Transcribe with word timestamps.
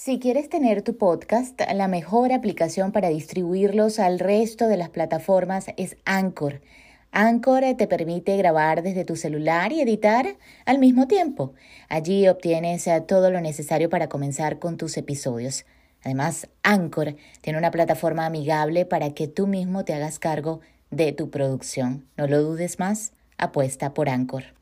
Si 0.00 0.20
quieres 0.20 0.48
tener 0.48 0.82
tu 0.82 0.96
podcast, 0.96 1.60
la 1.74 1.88
mejor 1.88 2.32
aplicación 2.32 2.92
para 2.92 3.08
distribuirlos 3.08 3.98
al 3.98 4.20
resto 4.20 4.68
de 4.68 4.76
las 4.76 4.90
plataformas 4.90 5.66
es 5.76 5.96
Anchor. 6.04 6.60
Anchor 7.10 7.64
te 7.76 7.88
permite 7.88 8.36
grabar 8.36 8.84
desde 8.84 9.04
tu 9.04 9.16
celular 9.16 9.72
y 9.72 9.80
editar 9.80 10.36
al 10.66 10.78
mismo 10.78 11.08
tiempo. 11.08 11.52
Allí 11.88 12.28
obtienes 12.28 12.86
eh, 12.86 13.00
todo 13.00 13.32
lo 13.32 13.40
necesario 13.40 13.90
para 13.90 14.08
comenzar 14.08 14.60
con 14.60 14.76
tus 14.76 14.96
episodios. 14.96 15.66
Además, 16.04 16.46
Anchor 16.62 17.16
tiene 17.40 17.58
una 17.58 17.72
plataforma 17.72 18.24
amigable 18.24 18.86
para 18.86 19.14
que 19.14 19.26
tú 19.26 19.48
mismo 19.48 19.84
te 19.84 19.94
hagas 19.94 20.20
cargo 20.20 20.60
de 20.92 21.10
tu 21.10 21.28
producción. 21.28 22.06
No 22.16 22.28
lo 22.28 22.40
dudes 22.40 22.78
más, 22.78 23.14
apuesta 23.36 23.94
por 23.94 24.08
Anchor. 24.08 24.57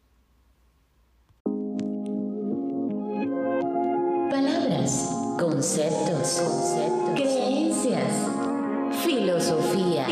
Conceptos, 5.67 6.43
creencias, 7.17 8.13
filosofía, 9.05 10.07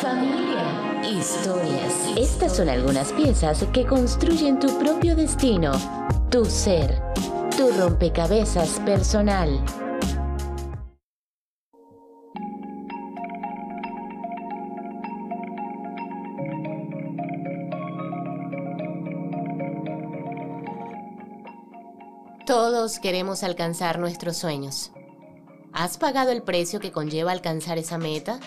familia, 0.00 1.02
historias. 1.02 1.92
Estas 2.16 2.54
son 2.54 2.68
algunas 2.68 3.12
piezas 3.12 3.64
que 3.72 3.84
construyen 3.84 4.60
tu 4.60 4.78
propio 4.78 5.16
destino, 5.16 5.72
tu 6.30 6.44
ser, 6.44 7.02
tu 7.56 7.72
rompecabezas 7.72 8.80
personal. 8.86 9.83
Queremos 22.84 23.42
alcanzar 23.42 23.98
nuestros 23.98 24.36
sueños. 24.36 24.92
¿Has 25.72 25.96
pagado 25.96 26.32
el 26.32 26.42
precio 26.42 26.80
que 26.80 26.92
conlleva 26.92 27.32
alcanzar 27.32 27.78
esa 27.78 27.96
meta? 27.96 28.38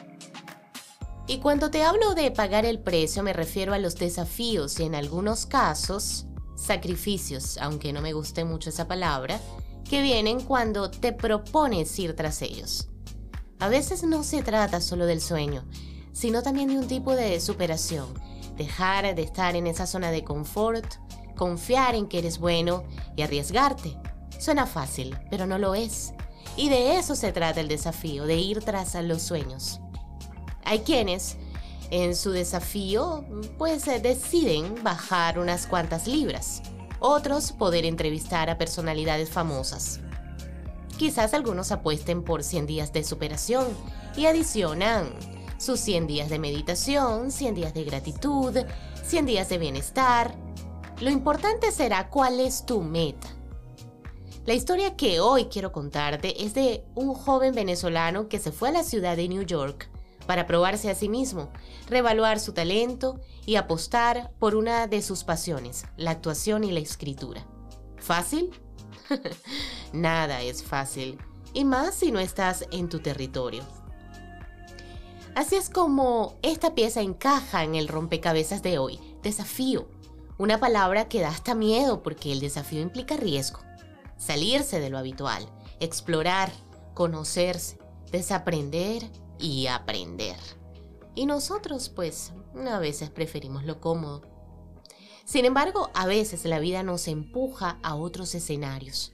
Y 1.26 1.40
cuando 1.40 1.72
te 1.72 1.82
hablo 1.84 2.14
de 2.14 2.30
pagar 2.30 2.64
el 2.64 2.78
precio 2.78 3.24
me 3.24 3.34
refiero 3.34 3.74
a 3.74 3.80
los 3.80 3.96
desafíos 3.96 4.80
y 4.80 4.84
en 4.84 4.94
algunos 4.94 5.48
casos 5.48 6.28
sacrificios, 6.56 7.58
aunque 7.58 7.92
no 7.92 8.02
me 8.02 8.14
guste 8.14 8.46
mucho 8.46 8.70
esa 8.70 8.88
palabra, 8.88 9.40
que 9.90 10.04
vienen 10.04 10.42
cuando 10.42 10.92
te 10.92 11.14
propones 11.14 11.98
ir 11.98 12.16
tras 12.16 12.44
ellos. 12.44 12.90
A 13.58 13.70
veces 13.70 14.04
no 14.04 14.24
se 14.24 14.44
trata 14.44 14.82
solo 14.82 15.08
del 15.08 15.20
sueño, 15.20 15.66
sino 16.14 16.44
también 16.44 16.70
de 16.70 16.78
un 16.78 16.88
tipo 16.88 17.16
de 17.16 17.40
superación, 17.40 18.06
dejar 18.56 19.16
de 19.16 19.24
estar 19.24 19.56
en 19.56 19.66
esa 19.66 19.88
zona 19.88 20.12
de 20.12 20.24
confort, 20.24 20.86
confiar 21.36 21.96
en 21.96 22.08
que 22.08 22.20
eres 22.20 22.38
bueno 22.38 22.84
y 23.16 23.24
arriesgarte. 23.24 23.98
Suena 24.40 24.66
fácil, 24.66 25.18
pero 25.30 25.46
no 25.46 25.58
lo 25.58 25.76
es. 25.76 26.14
Y 26.56 26.70
de 26.70 26.98
eso 26.98 27.16
se 27.16 27.32
trata 27.32 27.60
el 27.60 27.68
desafío, 27.68 28.26
de 28.26 28.36
ir 28.36 28.64
tras 28.64 28.96
los 28.96 29.22
sueños. 29.22 29.80
Hay 30.64 30.80
quienes, 30.80 31.38
en 31.92 32.16
su 32.16 32.32
desafío, 32.32 33.26
pues 33.58 33.88
eh, 33.88 34.00
deciden 34.00 34.84
bajar 34.84 35.40
unas 35.40 35.68
cuantas 35.68 36.08
libras. 36.08 36.62
Otros 37.00 37.52
poder 37.52 37.86
entrevistar 37.86 38.50
a 38.50 38.58
personalidades 38.58 39.30
famosas. 39.30 40.00
Quizás 40.98 41.34
algunos 41.34 41.72
apuesten 41.72 42.24
por 42.24 42.44
100 42.44 42.66
días 42.66 42.92
de 42.94 43.04
superación 43.04 43.68
y 44.16 44.26
adicionan 44.26 45.10
sus 45.60 45.80
100 45.80 46.08
días 46.08 46.30
de 46.30 46.40
meditación, 46.40 47.32
100 47.32 47.56
días 47.56 47.74
de 47.74 47.84
gratitud, 47.84 48.58
100 49.04 49.26
días 49.26 49.50
de 49.50 49.58
bienestar, 49.60 50.36
lo 51.00 51.12
importante 51.12 51.72
será 51.72 52.10
cuál 52.10 52.40
es 52.40 52.66
tu 52.66 52.82
meta. 52.82 53.28
La 54.48 54.54
historia 54.54 54.96
que 54.96 55.20
hoy 55.20 55.48
quiero 55.48 55.74
contarte 55.74 56.46
es 56.46 56.54
de 56.54 56.86
un 56.96 57.14
joven 57.14 57.54
venezolano 57.54 58.30
que 58.30 58.40
se 58.40 58.54
fue 58.54 58.70
a 58.70 58.72
la 58.72 58.84
ciudad 58.84 59.18
de 59.18 59.28
New 59.28 59.44
York 59.44 59.90
para 60.26 60.48
probarse 60.48 60.90
a 60.90 60.96
sí 60.96 61.10
mismo, 61.10 61.52
revaluar 61.90 62.40
su 62.40 62.54
talento 62.54 63.20
y 63.46 63.58
apostar 63.58 64.32
por 64.40 64.56
una 64.56 64.88
de 64.88 65.02
sus 65.02 65.26
pasiones, 65.26 65.84
la 65.98 66.12
actuación 66.12 66.64
y 66.64 66.72
la 66.72 66.80
escritura. 66.80 67.46
¿Fácil? 67.98 68.52
Nada 69.92 70.42
es 70.42 70.64
fácil, 70.64 71.18
y 71.54 71.66
más 71.66 71.96
si 71.96 72.14
no 72.14 72.20
estás 72.20 72.68
en 72.72 72.88
tu 72.88 73.00
territorio. 73.00 73.64
Así 75.36 75.58
es 75.58 75.70
como 75.70 76.38
esta 76.42 76.74
pieza 76.74 77.02
encaja 77.02 77.66
en 77.66 77.76
el 77.76 77.90
rompecabezas 77.90 78.64
de 78.64 78.78
hoy, 78.78 78.98
desafío. 79.24 79.90
Una 80.38 80.58
palabra 80.58 81.10
que 81.10 81.20
da 81.20 81.28
hasta 81.28 81.54
miedo 81.54 82.02
porque 82.02 82.32
el 82.32 82.40
desafío 82.40 82.80
implica 82.80 83.18
riesgo. 83.18 83.67
Salirse 84.18 84.80
de 84.80 84.90
lo 84.90 84.98
habitual, 84.98 85.48
explorar, 85.80 86.52
conocerse, 86.94 87.78
desaprender 88.12 89.04
y 89.40 89.68
aprender. 89.68 90.38
Y 91.16 91.26
nosotros, 91.26 91.90
pues, 91.90 92.34
a 92.70 92.80
veces 92.80 93.10
preferimos 93.10 93.66
lo 93.66 93.80
cómodo. 93.80 94.22
Sin 95.26 95.46
embargo, 95.46 95.92
a 95.94 96.06
veces 96.06 96.46
la 96.46 96.60
vida 96.60 96.84
nos 96.84 97.08
empuja 97.08 97.80
a 97.84 97.96
otros 97.96 98.34
escenarios. 98.34 99.14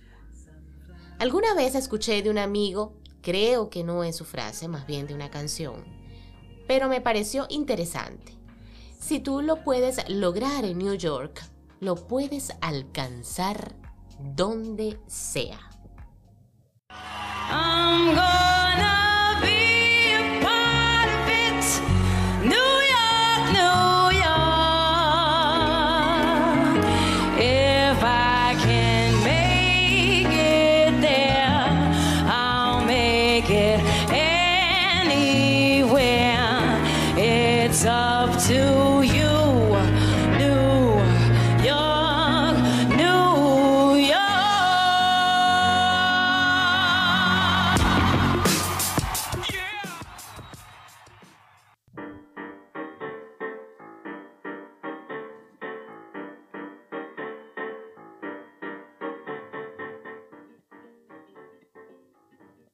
Alguna 1.20 1.54
vez 1.54 1.76
escuché 1.76 2.22
de 2.22 2.30
un 2.30 2.38
amigo, 2.38 3.00
creo 3.22 3.70
que 3.70 3.84
no 3.84 4.04
es 4.04 4.16
su 4.16 4.26
frase, 4.26 4.68
más 4.68 4.86
bien 4.86 5.08
de 5.08 5.16
una 5.16 5.32
canción, 5.32 5.84
pero 6.68 6.88
me 6.88 7.02
pareció 7.02 7.46
interesante. 7.50 8.38
Si 9.00 9.20
tú 9.20 9.42
lo 9.42 9.64
puedes 9.64 10.08
lograr 10.10 10.66
en 10.66 10.78
New 10.78 10.96
York, 10.96 11.42
lo 11.80 11.96
puedes 11.96 12.54
alcanzar 12.62 13.76
donde 14.24 15.00
sea. 15.08 15.60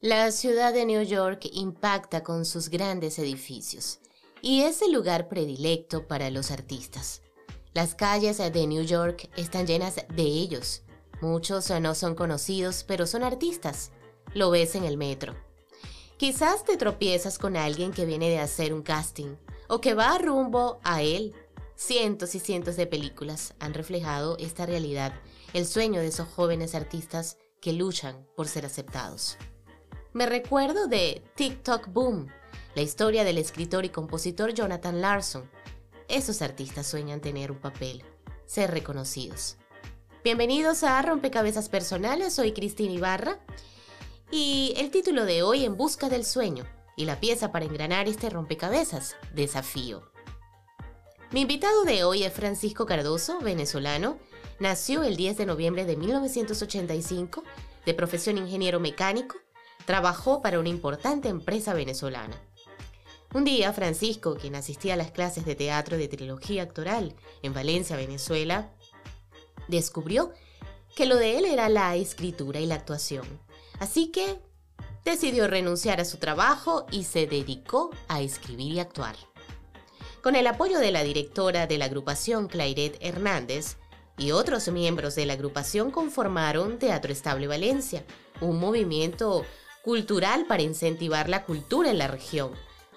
La 0.01 0.31
ciudad 0.31 0.73
de 0.73 0.85
New 0.85 1.03
York 1.03 1.41
impacta 1.51 2.23
con 2.23 2.45
sus 2.45 2.69
grandes 2.69 3.19
edificios 3.19 3.99
y 4.41 4.61
es 4.61 4.81
el 4.81 4.93
lugar 4.93 5.27
predilecto 5.27 6.07
para 6.07 6.29
los 6.29 6.51
artistas. 6.51 7.21
Las 7.73 7.95
calles 7.95 8.37
de 8.37 8.65
New 8.65 8.83
York 8.83 9.29
están 9.35 9.67
llenas 9.67 9.95
de 9.95 10.23
ellos. 10.23 10.83
Muchos 11.19 11.69
no 11.81 11.95
son 11.95 12.15
conocidos, 12.15 12.85
pero 12.87 13.05
son 13.05 13.25
artistas. 13.25 13.91
Lo 14.33 14.49
ves 14.51 14.75
en 14.75 14.85
el 14.85 14.95
metro. 14.95 15.35
Quizás 16.15 16.63
te 16.63 16.77
tropiezas 16.77 17.37
con 17.37 17.57
alguien 17.57 17.91
que 17.91 18.05
viene 18.05 18.29
de 18.29 18.39
hacer 18.39 18.73
un 18.73 18.83
casting 18.83 19.35
o 19.67 19.81
que 19.81 19.95
va 19.95 20.17
rumbo 20.17 20.79
a 20.85 21.01
él. 21.01 21.35
Cientos 21.75 22.35
y 22.35 22.39
cientos 22.39 22.77
de 22.77 22.87
películas 22.87 23.53
han 23.59 23.73
reflejado 23.73 24.37
esta 24.37 24.65
realidad, 24.65 25.13
el 25.51 25.65
sueño 25.65 25.99
de 25.99 26.07
esos 26.07 26.29
jóvenes 26.29 26.73
artistas 26.73 27.37
que 27.59 27.73
luchan 27.73 28.25
por 28.37 28.47
ser 28.47 28.65
aceptados. 28.65 29.37
Me 30.11 30.25
recuerdo 30.25 30.87
de 30.87 31.21
TikTok 31.35 31.89
Boom, 31.89 32.29
la 32.73 32.81
historia 32.81 33.23
del 33.23 33.37
escritor 33.37 33.85
y 33.85 33.89
compositor 33.89 34.55
Jonathan 34.55 35.01
Larson. 35.01 35.47
Esos 36.07 36.41
artistas 36.41 36.87
sueñan 36.87 37.21
tener 37.21 37.51
un 37.51 37.59
papel, 37.59 38.03
ser 38.47 38.71
reconocidos. 38.71 39.57
Bienvenidos 40.23 40.81
a 40.81 40.99
Rompecabezas 41.03 41.69
Personales, 41.69 42.33
soy 42.33 42.53
Cristina 42.53 42.91
Ibarra 42.91 43.37
y 44.31 44.73
el 44.77 44.89
título 44.89 45.25
de 45.25 45.43
hoy 45.43 45.63
En 45.63 45.77
Busca 45.77 46.09
del 46.09 46.25
Sueño 46.25 46.65
y 46.95 47.05
la 47.05 47.19
pieza 47.19 47.51
para 47.51 47.65
engranar 47.65 48.07
este 48.07 48.31
rompecabezas, 48.31 49.15
Desafío. 49.35 50.11
Mi 51.29 51.41
invitado 51.41 51.83
de 51.83 52.03
hoy 52.03 52.23
es 52.23 52.33
Francisco 52.33 52.87
Cardoso, 52.87 53.41
venezolano. 53.41 54.17
Nació 54.57 55.03
el 55.03 55.15
10 55.15 55.37
de 55.37 55.45
noviembre 55.45 55.85
de 55.85 55.97
1985, 55.97 57.43
de 57.85 57.93
profesión 57.93 58.39
ingeniero 58.39 58.79
mecánico 58.79 59.35
trabajó 59.85 60.41
para 60.41 60.59
una 60.59 60.69
importante 60.69 61.29
empresa 61.29 61.73
venezolana. 61.73 62.35
Un 63.33 63.43
día, 63.43 63.71
Francisco, 63.73 64.35
quien 64.35 64.55
asistía 64.55 64.95
a 64.95 64.97
las 64.97 65.11
clases 65.11 65.45
de 65.45 65.55
teatro 65.55 65.97
de 65.97 66.07
trilogía 66.07 66.63
actoral 66.63 67.15
en 67.43 67.53
Valencia, 67.53 67.95
Venezuela, 67.95 68.71
descubrió 69.67 70.33
que 70.95 71.05
lo 71.05 71.15
de 71.15 71.37
él 71.37 71.45
era 71.45 71.69
la 71.69 71.95
escritura 71.95 72.59
y 72.59 72.65
la 72.65 72.75
actuación. 72.75 73.25
Así 73.79 74.07
que 74.07 74.39
decidió 75.05 75.47
renunciar 75.47 76.01
a 76.01 76.05
su 76.05 76.17
trabajo 76.17 76.85
y 76.91 77.03
se 77.03 77.27
dedicó 77.27 77.91
a 78.07 78.21
escribir 78.21 78.73
y 78.73 78.79
actuar. 78.79 79.15
Con 80.21 80.35
el 80.35 80.47
apoyo 80.47 80.79
de 80.79 80.91
la 80.91 81.03
directora 81.03 81.67
de 81.67 81.77
la 81.77 81.85
agrupación 81.85 82.47
Clairet 82.47 82.97
Hernández 82.99 83.77
y 84.17 84.31
otros 84.31 84.67
miembros 84.69 85.15
de 85.15 85.25
la 85.25 85.33
agrupación 85.33 85.91
conformaron 85.91 86.77
Teatro 86.77 87.13
Estable 87.13 87.47
Valencia, 87.47 88.03
un 88.41 88.59
movimiento 88.59 89.45
cultural 89.83 90.45
para 90.47 90.63
incentivar 90.63 91.29
la 91.29 91.45
cultura 91.45 91.89
en 91.89 91.97
la 91.97 92.07
región, 92.07 92.51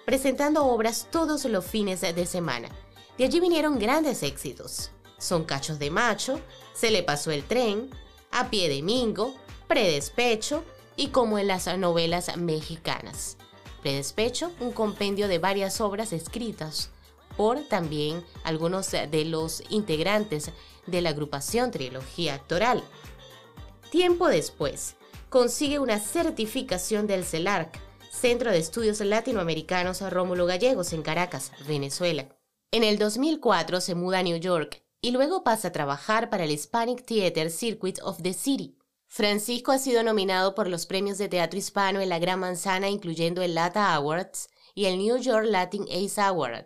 presentando 0.05 0.65
obras 0.65 1.07
todos 1.11 1.45
los 1.45 1.65
fines 1.65 2.01
de 2.01 2.25
semana. 2.25 2.69
De 3.17 3.25
allí 3.25 3.39
vinieron 3.39 3.79
grandes 3.79 4.23
éxitos. 4.23 4.91
Son 5.17 5.45
cachos 5.45 5.79
de 5.79 5.89
macho, 5.91 6.39
Se 6.73 6.91
le 6.91 7.03
pasó 7.03 7.31
el 7.31 7.43
tren, 7.43 7.89
A 8.31 8.49
pie 8.49 8.67
de 8.67 8.81
mingo, 8.81 9.33
Predespecho 9.67 10.63
y 10.95 11.07
como 11.07 11.37
en 11.39 11.47
las 11.47 11.67
novelas 11.77 12.35
mexicanas. 12.37 13.37
Predespecho, 13.81 14.51
un 14.59 14.71
compendio 14.71 15.27
de 15.27 15.39
varias 15.39 15.81
obras 15.81 16.13
escritas 16.13 16.89
por 17.37 17.61
también 17.61 18.23
algunos 18.43 18.91
de 18.91 19.25
los 19.25 19.63
integrantes 19.69 20.51
de 20.85 21.01
la 21.01 21.09
agrupación 21.09 21.71
Trilogía 21.71 22.35
Actoral. 22.35 22.83
Tiempo 23.89 24.27
después, 24.27 24.95
consigue 25.33 25.79
una 25.79 25.99
certificación 25.99 27.07
del 27.07 27.25
CELARC, 27.25 27.79
Centro 28.11 28.51
de 28.51 28.59
Estudios 28.59 28.99
Latinoamericanos 28.99 30.07
Rómulo 30.11 30.45
Gallegos 30.45 30.93
en 30.93 31.01
Caracas, 31.01 31.51
Venezuela. 31.67 32.29
En 32.71 32.83
el 32.83 32.99
2004 32.99 33.81
se 33.81 33.95
muda 33.95 34.19
a 34.19 34.23
New 34.23 34.37
York 34.37 34.83
y 35.01 35.09
luego 35.09 35.43
pasa 35.43 35.69
a 35.69 35.71
trabajar 35.71 36.29
para 36.29 36.43
el 36.43 36.51
Hispanic 36.51 37.03
Theater 37.03 37.49
Circuit 37.49 37.97
of 38.03 38.21
the 38.21 38.33
City, 38.33 38.77
Francisco 39.07 39.71
ha 39.71 39.79
sido 39.79 40.03
nominado 40.03 40.53
por 40.53 40.67
los 40.67 40.85
premios 40.85 41.17
de 41.17 41.29
teatro 41.29 41.57
hispano 41.57 41.99
en 41.99 42.09
la 42.09 42.19
Gran 42.19 42.39
Manzana, 42.39 42.89
incluyendo 42.89 43.41
el 43.41 43.55
Lata 43.55 43.95
Awards 43.95 44.49
y 44.75 44.85
el 44.85 44.99
New 44.99 45.17
York 45.17 45.47
Latin 45.47 45.87
Ace 45.91 46.21
Award. 46.21 46.65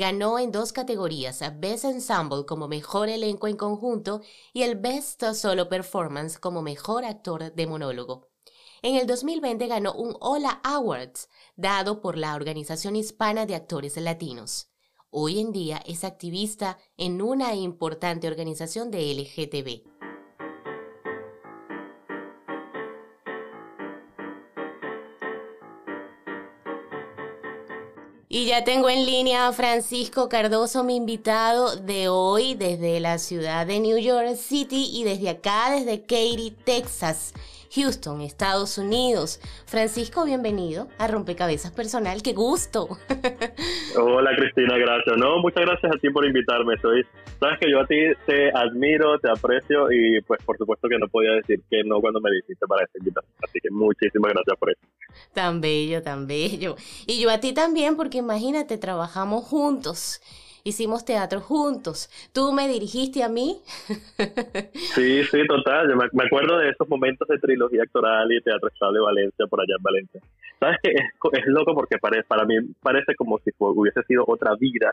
Ganó 0.00 0.38
en 0.38 0.50
dos 0.50 0.72
categorías, 0.72 1.42
Best 1.58 1.84
Ensemble 1.84 2.46
como 2.46 2.68
mejor 2.68 3.10
elenco 3.10 3.48
en 3.48 3.58
conjunto 3.58 4.22
y 4.54 4.62
el 4.62 4.76
Best 4.76 5.22
Solo 5.34 5.68
Performance 5.68 6.38
como 6.38 6.62
mejor 6.62 7.04
actor 7.04 7.52
de 7.52 7.66
monólogo. 7.66 8.30
En 8.80 8.94
el 8.94 9.06
2020 9.06 9.66
ganó 9.66 9.92
un 9.92 10.16
Hola 10.20 10.58
Awards, 10.64 11.28
dado 11.54 12.00
por 12.00 12.16
la 12.16 12.34
Organización 12.34 12.96
Hispana 12.96 13.44
de 13.44 13.54
Actores 13.54 13.98
Latinos. 13.98 14.70
Hoy 15.10 15.38
en 15.38 15.52
día 15.52 15.82
es 15.84 16.02
activista 16.04 16.78
en 16.96 17.20
una 17.20 17.54
importante 17.54 18.26
organización 18.26 18.90
de 18.90 19.12
LGTB. 19.12 19.99
Y 28.32 28.44
ya 28.44 28.62
tengo 28.62 28.88
en 28.88 29.06
línea 29.06 29.48
a 29.48 29.52
Francisco 29.52 30.28
Cardoso, 30.28 30.84
mi 30.84 30.94
invitado 30.94 31.74
de 31.74 32.08
hoy 32.08 32.54
desde 32.54 33.00
la 33.00 33.18
ciudad 33.18 33.66
de 33.66 33.80
New 33.80 33.98
York 33.98 34.36
City 34.36 34.88
y 34.92 35.02
desde 35.02 35.30
acá, 35.30 35.72
desde 35.72 36.02
Katy, 36.02 36.56
Texas. 36.64 37.34
Houston, 37.74 38.20
Estados 38.20 38.78
Unidos. 38.78 39.40
Francisco, 39.64 40.24
bienvenido 40.24 40.88
a 40.98 41.06
Rompecabezas 41.06 41.70
Personal. 41.70 42.20
¡Qué 42.20 42.32
gusto! 42.32 42.88
Hola 43.96 44.30
Cristina, 44.36 44.76
gracias. 44.76 45.16
No, 45.16 45.38
muchas 45.38 45.64
gracias 45.64 45.92
a 45.94 45.98
ti 45.98 46.10
por 46.10 46.26
invitarme. 46.26 46.76
Soy, 46.82 47.06
sabes 47.38 47.60
que 47.60 47.70
yo 47.70 47.80
a 47.80 47.86
ti 47.86 47.96
te 48.26 48.50
admiro, 48.50 49.18
te 49.20 49.30
aprecio 49.30 49.92
y 49.92 50.20
pues 50.22 50.42
por 50.44 50.58
supuesto 50.58 50.88
que 50.88 50.98
no 50.98 51.06
podía 51.06 51.32
decir 51.32 51.60
que 51.70 51.84
no 51.84 52.00
cuando 52.00 52.20
me 52.20 52.32
dijiste 52.32 52.66
para 52.66 52.84
esta 52.84 52.98
invitación. 52.98 53.34
Así 53.42 53.60
que 53.62 53.70
muchísimas 53.70 54.32
gracias 54.32 54.58
por 54.58 54.70
eso. 54.70 54.80
Tan 55.32 55.60
bello, 55.60 56.02
tan 56.02 56.26
bello. 56.26 56.74
Y 57.06 57.20
yo 57.20 57.30
a 57.30 57.38
ti 57.38 57.52
también 57.52 57.96
porque 57.96 58.18
imagínate, 58.18 58.78
trabajamos 58.78 59.44
juntos 59.44 60.20
hicimos 60.64 61.04
teatro 61.04 61.40
juntos. 61.40 62.10
¿Tú 62.32 62.52
me 62.52 62.68
dirigiste 62.68 63.22
a 63.22 63.28
mí? 63.28 63.60
sí, 64.94 65.24
sí, 65.24 65.46
total. 65.46 65.88
Yo 65.88 65.96
me, 65.96 66.24
acuerdo 66.24 66.58
de 66.58 66.70
esos 66.70 66.88
momentos 66.88 67.26
de 67.28 67.38
trilogía 67.38 67.82
actoral 67.82 68.30
y 68.32 68.40
teatro 68.42 68.68
de 68.68 69.00
Valencia, 69.00 69.46
por 69.46 69.60
allá 69.60 69.74
en 69.76 69.82
Valencia. 69.82 70.20
¿Sabes 70.58 70.76
qué? 70.82 70.90
Es, 70.90 71.04
es 71.32 71.46
loco 71.46 71.74
porque 71.74 71.96
para 71.98 72.44
mí 72.44 72.54
parece 72.82 73.14
como 73.14 73.38
si 73.38 73.50
hubiese 73.58 74.02
sido 74.04 74.24
otra 74.26 74.54
vida 74.56 74.92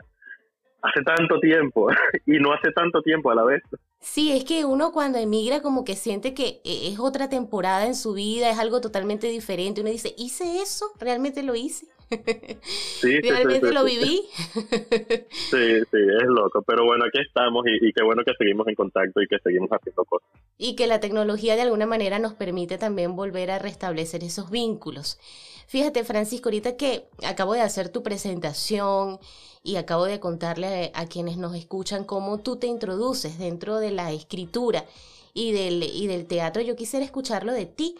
hace 0.82 1.02
tanto 1.02 1.40
tiempo 1.40 1.88
y 2.26 2.38
no 2.38 2.52
hace 2.52 2.72
tanto 2.72 3.02
tiempo 3.02 3.30
a 3.30 3.34
la 3.34 3.44
vez. 3.44 3.62
Sí, 4.00 4.32
es 4.32 4.44
que 4.44 4.64
uno 4.64 4.92
cuando 4.92 5.18
emigra 5.18 5.60
como 5.60 5.84
que 5.84 5.96
siente 5.96 6.34
que 6.34 6.60
e, 6.64 6.92
es 6.92 6.98
otra 6.98 7.28
temporada 7.28 7.86
en 7.86 7.94
su 7.94 8.14
vida, 8.14 8.50
es 8.50 8.58
algo 8.58 8.80
totalmente 8.80 9.28
diferente. 9.28 9.80
Uno 9.80 9.90
dice, 9.90 10.14
¿hice 10.16 10.62
eso? 10.62 10.86
¿Realmente 11.00 11.42
lo 11.42 11.54
hice? 11.54 11.86
Sí, 12.10 13.20
¿Realmente 13.22 13.72
lo 13.72 13.84
viví? 13.84 14.22
Sí, 14.32 15.80
sí, 15.90 15.98
es 16.20 16.28
loco. 16.28 16.62
Pero 16.66 16.84
bueno, 16.84 17.04
aquí 17.06 17.20
estamos 17.20 17.64
y, 17.66 17.92
qué 17.92 18.02
bueno 18.02 18.22
que 18.24 18.32
seguimos 18.38 18.66
en 18.68 18.74
contacto 18.74 19.20
y 19.20 19.26
que 19.26 19.38
seguimos 19.42 19.68
haciendo 19.70 20.04
cosas. 20.04 20.28
Y 20.56 20.74
que 20.74 20.86
la 20.86 21.00
tecnología 21.00 21.56
de 21.56 21.62
alguna 21.62 21.86
manera 21.86 22.18
nos 22.18 22.34
permite 22.34 22.78
también 22.78 23.16
volver 23.16 23.50
a 23.50 23.58
restablecer 23.58 24.24
esos 24.24 24.50
vínculos. 24.50 25.18
Fíjate, 25.66 26.02
Francisco, 26.04 26.48
ahorita 26.48 26.76
que 26.76 27.08
acabo 27.26 27.52
de 27.52 27.60
hacer 27.60 27.90
tu 27.90 28.02
presentación 28.02 29.18
y 29.62 29.76
acabo 29.76 30.04
de 30.04 30.18
contarle 30.18 30.90
a, 30.94 31.06
quienes 31.06 31.36
nos 31.36 31.54
escuchan 31.54 32.04
cómo 32.04 32.38
tú 32.38 32.56
te 32.56 32.66
introduces 32.66 33.38
dentro 33.38 33.76
de 33.78 33.90
la 33.90 34.12
escritura 34.12 34.86
y 35.34 35.52
del, 35.52 35.82
y 35.82 36.06
del 36.06 36.26
teatro, 36.26 36.62
yo 36.62 36.74
quisiera 36.74 37.04
escucharlo 37.04 37.52
de 37.52 37.66
ti. 37.66 37.96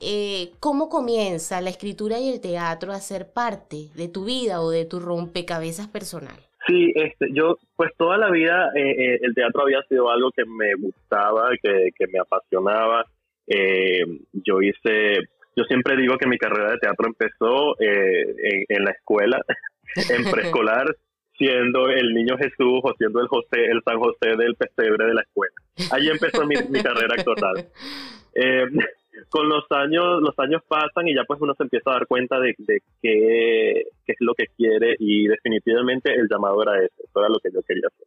Eh, 0.00 0.50
¿Cómo 0.60 0.88
comienza 0.88 1.60
la 1.60 1.70
escritura 1.70 2.18
y 2.18 2.30
el 2.32 2.40
teatro 2.40 2.92
a 2.92 3.00
ser 3.00 3.32
parte 3.32 3.88
de 3.94 4.08
tu 4.08 4.24
vida 4.24 4.60
o 4.60 4.70
de 4.70 4.84
tu 4.84 5.00
rompecabezas 5.00 5.88
personal? 5.88 6.36
Sí, 6.66 6.92
este, 6.94 7.28
yo 7.32 7.58
pues 7.76 7.92
toda 7.96 8.18
la 8.18 8.30
vida 8.30 8.70
eh, 8.74 8.90
eh, 8.90 9.18
el 9.22 9.34
teatro 9.34 9.62
había 9.62 9.82
sido 9.88 10.10
algo 10.10 10.30
que 10.32 10.44
me 10.44 10.74
gustaba, 10.74 11.48
que, 11.62 11.90
que 11.96 12.06
me 12.08 12.18
apasionaba. 12.18 13.04
yo 14.32 14.60
hice, 14.60 15.20
yo 15.56 15.64
siempre 15.64 15.96
digo 15.96 16.18
que 16.18 16.28
mi 16.28 16.36
carrera 16.36 16.72
de 16.72 16.78
teatro 16.78 17.06
empezó 17.06 17.80
en, 17.80 18.64
en, 18.68 18.84
la 18.84 18.90
escuela, 18.90 19.40
en 20.10 20.30
preescolar, 20.30 20.94
siendo 21.38 21.88
el 21.88 22.12
niño 22.12 22.36
Jesús 22.36 22.80
o 22.82 22.94
siendo 22.98 23.20
el 23.20 23.28
José, 23.28 23.64
el 23.64 23.82
San 23.84 23.98
José 23.98 24.36
del 24.36 24.54
pesebre 24.56 25.06
de 25.06 25.14
la 25.14 25.22
escuela. 25.22 25.54
Ahí 25.92 26.08
empezó 26.08 26.46
mi, 26.46 26.56
mi 26.68 26.82
carrera 26.82 27.14
actoral. 27.16 27.66
Eh, 28.34 28.66
con 29.28 29.48
los 29.48 29.64
años, 29.70 30.20
los 30.20 30.38
años 30.38 30.62
pasan 30.66 31.08
y 31.08 31.14
ya 31.14 31.24
pues 31.24 31.40
uno 31.40 31.54
se 31.54 31.64
empieza 31.64 31.90
a 31.90 31.94
dar 31.94 32.06
cuenta 32.06 32.38
de, 32.40 32.54
de 32.58 32.80
qué, 33.02 33.80
es 34.06 34.16
lo 34.20 34.34
que 34.34 34.46
quiere 34.56 34.96
y 34.98 35.26
definitivamente 35.26 36.14
el 36.14 36.28
llamado 36.30 36.62
era 36.62 36.78
ese, 36.78 37.02
eso 37.04 37.20
era 37.20 37.28
lo 37.28 37.38
que 37.38 37.50
yo 37.52 37.62
quería 37.62 37.88
hacer. 37.88 38.06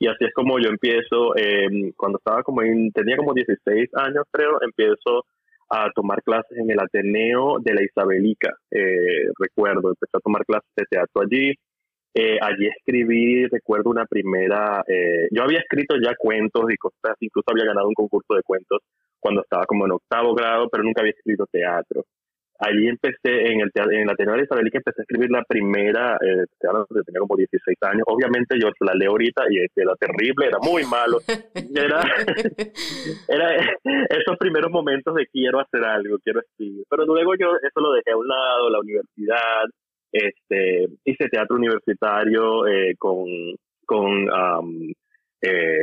Y 0.00 0.06
así 0.06 0.24
es 0.24 0.32
como 0.32 0.58
yo 0.60 0.68
empiezo, 0.68 1.36
em, 1.36 1.92
cuando 1.96 2.18
estaba 2.18 2.42
como 2.42 2.62
en, 2.62 2.92
tenía 2.92 3.16
como 3.16 3.34
16 3.34 3.90
años 3.94 4.24
creo, 4.30 4.62
empiezo 4.62 5.24
a 5.70 5.90
tomar 5.94 6.22
clases 6.22 6.56
en 6.56 6.70
el 6.70 6.80
Ateneo 6.80 7.58
de 7.60 7.74
la 7.74 7.82
Isabelica, 7.82 8.54
eh, 8.70 9.28
recuerdo, 9.38 9.90
empecé 9.90 10.16
a 10.16 10.20
tomar 10.20 10.44
clases 10.46 10.70
de 10.76 10.84
teatro 10.88 11.22
allí, 11.22 11.52
eh, 12.14 12.38
allí 12.40 12.66
escribí, 12.68 13.46
recuerdo 13.46 13.90
una 13.90 14.06
primera, 14.06 14.82
eh, 14.88 15.28
yo 15.30 15.42
había 15.42 15.58
escrito 15.58 15.94
ya 16.02 16.14
cuentos 16.16 16.64
y 16.70 16.76
cosas, 16.76 17.16
incluso 17.20 17.50
había 17.50 17.66
ganado 17.66 17.88
un 17.88 17.94
concurso 17.94 18.34
de 18.34 18.42
cuentos 18.42 18.80
cuando 19.20 19.42
estaba 19.42 19.66
como 19.66 19.86
en 19.86 19.92
octavo 19.92 20.34
grado, 20.34 20.68
pero 20.70 20.84
nunca 20.84 21.02
había 21.02 21.12
escrito 21.12 21.46
teatro. 21.50 22.04
Allí 22.60 22.88
empecé, 22.88 23.52
en 23.52 23.60
el 23.60 23.70
en 23.92 24.06
la 24.06 24.14
Ateneo 24.14 24.34
de 24.34 24.42
Isabel, 24.42 24.68
que 24.72 24.78
empecé 24.78 25.00
a 25.00 25.04
escribir 25.04 25.30
la 25.30 25.44
primera, 25.44 26.16
eh, 26.16 26.44
teatro, 26.58 26.86
tenía 27.06 27.20
como 27.20 27.36
16 27.36 27.78
años. 27.82 28.02
Obviamente 28.06 28.58
yo 28.60 28.70
la 28.80 28.94
leo 28.94 29.12
ahorita 29.12 29.44
y 29.48 29.58
era 29.76 29.94
terrible, 29.94 30.46
era 30.46 30.58
muy 30.60 30.84
malo. 30.84 31.18
Era, 31.78 32.02
era 33.28 33.54
esos 34.08 34.36
primeros 34.38 34.70
momentos 34.72 35.14
de 35.14 35.26
quiero 35.26 35.60
hacer 35.60 35.84
algo, 35.84 36.18
quiero 36.18 36.40
escribir. 36.40 36.84
Pero 36.90 37.04
luego 37.04 37.34
yo 37.38 37.52
eso 37.62 37.80
lo 37.80 37.92
dejé 37.92 38.10
a 38.10 38.16
un 38.16 38.26
lado, 38.26 38.70
la 38.70 38.80
universidad, 38.80 39.64
este, 40.10 40.88
hice 41.04 41.28
teatro 41.28 41.56
universitario 41.56 42.66
eh, 42.66 42.94
con, 42.98 43.26
con 43.86 44.28
eh, 45.40 45.82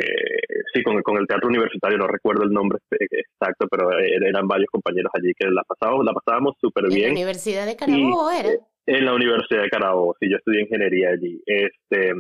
sí, 0.74 0.84
con, 0.84 1.02
con, 1.02 1.18
el 1.18 1.28
teatro 1.28 1.48
universitario, 1.48 1.98
no 1.98 2.08
recuerdo 2.08 2.44
el 2.44 2.52
nombre 2.52 2.80
exacto, 2.92 3.68
pero 3.70 3.90
eran 4.00 4.48
varios 4.48 4.70
compañeros 4.70 5.12
allí 5.14 5.32
que 5.38 5.48
la 5.48 5.64
pasábamos, 5.64 6.06
la 6.06 6.14
pasábamos 6.14 6.56
súper 6.60 6.88
bien. 6.88 7.00
¿En 7.00 7.06
la 7.06 7.12
Universidad 7.12 7.66
de 7.66 7.76
Carabobo 7.76 8.32
era? 8.32 8.50
Eh, 8.50 8.60
en 8.88 9.06
la 9.06 9.14
Universidad 9.14 9.64
de 9.64 9.70
Carabobo, 9.70 10.16
sí, 10.20 10.30
yo 10.30 10.38
estudié 10.38 10.62
ingeniería 10.62 11.10
allí. 11.10 11.42
Este, 11.46 12.14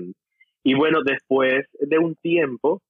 y 0.63 0.73
bueno, 0.73 0.99
después 1.03 1.65
de 1.79 1.99
un 1.99 2.15
tiempo, 2.15 2.81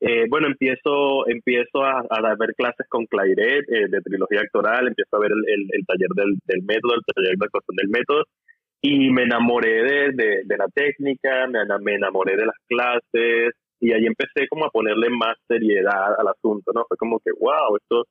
eh, 0.00 0.26
bueno, 0.28 0.48
empiezo, 0.48 1.26
empiezo 1.28 1.82
a, 1.82 2.04
a, 2.10 2.34
ver 2.36 2.54
clases 2.54 2.86
con 2.88 3.06
Clairet 3.06 3.64
eh, 3.70 3.88
de 3.88 4.00
trilogía 4.02 4.40
actoral, 4.40 4.86
empiezo 4.86 5.16
a 5.16 5.20
ver 5.20 5.32
el, 5.32 5.44
el, 5.48 5.68
el 5.72 5.86
taller 5.86 6.10
del, 6.14 6.38
del, 6.44 6.62
método, 6.62 6.94
el 6.94 7.14
taller 7.14 7.36
de 7.38 7.44
actuación 7.46 7.76
del 7.76 7.88
método, 7.88 8.24
y 8.82 9.10
me 9.10 9.22
enamoré 9.22 9.82
de, 9.82 10.12
de, 10.12 10.42
de 10.44 10.56
la 10.58 10.68
técnica, 10.68 11.46
me, 11.46 11.60
me 11.80 11.94
enamoré 11.94 12.36
de 12.36 12.46
las 12.46 12.56
clases, 12.68 13.54
y 13.80 13.92
ahí 13.92 14.06
empecé 14.06 14.48
como 14.48 14.66
a 14.66 14.70
ponerle 14.70 15.10
más 15.10 15.36
seriedad 15.48 16.14
al 16.18 16.28
asunto, 16.28 16.72
¿no? 16.74 16.84
Fue 16.88 16.96
como 16.96 17.18
que, 17.20 17.30
wow, 17.38 17.76
esto, 17.76 18.04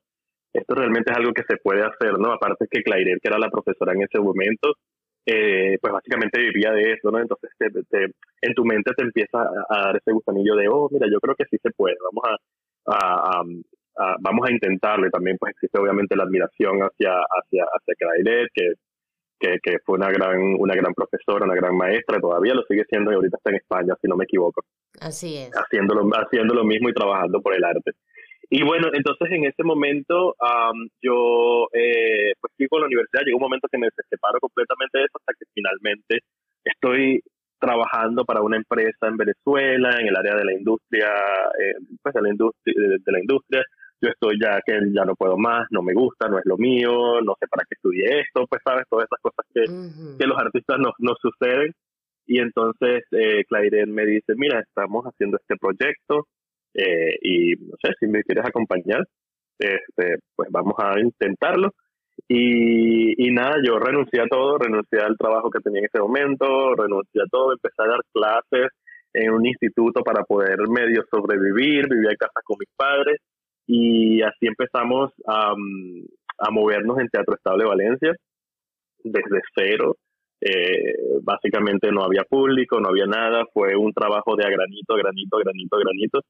esto 0.52 0.74
realmente 0.74 1.10
es 1.10 1.16
algo 1.16 1.32
que 1.32 1.42
se 1.48 1.56
puede 1.56 1.82
hacer, 1.82 2.18
¿no? 2.18 2.32
Aparte 2.32 2.66
que 2.70 2.82
Claire, 2.82 3.18
que 3.20 3.28
era 3.28 3.38
la 3.38 3.50
profesora 3.50 3.92
en 3.92 4.02
ese 4.02 4.20
momento, 4.20 4.74
eh, 5.26 5.78
pues 5.80 5.92
básicamente 5.92 6.40
vivía 6.40 6.72
de 6.72 6.92
eso, 6.92 7.10
¿no? 7.10 7.18
Entonces 7.18 7.50
en 8.42 8.54
tu 8.54 8.64
mente 8.64 8.92
te 8.96 9.04
empieza 9.04 9.38
a, 9.40 9.80
dar 9.86 9.96
ese 9.96 10.12
gusanillo 10.12 10.54
de, 10.54 10.68
oh, 10.68 10.88
mira, 10.90 11.06
yo 11.10 11.18
creo 11.20 11.34
que 11.34 11.46
sí 11.50 11.56
se 11.62 11.70
puede, 11.70 11.96
vamos 12.02 12.24
a, 12.86 13.42
vamos 14.20 14.48
a 14.48 14.52
intentarlo. 14.52 15.06
Y 15.06 15.10
también 15.10 15.38
pues 15.38 15.52
existe 15.52 15.80
obviamente 15.80 16.16
la 16.16 16.24
admiración 16.24 16.80
hacia, 16.80 17.12
hacia, 17.12 17.64
hacia 17.64 17.94
Claire, 17.98 18.48
que, 18.54 18.74
que, 19.38 19.58
que, 19.62 19.76
fue 19.84 19.96
una 19.96 20.10
gran, 20.10 20.56
una 20.58 20.74
gran 20.74 20.94
profesora, 20.94 21.44
una 21.44 21.54
gran 21.54 21.76
maestra, 21.76 22.20
todavía 22.20 22.54
lo 22.54 22.62
sigue 22.64 22.84
siendo 22.88 23.10
y 23.10 23.14
ahorita 23.14 23.36
está 23.36 23.50
en 23.50 23.56
España, 23.56 23.94
si 24.00 24.08
no 24.08 24.16
me 24.16 24.24
equivoco. 24.24 24.62
Así 25.00 25.36
es. 25.36 25.50
Haciendo 25.54 25.94
lo, 25.94 26.08
haciendo 26.14 26.54
lo 26.54 26.64
mismo 26.64 26.88
y 26.88 26.94
trabajando 26.94 27.40
por 27.40 27.54
el 27.54 27.64
arte. 27.64 27.92
Y 28.50 28.62
bueno, 28.62 28.88
entonces 28.92 29.28
en 29.30 29.44
ese 29.44 29.62
momento 29.64 30.34
yo 31.02 31.66
eh, 31.72 32.32
pues 32.40 32.52
fui 32.56 32.68
con 32.68 32.80
la 32.80 32.86
universidad, 32.86 33.22
llegó 33.24 33.38
un 33.38 33.44
momento 33.44 33.68
que 33.70 33.78
me 33.78 33.88
separo 34.08 34.38
completamente 34.40 34.98
de 34.98 35.04
eso 35.04 35.18
hasta 35.18 35.32
que 35.38 35.46
finalmente 35.54 36.18
estoy 36.64 37.22
trabajando 37.58 38.24
para 38.24 38.42
una 38.42 38.56
empresa 38.56 39.08
en 39.08 39.16
Venezuela, 39.16 39.96
en 39.98 40.08
el 40.08 40.16
área 40.16 40.34
de 40.36 40.44
la 40.44 40.52
industria, 40.52 41.08
eh, 41.58 41.74
pues 42.02 42.14
de 42.14 42.22
la 42.22 42.28
industria, 42.28 42.74
de, 42.76 43.12
la 43.12 43.20
industria. 43.20 43.62
Yo 44.04 44.10
estoy 44.10 44.38
ya 44.38 44.60
que 44.66 44.78
ya 44.92 45.06
no 45.06 45.14
puedo 45.14 45.38
más, 45.38 45.66
no 45.70 45.80
me 45.80 45.94
gusta, 45.94 46.28
no 46.28 46.38
es 46.38 46.44
lo 46.44 46.58
mío, 46.58 47.22
no 47.22 47.34
sé 47.40 47.46
para 47.48 47.64
qué 47.64 47.74
estudié 47.74 48.20
esto, 48.20 48.46
pues 48.46 48.60
sabes, 48.62 48.84
todas 48.90 49.06
esas 49.06 49.20
cosas 49.22 49.46
que, 49.54 49.64
que 50.18 50.26
los 50.26 50.38
artistas 50.38 50.78
nos, 50.78 50.92
nos 50.98 51.16
suceden. 51.22 51.72
Y 52.26 52.38
entonces 52.38 53.04
eh, 53.12 53.44
Claire 53.48 53.86
me 53.86 54.04
dice, 54.04 54.34
mira, 54.36 54.60
estamos 54.60 55.06
haciendo 55.06 55.38
este 55.38 55.56
proyecto, 55.56 56.26
eh, 56.74 57.16
y 57.22 57.54
no 57.56 57.76
sé, 57.82 57.94
si 57.98 58.06
me 58.06 58.22
quieres 58.24 58.44
acompañar, 58.44 59.06
este, 59.58 60.18
pues 60.36 60.50
vamos 60.50 60.74
a 60.76 61.00
intentarlo. 61.00 61.70
Y, 62.28 63.26
y, 63.26 63.30
nada, 63.30 63.56
yo 63.66 63.78
renuncié 63.78 64.20
a 64.20 64.26
todo, 64.26 64.58
renuncié 64.58 65.00
al 65.00 65.16
trabajo 65.16 65.48
que 65.50 65.60
tenía 65.60 65.80
en 65.80 65.86
ese 65.86 66.00
momento, 66.00 66.74
renuncié 66.74 67.22
a 67.22 67.30
todo, 67.30 67.52
empecé 67.52 67.82
a 67.82 67.88
dar 67.88 68.00
clases 68.12 68.68
en 69.14 69.30
un 69.30 69.46
instituto 69.46 70.02
para 70.02 70.24
poder 70.24 70.58
medio 70.68 71.04
sobrevivir, 71.10 71.88
vivía 71.88 72.10
en 72.10 72.16
casa 72.16 72.40
con 72.44 72.58
mis 72.60 72.68
padres 72.76 73.18
y 73.66 74.22
así 74.22 74.46
empezamos 74.46 75.12
a, 75.26 75.54
a 76.38 76.50
movernos 76.50 76.98
en 76.98 77.08
Teatro 77.08 77.34
Estable 77.34 77.64
Valencia 77.64 78.12
desde 79.02 79.40
cero. 79.54 79.96
Eh, 80.40 80.94
básicamente 81.22 81.90
no 81.90 82.02
había 82.02 82.24
público, 82.24 82.78
no 82.80 82.88
había 82.88 83.06
nada, 83.06 83.44
fue 83.52 83.76
un 83.76 83.92
trabajo 83.92 84.36
de 84.36 84.44
a 84.44 84.50
granito, 84.50 84.94
granito, 84.94 85.38
granito, 85.38 85.78
granito. 85.78 86.20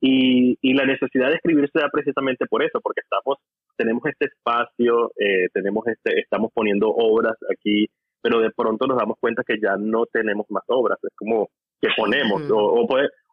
Y, 0.00 0.58
y, 0.60 0.74
la 0.74 0.84
necesidad 0.84 1.28
de 1.28 1.36
escribir 1.36 1.68
se 1.72 1.80
da 1.80 1.88
precisamente 1.90 2.46
por 2.46 2.62
eso, 2.62 2.80
porque 2.82 3.00
estamos, 3.00 3.38
tenemos 3.76 4.02
este 4.04 4.26
espacio, 4.26 5.10
eh, 5.18 5.48
tenemos 5.54 5.86
este, 5.86 6.20
estamos 6.20 6.52
poniendo 6.52 6.88
obras 6.90 7.34
aquí, 7.50 7.86
pero 8.20 8.40
de 8.40 8.50
pronto 8.50 8.86
nos 8.86 8.98
damos 8.98 9.16
cuenta 9.18 9.42
que 9.42 9.58
ya 9.60 9.76
no 9.78 10.04
tenemos 10.12 10.46
más 10.50 10.64
obras, 10.68 10.98
es 11.02 11.16
como 11.16 11.48
que 11.80 11.88
ponemos, 11.96 12.42
o, 12.50 12.58
o, 12.58 12.86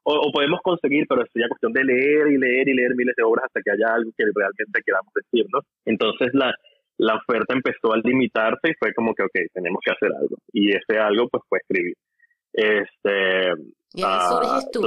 o, 0.04 0.32
podemos 0.32 0.60
conseguir, 0.62 1.06
pero 1.08 1.24
sería 1.32 1.48
cuestión 1.48 1.74
de 1.74 1.84
leer 1.84 2.28
y 2.28 2.38
leer 2.38 2.68
y 2.68 2.74
leer 2.74 2.96
miles 2.96 3.16
de 3.16 3.24
obras 3.24 3.46
hasta 3.46 3.62
que 3.64 3.72
haya 3.72 3.96
algo 3.96 4.12
que 4.18 4.24
realmente 4.24 4.82
queramos 4.86 5.14
decir, 5.14 5.46
¿no? 5.52 5.60
Entonces 5.86 6.30
la, 6.34 6.54
la 6.98 7.16
oferta 7.16 7.54
empezó 7.54 7.94
a 7.94 7.98
limitarse 8.04 8.70
y 8.70 8.74
fue 8.80 8.94
como 8.94 9.14
que, 9.14 9.24
ok, 9.24 9.36
tenemos 9.54 9.80
que 9.84 9.92
hacer 9.92 10.10
algo. 10.16 10.38
Y 10.52 10.72
ese 10.72 11.00
algo, 11.00 11.28
pues, 11.30 11.44
fue 11.50 11.60
escribir. 11.60 11.96
Este, 12.54 13.54
y 13.94 14.04
ahí 14.04 14.20
surges 14.30 14.72
tú. 14.72 14.82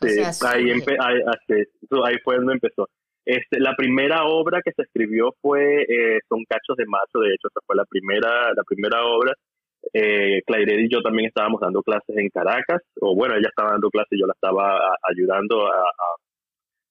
Sí, 0.00 0.20
ahí, 0.46 0.70
ahí, 0.70 2.16
fue 2.22 2.36
donde 2.36 2.54
empezó. 2.54 2.88
Este, 3.24 3.60
la 3.60 3.74
primera 3.76 4.24
obra 4.24 4.60
que 4.64 4.72
se 4.72 4.82
escribió 4.82 5.34
fue 5.42 5.82
eh, 5.82 6.18
Son 6.28 6.44
cachos 6.48 6.76
de 6.76 6.86
macho, 6.86 7.18
de 7.18 7.34
hecho, 7.34 7.48
esa 7.48 7.60
fue 7.66 7.76
la 7.76 7.84
primera, 7.84 8.54
la 8.54 8.62
primera 8.64 9.04
obra. 9.04 9.34
Eh, 9.92 10.42
Claire 10.46 10.82
y 10.82 10.88
yo 10.88 11.00
también 11.00 11.28
estábamos 11.28 11.60
dando 11.60 11.82
clases 11.82 12.16
en 12.16 12.28
Caracas, 12.28 12.82
o 13.00 13.14
bueno, 13.14 13.34
ella 13.34 13.48
estaba 13.48 13.72
dando 13.72 13.90
clases 13.90 14.18
yo 14.18 14.26
la 14.26 14.34
estaba 14.34 14.78
ayudando 15.08 15.66
a, 15.66 15.82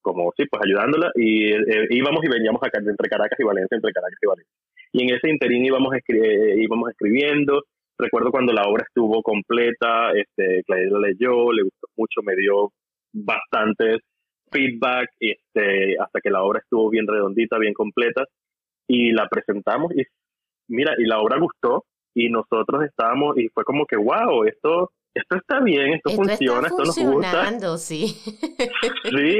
como 0.01 0.31
sí, 0.37 0.45
pues 0.49 0.61
ayudándola, 0.65 1.11
y 1.15 1.51
eh, 1.51 1.87
íbamos 1.89 2.23
y 2.23 2.29
veníamos 2.29 2.61
acá 2.63 2.79
entre 2.79 3.09
Caracas 3.09 3.39
y 3.39 3.43
Valencia, 3.43 3.75
entre 3.75 3.91
Caracas 3.91 4.19
y 4.21 4.27
Valencia. 4.27 4.53
Y 4.93 5.03
en 5.03 5.15
ese 5.15 5.29
interín 5.29 5.65
íbamos, 5.65 5.93
íbamos 6.07 6.89
escribiendo, 6.89 7.63
recuerdo 7.97 8.31
cuando 8.31 8.53
la 8.53 8.63
obra 8.63 8.83
estuvo 8.87 9.21
completa, 9.21 10.11
este, 10.13 10.63
Claire 10.63 10.91
la 10.91 10.99
leyó, 10.99 11.51
le 11.51 11.63
gustó 11.63 11.87
mucho, 11.97 12.21
me 12.23 12.35
dio 12.35 12.71
bastantes 13.13 13.97
feedback 14.51 15.09
este, 15.19 15.97
hasta 15.99 16.21
que 16.21 16.29
la 16.29 16.43
obra 16.43 16.59
estuvo 16.59 16.89
bien 16.89 17.05
redondita, 17.07 17.57
bien 17.57 17.73
completa 17.73 18.23
y 18.87 19.11
la 19.11 19.27
presentamos 19.27 19.91
y 19.93 20.03
mira, 20.69 20.93
y 20.97 21.05
la 21.05 21.19
obra 21.19 21.37
gustó 21.39 21.83
y 22.17 22.29
nosotros 22.29 22.83
estábamos 22.83 23.37
y 23.37 23.47
fue 23.49 23.63
como 23.63 23.85
que 23.85 23.95
wow, 23.95 24.43
esto 24.45 24.91
esto 25.13 25.35
está 25.35 25.59
bien, 25.61 25.93
esto, 25.93 26.11
funciona, 26.11 26.67
esto 26.67 26.83
nos 26.83 26.97
gusta. 26.97 27.77
Sí, 27.77 28.07
sí 29.03 29.35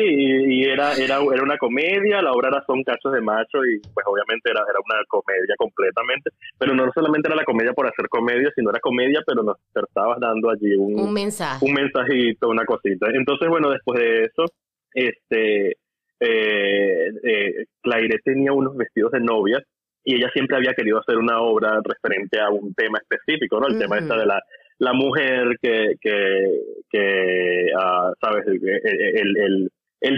y, 0.50 0.63
era, 0.63 0.93
era, 0.93 1.19
era 1.22 1.43
una 1.43 1.57
comedia, 1.57 2.22
la 2.22 2.31
obra 2.31 2.50
era 2.50 2.63
Son 2.65 2.84
Cachos 2.84 3.13
de 3.13 3.22
Macho 3.22 3.63
y 3.63 3.79
pues 3.93 4.05
obviamente 4.07 4.50
era, 4.50 4.62
era 4.62 4.79
una 4.84 5.03
comedia 5.07 5.55
completamente, 5.57 6.31
pero 6.57 6.74
no 6.74 6.91
solamente 6.93 7.27
era 7.27 7.36
la 7.36 7.43
comedia 7.43 7.74
por 7.74 7.88
hacer 7.88 8.10
comedia, 8.10 8.51
sino 8.55 8.72
era 8.72 8.79
comedia, 8.79 9.22
pero 9.25 9.43
nos 9.43 9.57
estabas 9.75 10.19
dando 10.19 10.50
allí 10.50 10.75
un, 10.75 11.00
un 11.00 11.13
mensaje. 11.13 11.63
Un 11.63 11.74
mensajito, 11.74 12.50
una 12.50 12.65
cosita. 12.65 13.07
Entonces, 13.13 13.48
bueno, 13.48 13.69
después 13.69 14.00
de 14.00 14.24
eso, 14.24 14.46
este, 14.93 15.77
eh, 16.19 17.12
eh, 17.24 17.65
Claire 17.81 18.19
tenía 18.24 18.51
unos 18.51 18.75
vestidos 18.75 19.12
de 19.12 19.19
novia 19.19 19.63
y 20.07 20.15
ella 20.15 20.29
siempre 20.31 20.55
había 20.55 20.73
querido 20.73 20.99
hacer 20.99 21.17
una 21.17 21.41
obra 21.41 21.81
referente 21.83 22.39
a 22.39 22.49
un 22.49 22.73
tema 22.73 22.97
específico, 22.97 23.59
¿no? 23.59 23.67
El 23.67 23.77
tema 23.77 23.97
esta 23.97 24.15
de 24.15 24.25
la 24.25 24.41
la 24.79 24.93
mujer 24.93 25.57
que, 25.61 25.95
que, 25.99 26.61
que 26.89 27.65
uh, 27.75 28.13
¿sabes? 28.21 28.47
El, 28.47 28.61
el, 28.63 29.37
el, 29.37 29.71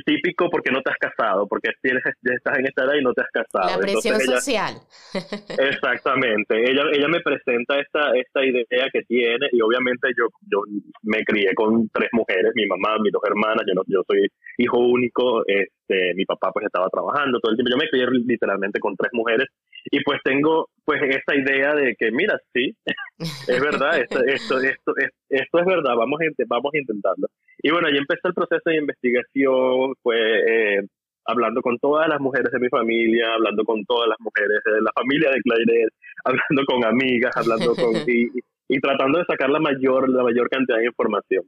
típico 0.05 0.50
porque 0.50 0.71
no 0.71 0.81
te 0.81 0.91
has 0.91 0.98
casado, 0.98 1.48
porque 1.48 1.69
tienes, 1.81 2.03
estás 2.05 2.57
en 2.57 2.65
esta 2.65 2.83
edad 2.83 2.95
y 3.00 3.03
no 3.03 3.13
te 3.13 3.21
has 3.21 3.29
casado. 3.31 3.69
La 3.69 3.79
presión 3.79 4.19
social. 4.19 4.75
exactamente. 5.71 6.69
Ella, 6.69 6.83
ella 6.91 7.07
me 7.07 7.21
presenta 7.21 7.79
esta, 7.79 8.12
esta 8.15 8.45
idea 8.45 8.88
que 8.91 9.01
tiene 9.07 9.48
y 9.51 9.62
obviamente 9.62 10.09
yo, 10.17 10.27
yo 10.51 10.62
me 11.03 11.24
crié 11.24 11.53
con 11.55 11.89
tres 11.89 12.09
mujeres, 12.12 12.51
mi 12.55 12.65
mamá, 12.65 12.98
mis 13.01 13.12
dos 13.12 13.24
hermanas, 13.25 13.63
yo, 13.67 13.74
no, 13.74 13.83
yo 13.88 14.01
soy 14.07 14.27
hijo 14.57 14.79
único, 14.79 15.43
este, 15.48 16.13
mi 16.15 16.25
papá 16.25 16.51
pues 16.51 16.65
estaba 16.65 16.89
trabajando 16.89 17.39
todo 17.39 17.51
el 17.51 17.57
tiempo, 17.57 17.71
yo 17.71 17.77
me 17.77 17.89
crié 17.89 18.05
literalmente 18.25 18.79
con 18.79 18.95
tres 18.95 19.12
mujeres 19.13 19.48
y 19.91 20.03
pues 20.03 20.19
tengo 20.24 20.69
pues 20.83 21.01
esta 21.03 21.36
idea 21.36 21.74
de 21.74 21.95
que 21.98 22.12
mira 22.12 22.38
sí 22.53 22.75
es 23.48 23.62
verdad 23.62 24.00
esto 24.00 24.19
esto 24.25 24.59
esto 24.59 24.93
esto 25.29 25.59
es 25.59 25.65
verdad 25.65 25.95
vamos 25.95 26.19
a 26.21 26.43
vamos 26.48 26.71
a 26.74 26.77
intentarlo 26.77 27.27
y 27.62 27.72
bueno 27.72 27.88
ahí 27.88 27.98
empezó 27.98 28.28
el 28.28 28.34
proceso 28.34 28.62
de 28.66 28.78
investigación 28.78 29.94
fue 30.01 30.18
eh, 30.18 30.82
hablando 31.25 31.62
con 31.62 31.78
todas 31.78 32.08
las 32.08 32.20
mujeres 32.20 32.51
de 32.51 32.60
mi 32.60 32.70
familia 32.70 33.34
hablando 33.34 33.63
con 33.63 33.84
todas 33.86 34.10
las 34.10 34.20
mujeres 34.20 34.60
de 34.66 34.82
la 34.82 34.92
familia 34.94 35.30
de 35.32 35.42
Claire 35.42 35.88
hablando 36.25 36.66
con 36.66 36.86
amigas 36.86 37.36
hablando 37.36 37.75
con 37.75 37.94
y, 38.08 38.28
y 38.68 38.80
tratando 38.80 39.20
de 39.20 39.25
sacar 39.25 39.50
la 39.50 39.60
mayor 39.60 40.10
la 40.10 40.24
mayor 40.24 40.50
cantidad 40.50 40.78
de 40.78 40.86
información 40.86 41.44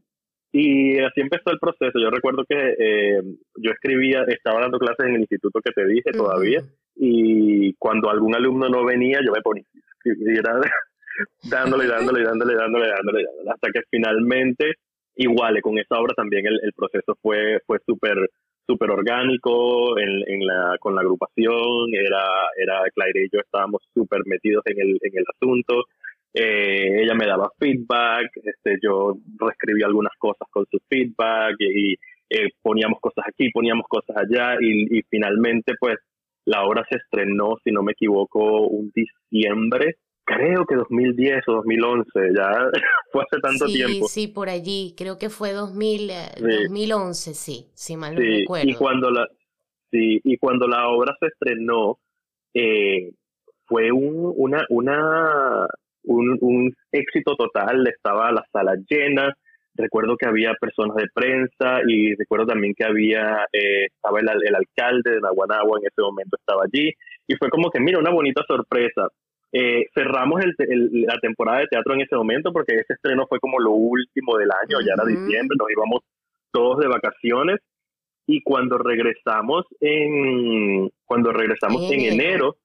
y 0.54 1.00
así 1.00 1.22
empezó 1.22 1.52
el 1.52 1.60
proceso. 1.60 1.98
Yo 1.98 2.10
recuerdo 2.10 2.44
que 2.48 2.76
eh, 2.78 3.22
yo 3.56 3.72
escribía, 3.72 4.24
estaba 4.28 4.60
dando 4.60 4.80
clases 4.80 5.06
en 5.08 5.16
el 5.16 5.22
instituto 5.22 5.62
que 5.62 5.72
te 5.72 5.86
dije 5.86 6.12
todavía, 6.12 6.62
y 6.96 7.74
cuando 7.76 8.10
algún 8.10 8.36
alumno 8.36 8.68
no 8.68 8.84
venía, 8.84 9.20
yo 9.26 9.32
me 9.32 9.42
ponía 9.42 9.64
dándole, 11.44 11.88
dándole, 11.88 12.24
dándole, 12.24 12.56
dándole, 12.56 12.88
dándole, 12.88 13.26
hasta 13.50 13.72
que 13.72 13.82
finalmente, 13.90 14.74
igual, 15.16 15.62
con 15.62 15.78
esa 15.78 16.00
obra 16.00 16.14
también 16.16 16.46
el, 16.46 16.60
el 16.64 16.74
proceso 16.74 17.18
fue 17.22 17.60
fue 17.66 17.80
súper 17.86 18.30
súper 18.68 18.92
orgánico 18.92 19.98
en, 20.00 20.24
en, 20.28 20.46
la, 20.46 20.78
con 20.80 20.96
la 20.96 21.02
agrupación, 21.02 21.94
era, 21.94 22.24
era 22.56 22.84
Claire 22.94 23.26
y 23.26 23.30
yo 23.34 23.40
estábamos 23.40 23.82
súper 23.94 24.22
metidos 24.26 24.64
en 24.66 24.80
el, 24.80 24.90
en 25.02 25.12
el 25.14 25.26
asunto, 25.36 25.86
eh, 26.34 27.02
ella 27.04 27.14
me 27.14 27.26
daba 27.26 27.52
feedback, 27.60 28.30
este, 28.44 28.78
yo 28.82 29.18
reescribí 29.40 29.84
algunas 29.84 30.14
cosas 30.18 30.48
con 30.50 30.66
su 30.72 30.80
feedback 30.88 31.56
y, 31.60 31.96
eh, 32.30 32.50
poníamos 32.62 33.00
cosas 33.02 33.26
aquí, 33.28 33.50
poníamos 33.52 33.86
cosas 33.90 34.16
allá 34.16 34.56
y, 34.62 35.00
y 35.00 35.02
finalmente 35.10 35.74
pues 35.78 35.98
la 36.46 36.64
obra 36.64 36.86
se 36.90 36.98
estrenó, 36.98 37.56
si 37.64 37.72
no 37.72 37.84
me 37.84 37.92
equivoco, 37.92 38.68
un 38.68 38.92
diciembre, 38.96 39.98
creo 40.36 40.66
que 40.66 40.76
2010 40.76 41.48
o 41.48 41.54
2011, 41.54 42.10
ya 42.36 42.52
fue 43.12 43.24
hace 43.24 43.42
tanto 43.42 43.66
tiempo. 43.66 44.08
Sí, 44.08 44.28
por 44.28 44.50
allí, 44.50 44.94
creo 44.98 45.18
que 45.18 45.30
fue 45.30 45.52
2000, 45.52 46.12
2011, 46.40 47.32
eh, 47.32 47.34
sí, 47.34 47.68
si 47.74 47.98
mal 47.98 48.16
no 48.16 48.22
recuerdo. 48.22 48.70
Y 48.70 48.74
cuando 48.76 49.12
la, 49.12 49.28
sí, 49.92 50.20
y 50.24 50.38
cuando 50.38 50.68
la 50.68 50.88
obra 50.88 51.16
se 51.20 51.28
estrenó, 51.28 52.00
eh, 52.54 53.12
fue 53.66 53.92
un, 53.92 54.34
una, 54.36 54.66
una, 54.70 55.68
un, 56.04 56.38
un 56.42 56.74
éxito 56.92 57.36
total, 57.36 57.88
estaba 57.88 58.32
la 58.32 58.46
sala 58.52 58.76
llena, 58.90 59.34
recuerdo 59.76 60.18
que 60.18 60.28
había 60.28 60.54
personas 60.60 60.96
de 60.98 61.08
prensa 61.14 61.80
y 61.88 62.16
recuerdo 62.16 62.48
también 62.48 62.74
que 62.76 62.84
había, 62.84 63.46
eh, 63.54 63.86
estaba 63.86 64.20
el, 64.20 64.28
el, 64.46 64.56
alcalde 64.56 65.12
de 65.12 65.22
Naguanagua 65.22 65.80
en 65.80 65.88
ese 65.88 66.02
momento 66.02 66.38
estaba 66.38 66.64
allí 66.64 66.92
y 67.28 67.36
fue 67.36 67.50
como 67.50 67.70
que, 67.70 67.80
mira, 67.80 68.00
una 68.00 68.12
bonita 68.12 68.42
sorpresa. 68.48 69.08
Eh, 69.54 69.86
cerramos 69.94 70.42
el, 70.42 70.90
la 71.06 71.20
temporada 71.20 71.60
de 71.60 71.68
teatro 71.68 71.94
en 71.94 72.02
ese 72.02 72.16
momento 72.16 72.54
porque 72.54 72.76
ese 72.76 72.94
estreno 72.94 73.28
fue 73.28 73.40
como 73.40 73.60
lo 73.60 73.72
último 73.72 74.38
del 74.38 74.50
año, 74.50 74.80
ya 74.86 74.94
era 74.94 75.06
diciembre, 75.06 75.58
nos 75.60 75.70
íbamos 75.70 76.00
todos 76.52 76.80
de 76.80 76.88
vacaciones. 76.88 77.60
Y 78.28 78.42
cuando 78.44 78.78
regresamos 78.78 79.66
en 79.82 80.90
cuando 81.06 81.34
regresamos 81.34 81.92
en 81.92 82.02
enero. 82.02 82.56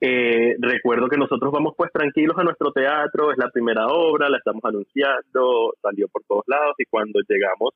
eh, 0.00 0.54
recuerdo 0.60 1.08
que 1.08 1.16
nosotros 1.16 1.50
vamos 1.50 1.74
pues 1.76 1.90
tranquilos 1.90 2.36
a 2.38 2.44
nuestro 2.44 2.70
teatro, 2.70 3.32
es 3.32 3.38
la 3.38 3.50
primera 3.50 3.86
obra, 3.88 4.28
la 4.28 4.36
estamos 4.36 4.62
anunciando, 4.64 5.74
salió 5.80 6.06
por 6.08 6.22
todos 6.28 6.44
lados 6.46 6.74
y 6.78 6.84
cuando 6.84 7.18
llegamos 7.26 7.70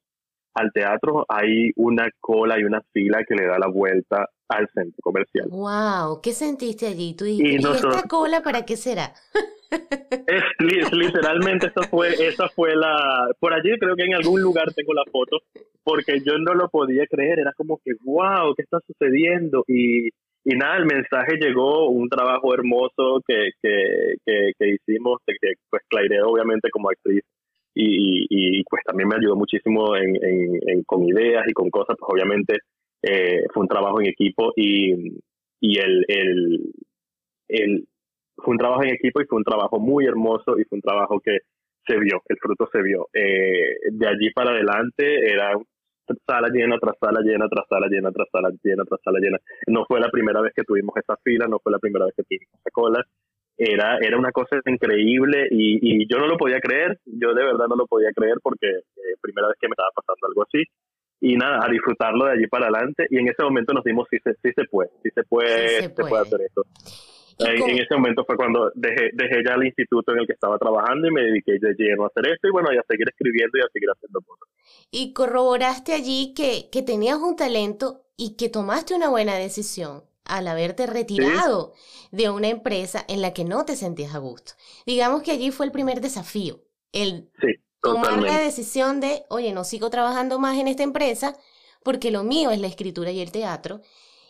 al 0.55 0.73
teatro 0.73 1.25
hay 1.29 1.71
una 1.77 2.09
cola 2.21 2.59
y 2.59 2.65
una 2.65 2.83
fila 2.93 3.25
que 3.27 3.35
le 3.35 3.47
da 3.47 3.59
la 3.59 3.69
vuelta 3.69 4.29
al 4.49 4.69
centro 4.75 4.99
comercial. 5.03 5.49
Wow, 5.51 6.21
¿qué 6.23 6.33
sentiste 6.33 6.87
allí? 6.87 7.15
¿Tú 7.15 7.25
y, 7.25 7.57
esta 7.57 8.03
cola 8.09 8.43
para 8.43 8.65
qué 8.65 8.77
será? 8.77 9.13
es, 10.27 10.93
literalmente 10.93 11.69
esa 11.69 11.83
fue 11.89 12.09
esa 12.27 12.49
fue 12.49 12.75
la 12.75 13.29
por 13.39 13.55
allí 13.55 13.71
creo 13.79 13.95
que 13.95 14.03
en 14.03 14.15
algún 14.15 14.43
lugar 14.43 14.75
tengo 14.75 14.93
la 14.93 15.05
foto 15.13 15.37
porque 15.85 16.19
yo 16.27 16.39
no 16.39 16.55
lo 16.55 16.69
podía 16.69 17.07
creer, 17.07 17.39
era 17.39 17.53
como 17.57 17.79
que 17.85 17.93
wow, 18.03 18.53
¿qué 18.57 18.63
está 18.63 18.81
sucediendo? 18.85 19.63
Y 19.69 20.09
y 20.45 20.57
nada, 20.57 20.79
el 20.79 20.87
mensaje 20.87 21.37
llegó, 21.39 21.91
un 21.91 22.09
trabajo 22.09 22.55
hermoso 22.55 23.21
que, 23.27 23.51
que, 23.63 24.15
que, 24.59 24.69
hicimos, 24.69 25.19
que 25.27 25.35
pues 25.69 25.83
Claire 25.89 26.23
obviamente 26.23 26.71
como 26.71 26.89
actriz 26.89 27.23
y, 27.75 28.27
y, 28.29 28.65
pues 28.65 28.83
también 28.85 29.09
me 29.09 29.17
ayudó 29.17 29.37
muchísimo 29.37 29.97
en, 29.97 30.17
en, 30.17 30.83
con 30.85 31.05
ideas 31.05 31.45
y 31.49 31.53
con 31.53 31.71
cosas, 31.71 31.97
pues 31.99 32.11
obviamente 32.13 32.59
eh, 33.03 33.45
fue 33.53 33.63
un 33.63 33.69
trabajo 33.69 34.01
en 34.01 34.09
equipo 34.09 34.53
y, 34.57 35.19
y 35.61 35.79
el, 35.79 36.05
el, 36.09 36.73
el, 37.49 37.89
fue 38.37 38.53
un 38.53 38.59
trabajo 38.59 38.83
en 38.83 38.91
equipo 38.91 39.21
y 39.21 39.27
fue 39.27 39.39
un 39.39 39.45
trabajo 39.45 39.79
muy 39.79 40.07
hermoso 40.07 40.59
y 40.59 40.65
fue 40.65 40.77
un 40.77 40.83
trabajo 40.83 41.21
que 41.21 41.39
se 41.87 41.99
vio, 41.99 42.23
el 42.29 42.37
fruto 42.39 42.69
se 42.73 42.83
vio. 42.83 43.09
Eh, 43.13 43.77
de 43.93 44.07
allí 44.07 44.31
para 44.33 44.51
adelante 44.51 45.31
era 45.31 45.53
sala 46.27 46.49
llena 46.49 46.77
tras 46.81 46.97
sala 46.99 47.21
llena 47.21 47.47
tras 47.49 47.67
sala 47.69 47.87
llena 47.89 48.11
tras 48.11 48.29
sala 48.31 48.51
llena 48.63 48.85
tras 48.85 49.01
sala 49.03 49.19
llena. 49.21 49.39
No 49.69 49.85
fue 49.87 50.01
la 50.01 50.11
primera 50.11 50.41
vez 50.41 50.53
que 50.55 50.65
tuvimos 50.65 50.97
esa 50.97 51.17
fila, 51.23 51.47
no 51.47 51.59
fue 51.61 51.73
la 51.73 51.79
primera 51.79 52.07
vez 52.07 52.15
que 52.17 52.25
tuvimos 52.25 52.49
esa 52.55 52.71
cola. 52.73 53.05
Era, 53.63 53.99
era 54.01 54.17
una 54.17 54.33
cosa 54.33 54.57
increíble 54.65 55.47
y, 55.51 55.79
y 55.83 56.09
yo 56.11 56.19
no 56.19 56.27
lo 56.27 56.39
podía 56.39 56.61
creer, 56.61 56.99
yo 57.05 57.35
de 57.35 57.45
verdad 57.45 57.67
no 57.69 57.77
lo 57.77 57.87
podía 57.87 58.11
creer 58.11 58.37
porque 58.43 58.67
eh, 58.67 59.17
primera 59.21 59.49
vez 59.49 59.59
que 59.61 59.69
me 59.69 59.73
estaba 59.73 59.91
pasando 59.95 60.27
algo 60.29 60.43
así. 60.45 60.65
Y 61.21 61.37
nada, 61.37 61.61
a 61.63 61.69
disfrutarlo 61.69 62.25
de 62.25 62.33
allí 62.33 62.47
para 62.47 62.69
adelante 62.69 63.07
y 63.11 63.19
en 63.19 63.29
ese 63.29 63.43
momento 63.43 63.75
nos 63.75 63.85
dimos, 63.85 64.09
sí 64.11 64.17
se, 64.25 64.33
sí 64.43 64.51
se 64.57 64.65
puede, 64.65 64.89
sí 65.03 65.11
se 65.15 65.23
puede, 65.25 65.83
se 65.83 65.91
puede 65.91 66.23
hacer 66.23 66.41
esto. 66.41 66.63
En, 67.41 67.79
ese 67.79 67.95
momento 67.97 68.25
fue 68.25 68.37
cuando 68.37 68.71
dejé, 68.75 69.11
dejé 69.13 69.45
ya 69.45 69.57
el 69.57 69.67
instituto 69.67 70.13
en 70.13 70.21
el 70.21 70.27
que 70.27 70.33
estaba 70.33 70.57
trabajando 70.59 71.07
y 71.09 71.11
me 71.11 71.23
dediqué 71.23 71.53
de 71.61 71.75
lleno 71.77 72.05
a 72.05 72.07
hacer 72.07 72.33
esto 72.33 72.49
y 72.49 72.51
bueno, 72.51 72.73
y 72.73 72.79
a 72.79 72.83
seguir 72.89 73.09
escribiendo 73.09 73.59
y 73.59 73.61
a 73.61 73.69
seguir 73.73 73.91
haciendo 73.91 74.21
cosas. 74.23 74.49
Y 74.91 75.13
corroboraste 75.13 75.93
allí 75.93 76.33
que, 76.35 76.71
que 76.73 76.83
tenías 76.83 77.19
un 77.19 77.37
talento 77.37 78.07
y 78.17 78.37
que 78.37 78.49
tomaste 78.49 78.95
una 78.95 79.11
buena 79.11 79.37
decisión 79.37 80.03
al 80.37 80.49
haberte 80.49 80.87
retirado 80.87 81.75
de 82.11 82.31
una 82.31 82.49
empresa 82.49 83.05
en 83.09 83.21
la 83.23 83.33
que 83.33 83.45
no 83.45 83.65
te 83.65 83.77
sentías 83.77 84.15
a 84.15 84.19
gusto. 84.19 84.53
Digamos 84.87 85.23
que 85.23 85.33
allí 85.33 85.51
fue 85.51 85.67
el 85.67 85.73
primer 85.73 86.01
desafío, 86.01 86.63
el 86.93 87.31
tomar 87.83 88.23
la 88.23 88.39
decisión 88.39 89.01
de, 89.01 89.25
oye, 89.29 89.53
no 89.53 89.65
sigo 89.65 89.91
trabajando 89.91 90.39
más 90.39 90.59
en 90.59 90.69
esta 90.69 90.83
empresa 90.83 91.37
porque 91.83 92.11
lo 92.11 92.25
mío 92.25 92.51
es 92.51 92.61
la 92.61 92.67
escritura 92.67 93.11
y 93.11 93.21
el 93.21 93.33
teatro 93.33 93.81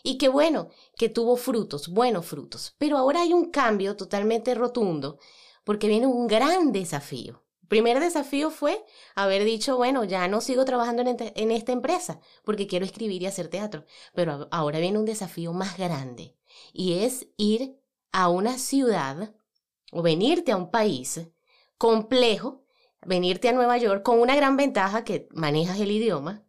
y 0.03 0.17
qué 0.17 0.29
bueno, 0.29 0.69
que 0.97 1.09
tuvo 1.09 1.37
frutos, 1.37 1.89
buenos 1.89 2.25
frutos. 2.25 2.75
Pero 2.77 2.97
ahora 2.97 3.21
hay 3.21 3.33
un 3.33 3.51
cambio 3.51 3.95
totalmente 3.95 4.55
rotundo, 4.55 5.19
porque 5.63 5.87
viene 5.87 6.07
un 6.07 6.27
gran 6.27 6.71
desafío. 6.71 7.43
El 7.71 7.77
primer 7.77 8.01
desafío 8.01 8.51
fue 8.51 8.83
haber 9.15 9.45
dicho, 9.45 9.77
bueno, 9.77 10.03
ya 10.03 10.27
no 10.27 10.41
sigo 10.41 10.65
trabajando 10.65 11.03
en, 11.03 11.51
esta 11.51 11.71
empresa, 11.71 12.19
porque 12.43 12.67
quiero 12.67 12.83
escribir 12.83 13.21
y 13.21 13.27
hacer 13.27 13.47
teatro. 13.47 13.85
Pero 14.13 14.49
ahora 14.51 14.79
viene 14.79 14.99
un 14.99 15.05
desafío 15.05 15.53
más 15.53 15.77
grande, 15.77 16.35
y 16.73 16.99
es 17.05 17.29
ir 17.37 17.79
a 18.11 18.27
una 18.27 18.57
ciudad 18.57 19.33
o 19.93 20.01
venirte 20.01 20.51
a 20.51 20.57
un 20.57 20.69
país 20.69 21.21
complejo, 21.77 22.65
venirte 23.05 23.47
a 23.47 23.53
Nueva 23.53 23.77
York 23.77 24.03
con 24.03 24.19
una 24.19 24.35
gran 24.35 24.57
ventaja 24.57 25.05
que 25.05 25.29
manejas 25.31 25.79
el 25.79 25.91
idioma, 25.91 26.43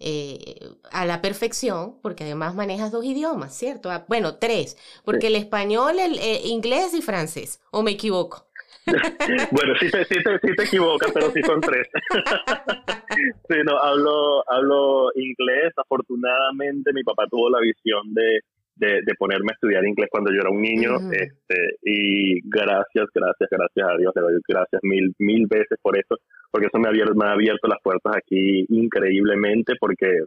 eh, 0.00 0.60
a 0.92 1.04
la 1.04 1.20
perfección, 1.20 2.00
porque 2.00 2.24
además 2.24 2.54
manejas 2.54 2.90
dos 2.90 3.04
idiomas, 3.04 3.52
¿cierto? 3.54 3.90
Ah, 3.90 4.06
bueno, 4.08 4.38
tres, 4.38 4.78
porque 5.04 5.26
el 5.26 5.34
español, 5.34 5.98
el, 5.98 6.18
inglés 6.46 6.94
y 6.94 7.02
francés, 7.02 7.60
¿o 7.70 7.82
me 7.82 7.90
equivoco? 7.90 8.47
bueno, 9.50 9.74
sí 9.80 9.90
te, 9.90 10.04
sí, 10.04 10.22
te, 10.22 10.38
sí 10.38 10.56
te 10.56 10.64
equivocas, 10.64 11.10
pero 11.12 11.30
sí 11.30 11.42
son 11.42 11.60
tres. 11.60 11.86
sí, 13.48 13.56
no, 13.64 13.78
hablo, 13.78 14.42
hablo 14.48 15.10
inglés. 15.14 15.72
Afortunadamente, 15.76 16.92
mi 16.92 17.02
papá 17.02 17.26
tuvo 17.30 17.50
la 17.50 17.60
visión 17.60 18.12
de 18.14 18.40
de, 18.78 19.02
de, 19.04 19.14
ponerme 19.18 19.50
a 19.50 19.54
estudiar 19.54 19.84
inglés 19.84 20.08
cuando 20.10 20.30
yo 20.32 20.40
era 20.40 20.50
un 20.50 20.62
niño. 20.62 20.96
este, 21.10 21.76
y 21.82 22.40
gracias, 22.48 23.06
gracias, 23.12 23.48
gracias 23.50 23.88
a 23.88 23.96
Dios, 23.98 24.12
le 24.14 24.22
doy 24.22 24.40
gracias 24.46 24.80
mil, 24.84 25.12
mil 25.18 25.46
veces 25.48 25.78
por 25.82 25.98
eso, 25.98 26.16
porque 26.50 26.68
eso 26.68 26.78
me 26.78 26.86
ha 26.86 26.90
abierto, 26.90 27.14
me 27.14 27.26
ha 27.26 27.32
abierto 27.32 27.66
las 27.68 27.82
puertas 27.82 28.16
aquí 28.16 28.64
increíblemente, 28.68 29.74
porque 29.80 30.22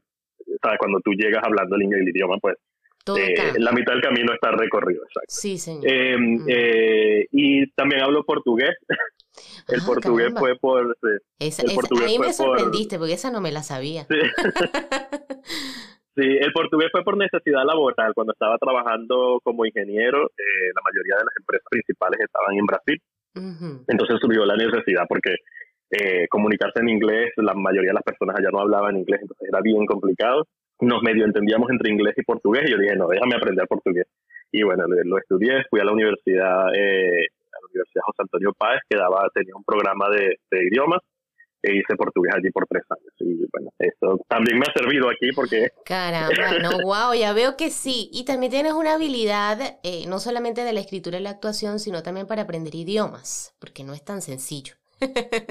¿sabes? 0.62 0.78
cuando 0.80 1.00
tú 1.00 1.12
llegas 1.14 1.44
hablando 1.44 1.76
el, 1.76 1.94
el 1.94 2.10
idioma, 2.10 2.38
pues 2.42 2.56
eh, 3.18 3.54
la 3.58 3.72
mitad 3.72 3.94
del 3.94 4.02
camino 4.02 4.34
está 4.34 4.52
recorrido. 4.52 5.04
Exacto. 5.04 5.28
Sí, 5.30 5.58
señor. 5.58 5.92
Em, 5.92 6.46
eh, 6.48 7.28
y 7.32 7.70
también 7.72 8.02
hablo 8.02 8.24
portugués. 8.24 8.72
el 9.68 9.80
ah, 9.82 9.84
portugués 9.86 10.34
fue 10.38 10.56
por... 10.58 10.98
Esa, 11.40 11.64
ahí 12.06 12.20
me 12.20 12.34
sorprendiste, 12.34 12.98
porque 12.98 13.14
esa 13.14 13.32
no 13.32 13.42
me 13.42 13.52
la 13.52 13.64
sabía. 13.64 14.06
Sí. 14.10 14.16
Sí, 16.14 16.28
el 16.28 16.52
portugués 16.52 16.90
fue 16.92 17.04
por 17.04 17.16
necesidad 17.16 17.64
laboral. 17.66 18.14
Cuando 18.14 18.34
estaba 18.34 18.58
trabajando 18.58 19.40
como 19.44 19.66
ingeniero, 19.66 20.26
eh, 20.26 20.72
la 20.76 20.82
mayoría 20.84 21.16
de 21.18 21.24
las 21.24 21.36
empresas 21.40 21.66
principales 21.70 22.20
estaban 22.20 22.58
en 22.58 22.66
Brasil. 22.66 23.02
Entonces 23.88 24.18
surgió 24.20 24.46
la 24.46 24.58
necesidad 24.58 25.06
porque 25.08 25.36
eh, 25.90 26.28
comunicarse 26.30 26.80
en 26.80 26.90
inglés, 26.90 27.32
la 27.38 27.54
mayoría 27.54 27.92
de 27.92 27.96
las 27.96 28.04
personas 28.04 28.36
allá 28.38 28.50
no 28.52 28.60
hablaban 28.60 28.98
inglés, 28.98 29.22
entonces 29.22 29.48
era 29.48 29.62
bien 29.62 29.86
complicado. 29.86 30.48
Nos 30.82 31.02
medio 31.04 31.26
entendíamos 31.26 31.70
entre 31.70 31.92
inglés 31.92 32.16
y 32.18 32.24
portugués 32.24 32.64
y 32.68 32.72
yo 32.72 32.78
dije, 32.78 32.96
no, 32.96 33.08
déjame 33.08 33.36
aprender 33.36 33.68
portugués. 33.68 34.08
Y 34.52 34.64
bueno, 34.64 34.84
lo, 34.88 35.18
estudié, 35.18 35.64
fui 35.70 35.80
a 35.80 35.86
la 35.86 35.94
universidad, 35.94 36.74
eh, 36.76 37.28
a 37.54 37.58
la 37.62 37.68
Universidad 37.70 38.04
José 38.06 38.22
Antonio 38.24 38.54
Páez, 38.58 38.82
que 38.90 38.98
daba, 38.98 39.30
tenía 39.34 39.56
un 39.56 39.64
programa 39.64 40.08
de 40.10 40.38
idiomas 40.52 41.00
e 41.64 41.76
hice 41.76 41.96
portugués 41.96 42.34
allí 42.36 42.50
por 42.52 42.66
tres 42.68 42.84
años. 42.90 43.14
Y 43.20 43.46
bueno, 43.52 43.72
eso 43.78 44.20
también 44.28 44.58
me 44.58 44.66
ha 44.66 44.74
servido 44.74 45.10
aquí 45.10 45.32
porque... 45.36 45.70
Caramba, 45.86 46.60
no, 46.62 46.72
wow, 46.84 47.14
ya 47.14 47.34
veo 47.34 47.56
que 47.56 47.70
sí. 47.70 48.10
Y 48.12 48.26
también 48.26 48.52
tienes 48.52 48.74
una 48.74 48.96
habilidad, 48.96 49.60
eh, 49.84 50.06
no 50.08 50.20
solamente 50.20 50.64
de 50.64 50.74
la 50.74 50.80
escritura 50.80 51.20
y 51.20 51.24
la 51.24 51.30
actuación, 51.30 51.80
sino 51.80 52.02
también 52.04 52.28
para 52.28 52.44
aprender 52.44 52.74
idiomas, 52.74 53.56
porque 53.60 53.84
no 53.84 53.94
es 53.94 54.04
tan 54.04 54.22
sencillo. 54.22 54.76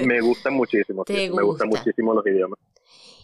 me 0.05 0.21
gustan 0.21 0.55
muchísimo, 0.55 1.05
me 1.09 1.43
gustan 1.43 1.69
muchísimo 1.69 2.15
los 2.15 2.27
idiomas. 2.27 2.59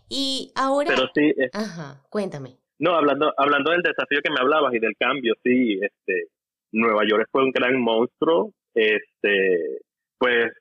Y 0.09 0.53
ahora... 0.55 0.91
Pero 0.95 1.09
sí... 1.15 1.35
Ajá, 1.53 2.03
cuéntame. 2.11 2.57
No, 2.79 2.95
hablando, 2.95 3.33
hablando 3.37 3.71
del 3.71 3.83
desafío 3.83 4.21
que 4.23 4.31
me 4.31 4.41
hablabas 4.41 4.75
y 4.75 4.79
del 4.79 4.97
cambio, 4.99 5.35
sí, 5.43 5.79
este, 5.81 6.29
Nueva 6.73 7.03
York 7.09 7.29
fue 7.33 7.45
un 7.45 7.51
gran 7.51 7.81
monstruo, 7.81 8.53
este, 8.75 9.81
pues 10.19 10.53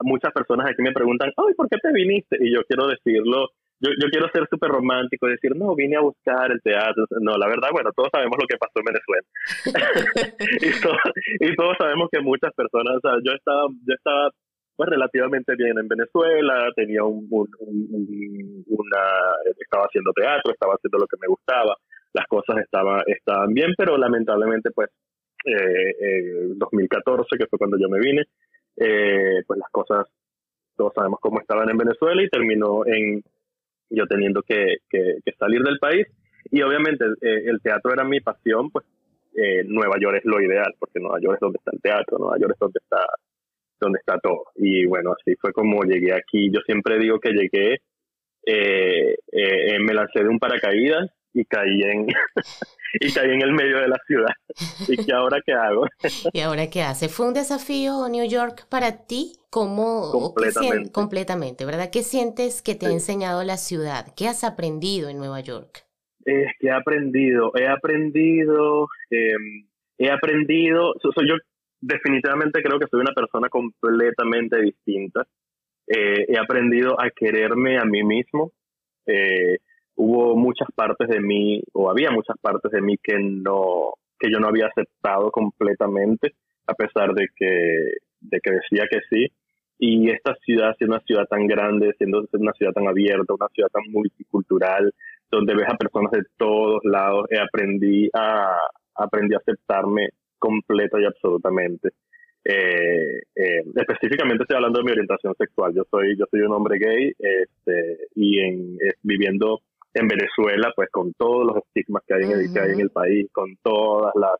muchas 0.00 0.32
personas 0.32 0.70
aquí 0.70 0.82
me 0.82 0.92
preguntan, 0.92 1.30
ay, 1.36 1.54
¿por 1.54 1.68
qué 1.68 1.78
te 1.78 1.92
viniste? 1.92 2.36
Y 2.40 2.52
yo 2.54 2.62
quiero 2.68 2.86
decirlo, 2.86 3.48
yo, 3.80 3.90
yo 4.00 4.08
quiero 4.10 4.28
ser 4.32 4.46
súper 4.48 4.70
romántico, 4.70 5.26
decir, 5.26 5.56
no, 5.56 5.74
vine 5.74 5.96
a 5.96 6.00
buscar 6.00 6.50
el 6.50 6.60
teatro. 6.62 7.06
No, 7.20 7.36
la 7.36 7.48
verdad, 7.48 7.68
bueno, 7.72 7.90
todos 7.94 8.08
sabemos 8.12 8.36
lo 8.38 8.46
que 8.46 8.56
pasó 8.56 8.80
en 8.80 8.84
Venezuela. 8.84 9.26
y, 11.40 11.56
todos 11.56 11.76
sabemos 11.78 12.08
que 12.10 12.20
muchas 12.20 12.52
personas, 12.54 12.96
o 12.96 13.00
sea, 13.00 13.18
yo 13.24 13.32
estaba, 13.32 13.66
yo 13.68 13.94
estaba 13.94 14.30
pues 14.76 14.88
relativamente 14.90 15.54
bien 15.56 15.78
en 15.78 15.88
Venezuela, 15.88 16.68
tenía 16.74 17.04
un, 17.04 17.28
una, 17.30 19.02
estaba 19.58 19.84
haciendo 19.84 20.12
teatro, 20.12 20.52
estaba 20.52 20.74
haciendo 20.74 20.98
lo 20.98 21.06
que 21.06 21.16
me 21.20 21.28
gustaba, 21.28 21.76
las 22.12 22.26
cosas 22.26 22.58
estaban, 22.58 23.02
estaban 23.06 23.52
bien, 23.54 23.72
pero 23.76 23.96
lamentablemente 23.96 24.70
pues 24.70 24.90
eh, 25.44 26.52
2014, 26.56 27.36
que 27.38 27.46
fue 27.46 27.58
cuando 27.58 27.78
yo 27.78 27.88
me 27.88 28.00
vine, 28.00 28.22
eh, 28.76 29.42
pues 29.46 29.58
las 29.58 29.70
cosas, 29.70 30.06
todos 30.76 30.92
sabemos 30.94 31.20
cómo 31.20 31.40
estaban 31.40 31.70
en 31.70 31.76
Venezuela 31.76 32.22
y 32.22 32.28
terminó 32.28 32.84
en 32.86 33.22
yo 33.90 34.06
teniendo 34.06 34.42
que, 34.42 34.78
que, 34.88 35.20
salir 35.38 35.62
del 35.62 35.78
país. 35.78 36.06
Y 36.50 36.62
obviamente 36.62 37.04
eh, 37.22 37.44
el 37.46 37.60
teatro 37.62 37.92
era 37.92 38.04
mi 38.04 38.20
pasión, 38.20 38.70
pues 38.70 38.84
eh, 39.36 39.62
Nueva 39.66 39.96
York 40.00 40.18
es 40.18 40.24
lo 40.24 40.40
ideal, 40.40 40.74
porque 40.78 41.00
Nueva 41.00 41.20
York 41.20 41.34
es 41.34 41.40
donde 41.40 41.58
está 41.58 41.70
el 41.72 41.80
teatro, 41.80 42.18
Nueva 42.18 42.38
York 42.38 42.52
es 42.54 42.58
donde 42.58 42.80
está 42.82 43.04
donde 43.80 43.98
está 43.98 44.18
todo. 44.18 44.44
Y 44.56 44.86
bueno, 44.86 45.12
así 45.12 45.36
fue 45.40 45.52
como 45.52 45.82
llegué 45.84 46.12
aquí. 46.12 46.50
Yo 46.52 46.60
siempre 46.66 46.98
digo 46.98 47.18
que 47.20 47.30
llegué, 47.30 47.82
eh, 48.46 49.16
eh, 49.32 49.78
me 49.80 49.94
lancé 49.94 50.22
de 50.22 50.28
un 50.28 50.38
paracaídas 50.38 51.10
y 51.34 51.44
caí 51.44 51.82
en 51.82 52.06
y 53.00 53.12
caí 53.12 53.30
en 53.30 53.42
el 53.42 53.52
medio 53.52 53.78
de 53.80 53.88
la 53.88 53.98
ciudad. 54.06 54.32
¿Y 54.88 55.04
qué 55.04 55.12
ahora 55.12 55.38
qué 55.44 55.52
hago? 55.52 55.86
¿Y 56.32 56.40
ahora 56.40 56.70
qué 56.70 56.82
hace? 56.82 57.08
¿Fue 57.08 57.26
un 57.26 57.34
desafío 57.34 58.08
New 58.08 58.26
York 58.26 58.66
para 58.68 59.04
ti? 59.06 59.32
¿Cómo? 59.50 60.10
Completamente. 60.10 60.92
completamente, 60.92 61.64
¿verdad? 61.64 61.90
¿Qué 61.92 62.02
sientes 62.02 62.62
que 62.62 62.74
te 62.74 62.86
ha 62.86 62.90
enseñado 62.90 63.44
la 63.44 63.56
ciudad? 63.56 64.06
¿Qué 64.16 64.28
has 64.28 64.44
aprendido 64.44 65.08
en 65.08 65.18
Nueva 65.18 65.40
York? 65.40 65.84
Eh, 66.26 66.46
¿Qué 66.58 66.68
he 66.68 66.72
aprendido? 66.72 67.52
He 67.54 67.66
aprendido, 67.66 68.88
eh, 69.10 69.34
he 69.98 70.10
aprendido, 70.10 70.94
soy 71.02 71.28
yo 71.28 71.34
definitivamente 71.84 72.62
creo 72.62 72.78
que 72.78 72.86
soy 72.90 73.00
una 73.00 73.12
persona 73.12 73.48
completamente 73.48 74.60
distinta. 74.60 75.26
Eh, 75.86 76.24
he 76.28 76.38
aprendido 76.38 76.98
a 77.00 77.10
quererme 77.10 77.78
a 77.78 77.84
mí 77.84 78.02
mismo. 78.02 78.52
Eh, 79.06 79.58
hubo 79.96 80.34
muchas 80.36 80.68
partes 80.74 81.08
de 81.08 81.20
mí, 81.20 81.62
o 81.72 81.90
había 81.90 82.10
muchas 82.10 82.36
partes 82.40 82.72
de 82.72 82.80
mí 82.80 82.96
que 83.02 83.18
no, 83.18 83.92
que 84.18 84.30
yo 84.30 84.38
no 84.38 84.48
había 84.48 84.66
aceptado 84.66 85.30
completamente, 85.30 86.34
a 86.66 86.74
pesar 86.74 87.12
de 87.12 87.28
que, 87.36 87.92
de 88.20 88.40
que 88.40 88.50
decía 88.50 88.84
que 88.90 89.00
sí. 89.10 89.26
Y 89.78 90.10
esta 90.10 90.34
ciudad, 90.36 90.74
siendo 90.78 90.96
una 90.96 91.04
ciudad 91.04 91.26
tan 91.26 91.46
grande, 91.46 91.92
siendo 91.98 92.24
una 92.32 92.52
ciudad 92.52 92.72
tan 92.72 92.88
abierta, 92.88 93.34
una 93.34 93.48
ciudad 93.48 93.68
tan 93.68 93.82
multicultural, 93.90 94.90
donde 95.30 95.54
ves 95.54 95.68
a 95.68 95.76
personas 95.76 96.12
de 96.12 96.22
todos 96.38 96.80
lados, 96.84 97.26
eh, 97.30 97.38
aprendí 97.38 98.08
a, 98.14 98.56
aprendí 98.94 99.34
a 99.34 99.38
aceptarme 99.38 100.08
completa 100.38 101.00
y 101.00 101.04
absolutamente. 101.04 101.90
Eh, 102.44 103.22
eh, 103.34 103.62
específicamente 103.74 104.42
estoy 104.42 104.56
hablando 104.56 104.80
de 104.80 104.84
mi 104.84 104.92
orientación 104.92 105.34
sexual. 105.36 105.72
Yo 105.74 105.84
soy, 105.90 106.16
yo 106.16 106.26
soy 106.30 106.40
un 106.40 106.52
hombre 106.52 106.78
gay 106.78 107.12
este, 107.18 107.98
y 108.14 108.38
en, 108.40 108.78
viviendo 109.02 109.60
en 109.94 110.08
Venezuela, 110.08 110.72
pues 110.74 110.90
con 110.90 111.12
todos 111.14 111.46
los 111.46 111.56
estigmas 111.64 112.02
que 112.06 112.14
hay, 112.14 112.22
en 112.24 112.32
el, 112.32 112.52
que 112.52 112.60
hay 112.60 112.72
en 112.72 112.80
el 112.80 112.90
país, 112.90 113.28
con 113.32 113.56
todas 113.62 114.12
las 114.16 114.32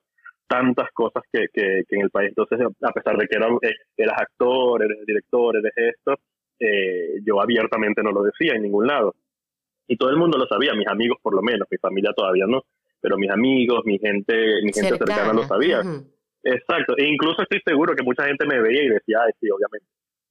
tantas 0.47 0.91
cosas 0.93 1.23
que, 1.33 1.47
que, 1.53 1.85
en 1.89 2.03
el 2.03 2.11
país. 2.11 2.29
Entonces, 2.37 2.61
a 2.83 2.93
pesar 2.93 3.17
de 3.17 3.27
que 3.27 3.37
era, 3.37 3.49
eh, 3.49 3.75
eras 3.97 4.21
actor, 4.21 4.83
eres 4.83 5.07
director, 5.07 5.57
eres 5.57 5.73
esto, 5.77 6.15
eh, 6.59 7.21
yo 7.25 7.41
abiertamente 7.41 8.03
no 8.03 8.13
lo 8.13 8.23
decía 8.23 8.55
en 8.55 8.63
ningún 8.63 8.87
lado. 8.87 9.15
Y 9.87 9.97
todo 9.97 10.11
el 10.11 10.17
mundo 10.17 10.39
lo 10.39 10.47
sabía, 10.47 10.75
mis 10.75 10.89
amigos 10.89 11.19
por 11.23 11.35
lo 11.35 11.43
menos, 11.43 11.69
mi 11.71 11.79
familia 11.79 12.13
todavía 12.15 12.47
no, 12.47 12.63
pero 13.05 13.19
mis 13.19 13.31
amigos, 13.31 13.83
mi 13.85 13.99
gente, 13.99 14.63
mi 14.63 14.73
gente 14.73 14.97
cercana, 14.97 15.35
lo 15.35 15.43
sabía. 15.43 15.83
Exacto, 16.43 16.97
e 16.97 17.05
incluso 17.05 17.43
estoy 17.43 17.61
seguro 17.67 17.95
que 17.95 18.03
mucha 18.03 18.25
gente 18.25 18.47
me 18.47 18.63
veía 18.63 18.85
y 18.85 18.89
decía, 18.89 19.19
Ay, 19.27 19.33
sí, 19.39 19.51
obviamente 19.51 19.85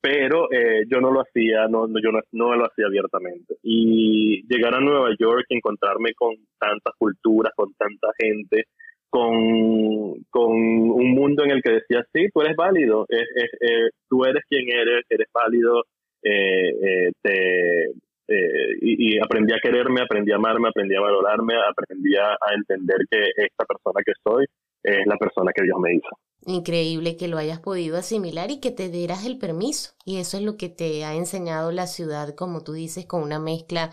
pero 0.04 0.52
eh, 0.52 0.84
yo 0.92 1.00
no 1.00 1.12
lo 1.12 1.22
hacía, 1.22 1.70
no, 1.70 1.88
yo 1.88 2.12
no, 2.12 2.20
no, 2.34 2.56
lo 2.58 2.66
hacía 2.66 2.88
abiertamente. 2.88 3.56
Y 3.64 4.46
llegar 4.54 4.76
a 4.76 4.82
Nueva 4.82 5.12
York 5.18 5.46
y 5.48 5.56
encontrarme 5.56 6.14
con 6.14 6.36
tantas 6.60 6.94
culturas, 6.98 7.54
con 7.56 7.74
tanta 7.76 8.10
gente, 8.20 8.66
con, 9.10 10.22
con 10.30 10.52
un 10.52 11.12
mundo 11.12 11.46
en 11.46 11.52
el 11.52 11.62
que 11.62 11.76
decía, 11.76 12.06
sí, 12.12 12.28
tú 12.34 12.42
eres 12.42 12.58
válido, 12.58 13.06
es, 13.08 13.24
eh, 13.62 13.92
tú 14.10 14.26
eres 14.26 14.44
quien 14.50 14.68
eres, 14.78 15.06
eres 15.08 15.30
válido, 15.34 15.86
eh, 16.22 17.10
te, 17.22 17.94
y, 18.28 19.16
y, 19.16 19.20
aprendí 19.20 19.54
a 19.54 19.60
quererme, 19.62 20.02
aprendí 20.02 20.32
a 20.32 20.36
amarme, 20.36 20.70
aprendí 20.70 20.96
a 20.96 21.02
valorarme, 21.02 21.54
aprendí 21.70 22.16
a 22.16 22.38
entender 22.56 22.98
que 23.10 23.20
esta 23.36 23.66
persona 23.66 24.02
que 24.06 24.14
soy 24.24 24.46
es 24.84 25.06
la 25.06 25.18
persona 25.18 25.52
que 25.56 25.64
Dios 25.64 25.80
me 25.80 25.96
hizo. 25.96 26.10
Increíble 26.46 27.16
que 27.16 27.30
lo 27.30 27.38
hayas 27.38 27.60
podido 27.60 27.98
asimilar 27.98 28.52
y 28.52 28.60
que 28.60 28.72
te 28.72 28.90
dieras 28.90 29.26
el 29.26 29.38
permiso. 29.38 29.94
Y 30.06 30.18
eso 30.18 30.38
es 30.38 30.44
lo 30.44 30.58
que 30.58 30.70
te 30.70 31.06
ha 31.06 31.16
enseñado 31.16 31.72
la 31.72 31.88
ciudad, 31.88 32.36
como 32.36 32.64
tú 32.64 32.74
dices, 32.74 33.06
con 33.06 33.24
una 33.24 33.40
mezcla, 33.40 33.92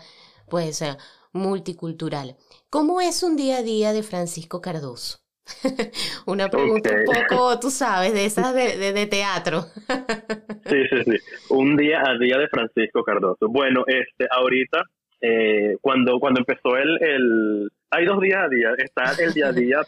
pues, 0.49 0.81
eh, 0.81 0.97
multicultural. 1.31 2.35
¿Cómo 2.69 2.99
es 2.99 3.23
un 3.23 3.37
día 3.37 3.57
a 3.57 3.63
día 3.63 3.93
de 3.93 4.03
Francisco 4.03 4.59
Cardoso? 4.59 5.19
una 6.25 6.49
pregunta 6.49 6.89
un 6.93 7.05
poco, 7.05 7.59
tú 7.59 7.69
sabes, 7.69 8.13
de 8.13 8.25
esas 8.25 8.53
de, 8.53 8.93
de, 8.93 9.05
teatro. 9.07 9.61
sí, 10.65 10.83
sí, 10.89 11.03
sí. 11.05 11.17
Un 11.49 11.75
día 11.75 12.03
a 12.05 12.17
día 12.17 12.37
de 12.37 12.47
Francisco 12.47 13.03
Cardoso. 13.03 13.47
Bueno, 13.49 13.83
este, 13.87 14.27
ahorita, 14.29 14.83
eh, 15.21 15.77
cuando, 15.81 16.19
cuando 16.19 16.41
empezó 16.41 16.77
el, 16.77 16.97
el 17.01 17.69
hay 17.91 18.05
dos 18.05 18.21
días 18.21 18.39
a 18.43 18.47
día. 18.47 18.69
Está 18.77 19.21
el 19.21 19.33
día 19.33 19.47
a 19.47 19.51
día 19.51 19.81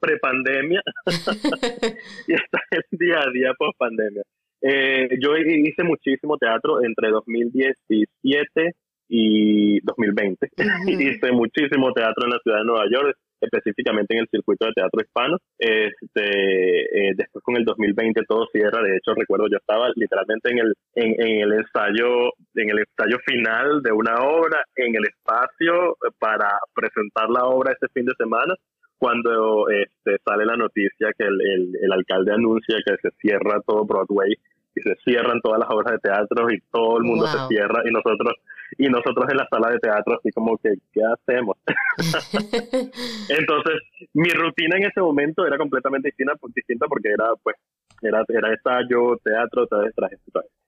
pre-pandemia 0.00 0.82
y 2.28 2.32
está 2.34 2.58
el 2.70 2.98
día 2.98 3.20
a 3.20 3.30
día 3.30 3.54
post-pandemia. 3.56 4.22
Eh, 4.60 5.08
yo 5.20 5.36
hice 5.36 5.84
muchísimo 5.84 6.36
teatro 6.36 6.82
entre 6.82 7.10
2017 7.10 8.74
y 9.08 9.80
2020. 9.80 10.48
hice 10.86 11.32
muchísimo 11.32 11.92
teatro 11.92 12.24
en 12.24 12.30
la 12.30 12.38
ciudad 12.42 12.58
de 12.58 12.64
Nueva 12.64 12.86
York 12.90 13.16
específicamente 13.44 14.14
en 14.14 14.20
el 14.20 14.28
circuito 14.28 14.66
de 14.66 14.72
teatro 14.72 15.00
hispano. 15.00 15.38
Este, 15.58 17.08
eh, 17.08 17.12
después 17.16 17.42
con 17.44 17.56
el 17.56 17.64
2020 17.64 18.22
todo 18.28 18.46
cierra, 18.52 18.82
de 18.82 18.96
hecho 18.96 19.14
recuerdo 19.14 19.46
yo 19.50 19.58
estaba 19.58 19.88
literalmente 19.94 20.50
en 20.50 20.58
el, 20.58 20.74
en, 20.94 21.40
el 21.42 21.52
ensayo, 21.52 22.32
en 22.54 22.70
el 22.70 22.78
ensayo 22.80 23.18
final 23.24 23.82
de 23.82 23.92
una 23.92 24.14
obra, 24.22 24.62
en 24.76 24.94
el 24.94 25.04
espacio 25.04 25.96
para 26.18 26.58
presentar 26.74 27.28
la 27.30 27.44
obra 27.44 27.72
ese 27.72 27.92
fin 27.92 28.04
de 28.04 28.14
semana 28.18 28.54
cuando 28.98 29.68
este, 29.68 30.16
sale 30.24 30.46
la 30.46 30.56
noticia 30.56 31.12
que 31.18 31.26
el, 31.26 31.76
el, 31.82 31.92
alcalde 31.92 32.32
anuncia 32.32 32.76
que 32.86 32.94
se 33.02 33.10
cierra 33.20 33.60
todo 33.66 33.84
Broadway 33.84 34.34
y 34.74 34.80
se 34.80 34.94
cierran 35.04 35.40
todas 35.40 35.60
las 35.60 35.68
obras 35.70 35.92
de 35.92 35.98
teatro 35.98 36.50
y 36.50 36.60
todo 36.72 36.98
el 36.98 37.04
mundo 37.04 37.26
se 37.26 37.38
cierra 37.48 37.82
y 37.84 37.92
nosotros 37.92 38.34
y 38.76 38.88
nosotros 38.88 39.26
en 39.30 39.36
la 39.36 39.48
sala 39.48 39.70
de 39.70 39.78
teatro 39.78 40.18
así 40.18 40.30
como 40.32 40.56
que 40.58 40.74
¿qué 40.92 41.00
hacemos? 41.04 41.56
Entonces, 43.28 43.82
mi 44.14 44.30
rutina 44.30 44.76
en 44.76 44.84
ese 44.84 45.00
momento 45.00 45.46
era 45.46 45.56
completamente 45.58 46.08
distinta, 46.08 46.34
distinta 46.54 46.86
porque 46.88 47.10
era 47.10 47.26
pues 47.42 47.56
era 48.02 48.24
era 48.28 48.50
ensayo, 48.50 49.16
teatro, 49.22 49.66
traje, 49.66 50.16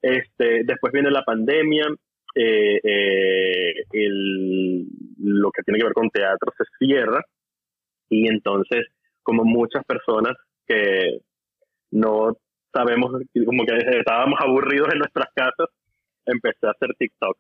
Este, 0.00 0.62
después 0.64 0.92
viene 0.92 1.10
la 1.10 1.24
pandemia, 1.24 1.86
eh, 2.34 2.80
eh, 2.82 3.74
el, 3.92 4.86
lo 5.18 5.50
que 5.50 5.62
tiene 5.62 5.78
que 5.78 5.84
ver 5.84 5.94
con 5.94 6.10
teatro 6.10 6.52
se 6.56 6.64
cierra 6.78 7.24
y 8.08 8.28
entonces 8.28 8.86
como 9.22 9.44
muchas 9.44 9.84
personas 9.84 10.34
que 10.66 11.18
no 11.90 12.36
sabemos 12.72 13.10
como 13.44 13.64
que 13.64 13.98
estábamos 13.98 14.38
aburridos 14.40 14.88
en 14.92 14.98
nuestras 14.98 15.28
casas 15.34 15.68
empecé 16.26 16.66
a 16.66 16.70
hacer 16.70 16.90
TikTok. 16.98 17.38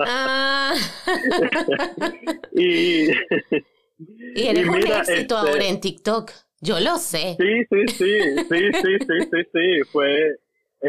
Ah. 0.00 0.74
y, 2.52 3.10
y 3.10 4.46
eres 4.48 4.66
un 4.66 4.76
éxito 4.76 5.12
este 5.12 5.34
ahora 5.34 5.64
en 5.66 5.80
TikTok. 5.80 6.30
Yo 6.60 6.80
lo 6.80 6.96
sé. 6.96 7.36
Sí, 7.38 7.64
sí, 7.70 7.88
sí, 7.88 8.20
sí, 8.48 8.72
sí, 8.72 8.98
sí, 8.98 9.18
sí, 9.30 9.42
sí. 9.52 9.80
Fue, 9.92 10.34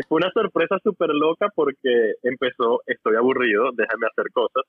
fue 0.08 0.18
una 0.18 0.32
sorpresa 0.32 0.78
súper 0.84 1.10
loca 1.10 1.48
porque 1.54 2.14
empezó, 2.24 2.82
estoy 2.88 3.16
aburrido, 3.18 3.70
déjame 3.74 4.08
hacer 4.08 4.32
cosas. 4.34 4.64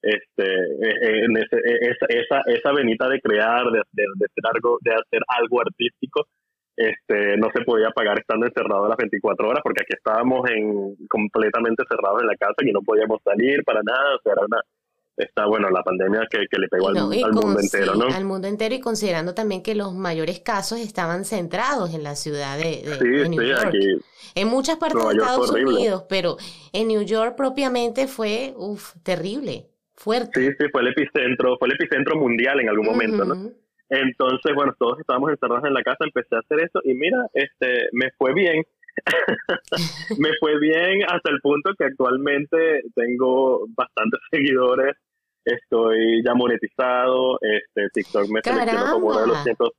Este, 0.00 0.44
en 0.44 1.36
ese, 1.36 1.56
e, 1.56 1.90
esa, 1.90 2.06
esa, 2.08 2.40
esa 2.46 2.72
venita 2.72 3.08
de 3.08 3.20
crear, 3.20 3.64
de, 3.64 3.82
de, 3.92 4.04
de, 4.14 4.26
hacer 4.26 4.44
algo, 4.54 4.78
de 4.80 4.92
hacer 4.92 5.20
algo 5.28 5.60
artístico, 5.60 6.26
este, 6.76 7.36
no 7.38 7.48
se 7.54 7.64
podía 7.64 7.90
pagar 7.90 8.18
estando 8.18 8.46
encerrado 8.46 8.88
las 8.88 8.98
24 8.98 9.48
horas 9.48 9.60
porque 9.62 9.82
aquí 9.82 9.94
estábamos 9.96 10.48
en, 10.50 10.96
completamente 11.08 11.82
cerrados 11.88 12.20
en 12.20 12.28
la 12.28 12.36
casa 12.36 12.56
y 12.62 12.72
no 12.72 12.82
podíamos 12.82 13.20
salir 13.24 13.64
para 13.64 13.80
nada, 13.82 14.16
o 14.16 14.20
sea, 14.22 14.32
era 14.32 14.44
una, 14.44 14.60
está 15.16 15.46
bueno 15.46 15.70
la 15.70 15.82
pandemia 15.82 16.26
que, 16.30 16.44
que 16.50 16.58
le 16.58 16.68
pegó 16.68 16.88
al, 16.88 16.94
mundo 17.32 17.58
entero, 17.58 17.94
¿no? 17.94 18.06
Al 18.14 18.24
mundo 18.24 18.46
entero 18.46 18.74
y 18.74 18.80
considerando 18.80 19.34
también 19.34 19.62
que 19.62 19.74
los 19.74 19.94
mayores 19.94 20.40
casos 20.40 20.78
estaban 20.78 21.24
centrados 21.24 21.94
en 21.94 22.02
la 22.02 22.14
ciudad 22.14 22.58
de, 22.58 22.82
New 23.28 23.42
York. 23.42 23.72
en 24.34 24.48
muchas 24.48 24.76
partes 24.76 25.02
de 25.02 25.14
Estados 25.14 25.50
Unidos, 25.52 26.04
pero 26.08 26.36
en 26.72 26.88
New 26.88 27.02
York 27.02 27.36
propiamente 27.36 28.06
fue 28.06 28.52
uf, 28.56 28.94
terrible, 29.02 29.70
fuerte. 29.94 30.40
Sí, 30.40 30.54
sí, 30.58 30.66
fue 30.70 30.82
el 30.82 30.88
epicentro, 30.88 31.56
fue 31.58 31.68
el 31.68 31.74
epicentro 31.74 32.16
mundial 32.16 32.60
en 32.60 32.68
algún 32.68 32.84
momento, 32.84 33.24
¿no? 33.24 33.65
Entonces, 33.88 34.54
bueno, 34.54 34.74
todos 34.78 34.98
estábamos 34.98 35.30
encerrados 35.30 35.64
en 35.64 35.74
la 35.74 35.82
casa, 35.82 36.04
empecé 36.04 36.36
a 36.36 36.40
hacer 36.40 36.60
eso 36.60 36.80
y 36.84 36.94
mira, 36.94 37.26
este, 37.34 37.88
me 37.92 38.10
fue 38.18 38.34
bien. 38.34 38.64
me 40.18 40.30
fue 40.40 40.58
bien 40.58 41.02
hasta 41.06 41.30
el 41.30 41.40
punto 41.40 41.70
que 41.78 41.84
actualmente 41.84 42.82
tengo 42.94 43.66
bastantes 43.76 44.20
seguidores, 44.30 44.96
estoy 45.44 46.22
ya 46.24 46.34
monetizado, 46.34 47.38
este, 47.42 47.88
TikTok 47.92 48.28
me 48.30 48.40
seleccionó 48.42 48.92
como 48.92 49.06
uno 49.08 49.20
de 49.20 49.26
los 49.26 49.42
cientos 49.42 49.70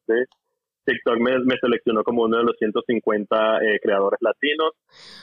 TikTok 0.87 1.19
me, 1.19 1.55
seleccionó 1.59 2.01
como 2.03 2.23
uno 2.23 2.37
de 2.37 2.43
los 2.45 2.55
150 2.57 3.59
eh, 3.61 3.79
creadores 3.83 4.19
latinos. 4.21 4.71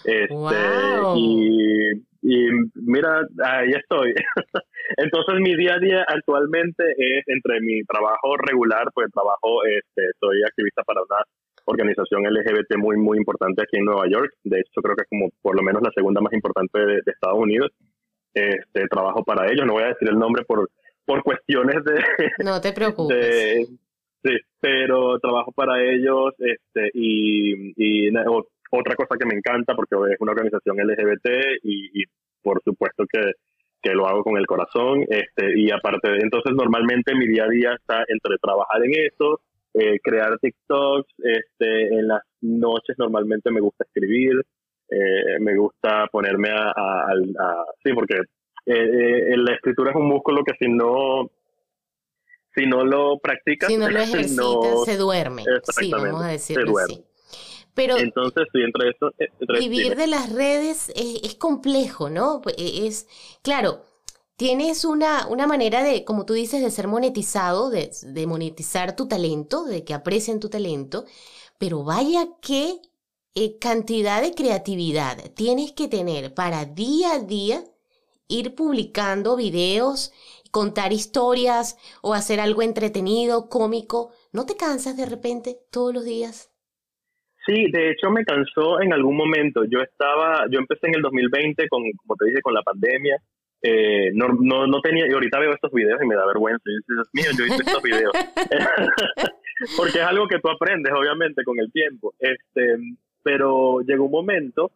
Este, 0.05 1.17
y, 1.17 1.91
y, 2.21 2.49
mira, 2.75 3.23
ahí 3.43 3.71
estoy. 3.71 4.13
Entonces 4.99 5.41
mi 5.41 5.57
día 5.57 5.75
a 5.75 5.79
día 5.79 6.05
actualmente 6.07 6.85
es 6.99 7.25
entre 7.27 7.61
mi 7.63 7.83
trabajo 7.85 8.37
regular, 8.37 8.85
pues 8.95 9.09
trabajo, 9.11 9.65
este, 9.65 10.03
soy 10.21 10.43
activista 10.47 10.83
para 10.83 11.01
una 11.01 11.25
organización 11.65 12.25
LGBT 12.25 12.77
muy, 12.77 12.99
muy 12.99 13.17
importante 13.17 13.63
aquí 13.63 13.79
en 13.79 13.87
Nueva 13.87 14.07
York. 14.07 14.31
De 14.45 14.61
hecho, 14.61 14.83
creo 14.83 14.95
que 14.95 15.03
es 15.03 15.09
como 15.09 15.31
por 15.41 15.57
lo 15.57 15.63
menos 15.63 15.83
la 15.83 15.93
segunda 15.95 16.21
más 16.21 16.35
importante 16.35 16.79
de, 16.79 17.01
Estados 17.07 17.39
Unidos. 17.39 17.71
Este, 18.35 18.87
trabajo 18.89 19.25
para 19.25 19.51
ellos. 19.51 19.65
No 19.65 19.75
voy 19.75 19.85
a 19.85 19.95
decir 19.95 20.09
el 20.09 20.19
nombre 20.19 20.45
por, 20.45 20.69
por 21.07 21.23
cuestiones 21.23 21.77
de... 21.85 22.05
No 22.45 22.61
te 22.61 22.73
preocupes. 22.75 23.71
Sí, 24.25 24.37
pero 24.61 25.19
trabajo 25.21 25.53
para 25.53 25.83
ellos 25.83 26.33
este, 26.39 26.91
y, 26.95 27.73
y 27.77 28.11
otra 28.71 28.97
cosa 28.97 29.17
que 29.19 29.27
me 29.27 29.35
encanta 29.37 29.75
porque 29.75 29.95
es 30.13 30.21
una 30.21 30.33
organización 30.33 30.77
LGBT 30.79 31.29
y, 31.63 32.05
por 32.43 32.61
supuesto 32.63 33.05
que 33.11 33.33
que 33.83 33.93
lo 33.93 34.07
hago 34.07 34.25
con 34.25 34.39
el 34.39 34.47
corazón, 34.47 35.05
este, 35.11 35.61
y 35.61 35.71
aparte 35.71 36.09
entonces 36.23 36.55
normalmente 36.55 37.15
mi 37.15 37.27
día 37.27 37.45
a 37.45 37.49
día 37.49 37.75
está 37.75 38.03
entre 38.09 38.39
trabajar 38.41 38.83
en 38.83 38.93
eso, 38.95 39.43
eh, 39.75 40.01
crear 40.03 40.39
TikToks, 40.39 41.13
este, 41.19 41.89
en 41.89 42.09
las 42.09 42.23
noches 42.41 42.97
normalmente 42.97 43.51
me 43.51 43.61
gusta 43.61 43.85
escribir, 43.85 44.41
eh, 44.89 45.39
me 45.39 45.55
gusta 45.55 46.07
ponerme 46.11 46.49
a, 46.49 46.71
a, 46.71 47.15
sí, 47.85 47.93
porque 47.93 48.21
eh, 48.65 49.37
la 49.37 49.53
escritura 49.53 49.91
es 49.91 49.97
un 49.97 50.09
músculo 50.09 50.43
que 50.45 50.55
si 50.59 50.73
no, 50.73 51.31
si 52.55 52.67
no 52.67 52.85
lo 52.85 53.19
practicas, 53.19 53.69
si 53.69 53.77
no 53.77 53.89
lo 53.89 53.99
ejercitas, 54.01 54.85
se 54.85 54.97
duerme. 54.97 55.45
Sí, 55.79 55.91
vamos 55.91 56.23
a 56.23 56.29
decirlo 56.29 56.79
así. 56.79 57.05
Pero 57.75 57.99
Entonces, 57.99 58.45
sí, 58.53 58.61
entre 58.63 58.91
eso, 58.91 59.11
eh, 59.19 59.59
vivir 59.59 59.97
de 59.97 60.07
las 60.07 60.33
redes 60.33 60.93
es, 60.95 61.35
complejo, 61.35 62.09
¿no? 62.09 62.41
E, 62.57 62.87
es, 62.87 63.09
claro, 63.43 63.83
tienes 64.37 64.85
una, 64.85 65.27
una 65.27 65.49
manera 65.49 65.83
de, 65.83 66.05
como 66.05 66.25
tú 66.25 66.35
dices, 66.35 66.63
de 66.63 66.71
ser 66.71 66.87
monetizado, 66.87 67.71
de, 67.71 67.91
de 68.03 68.27
monetizar 68.29 68.95
tu 68.95 69.09
talento, 69.09 69.65
de 69.65 69.85
que 69.85 69.93
aprecien 69.93 70.39
tu 70.39 70.49
talento, 70.49 71.05
pero 71.59 71.83
vaya 71.83 72.29
qué 72.41 72.81
eh, 73.35 73.59
cantidad 73.59 74.23
de 74.23 74.33
creatividad 74.33 75.19
tienes 75.35 75.73
que 75.73 75.89
tener 75.89 76.35
para 76.35 76.67
día 76.67 77.15
a 77.15 77.19
día 77.19 77.65
ir 78.29 78.55
publicando 78.55 79.35
videos, 79.35 80.13
contar 80.55 80.93
historias 80.93 81.75
o 82.01 82.15
hacer 82.15 82.39
algo 82.39 82.63
entretenido, 82.63 83.49
cómico. 83.49 84.13
¿No 84.33 84.47
te 84.47 84.55
cansas 84.57 84.97
de 84.97 85.05
repente 85.05 85.57
todos 85.73 85.93
los 85.93 86.05
días? 86.05 86.49
Sí, 87.45 87.67
de 87.73 87.91
hecho 87.91 88.09
me 88.11 88.25
cansó 88.25 88.81
en 88.81 88.93
algún 88.93 89.17
momento. 89.17 89.65
Yo 89.65 89.81
estaba, 89.81 90.47
yo 90.53 90.61
empecé 90.61 90.87
en 90.87 90.95
el 90.95 91.03
2020 91.03 91.69
con, 91.69 91.83
como 91.97 92.15
te 92.15 92.27
dije, 92.27 92.41
con 92.41 92.55
la 92.55 92.63
pandemia. 92.63 93.17
Eh, 93.63 94.13
no, 94.15 94.29
no, 94.29 94.81
tenía, 94.81 95.09
y 95.09 95.13
ahorita 95.13 95.41
veo 95.41 95.53
estos 95.55 95.73
videos 95.73 96.01
y 96.01 96.07
me 96.07 96.15
da 96.15 96.25
vergüenza. 96.25 96.63
Yo 96.67 96.95
Dios 96.95 97.09
mío, 97.13 97.31
yo 97.37 97.47
hice 97.47 97.63
estos 97.67 97.83
videos. 97.83 98.13
Porque 99.77 99.99
es 99.99 100.05
algo 100.05 100.29
que 100.29 100.39
tú 100.39 100.51
aprendes, 100.51 100.93
obviamente, 100.93 101.43
con 101.43 101.59
el 101.59 101.73
tiempo. 101.73 102.15
Este, 102.21 102.77
pero 103.25 103.81
llegó 103.81 104.05
un 104.05 104.13
momento, 104.13 104.71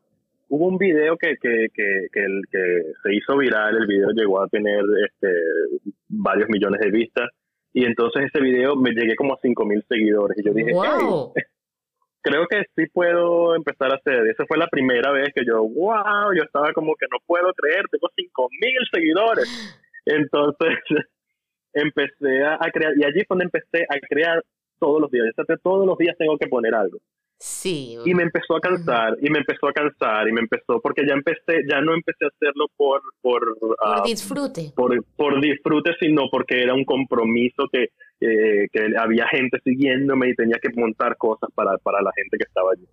hubo 0.49 0.67
un 0.67 0.79
video 0.79 1.17
que, 1.17 1.37
que, 1.41 1.69
que, 1.73 2.07
que, 2.13 2.21
el, 2.21 2.43
que 2.51 2.83
se 3.03 3.15
hizo 3.15 3.37
viral, 3.37 3.77
el 3.77 3.87
video 3.87 4.09
llegó 4.11 4.43
a 4.43 4.49
tener 4.49 4.83
este, 5.07 5.33
varios 6.09 6.49
millones 6.49 6.81
de 6.81 6.91
vistas. 6.91 7.29
Y 7.73 7.85
entonces 7.85 8.25
ese 8.33 8.43
video 8.43 8.77
me 8.77 8.91
llegué 8.91 9.15
como 9.15 9.35
a 9.35 9.39
5 9.41 9.65
mil 9.65 9.85
seguidores. 9.89 10.39
Y 10.39 10.45
yo 10.45 10.53
dije, 10.53 10.73
wow 10.73 11.33
creo 12.29 12.47
que 12.47 12.63
sí 12.77 12.91
puedo 12.93 13.55
empezar 13.55 13.93
a 13.93 13.97
hacer. 13.97 14.27
Esa 14.27 14.45
fue 14.47 14.59
la 14.59 14.67
primera 14.69 15.13
vez 15.13 15.29
que 15.35 15.45
yo, 15.45 15.63
wow, 15.63 16.33
yo 16.37 16.43
estaba 16.43 16.73
como 16.73 16.95
que 16.97 17.07
no 17.11 17.19
puedo 17.27 17.53
creer, 17.55 17.85
tengo 17.91 18.09
cinco 18.15 18.49
mil 18.61 18.79
seguidores. 18.93 19.49
Entonces 20.07 20.79
empecé 21.73 22.45
a, 22.45 22.71
crear, 22.73 22.93
y 22.97 23.05
allí 23.05 23.25
fue 23.27 23.37
donde 23.37 23.45
empecé 23.45 23.85
a 23.89 23.99
crear 24.09 24.43
todos 24.79 25.01
los 25.01 25.11
días. 25.11 25.27
Todos 25.63 25.87
los 25.87 25.99
días 25.99 26.17
tengo 26.19 26.37
que 26.39 26.49
poner 26.49 26.75
algo. 26.75 26.99
Sí. 27.39 27.97
Y 28.05 28.15
me 28.15 28.25
empezó 28.25 28.57
a 28.57 28.61
cansar, 28.61 29.17
y 29.23 29.31
me 29.31 29.39
empezó 29.39 29.69
a 29.69 29.73
cansar, 29.73 30.29
y 30.29 30.33
me 30.33 30.41
empezó, 30.41 30.81
porque 30.83 31.07
ya 31.07 31.15
empecé, 31.15 31.63
ya 31.71 31.81
no 31.81 31.95
empecé 31.95 32.25
a 32.25 32.29
hacerlo 32.29 32.67
por... 32.77 33.01
Por, 33.21 33.57
por 33.59 34.03
disfrute. 34.05 34.73
Por, 34.75 35.05
por 35.17 35.41
disfrute, 35.41 35.93
sino 36.01 36.29
porque 36.31 36.63
era 36.63 36.75
un 36.75 36.85
compromiso 36.85 37.69
que 37.73 37.91
eh, 38.21 38.67
que 38.73 38.97
había 38.99 39.29
gente 39.29 39.61
siguiéndome 39.63 40.31
y 40.31 40.35
tenía 40.35 40.59
que 40.61 40.71
montar 40.75 41.17
cosas 41.17 41.51
para, 41.55 41.79
para 41.79 42.03
la 42.03 42.11
gente 42.17 42.37
que 42.37 42.43
estaba 42.49 42.73
allí. 42.73 42.85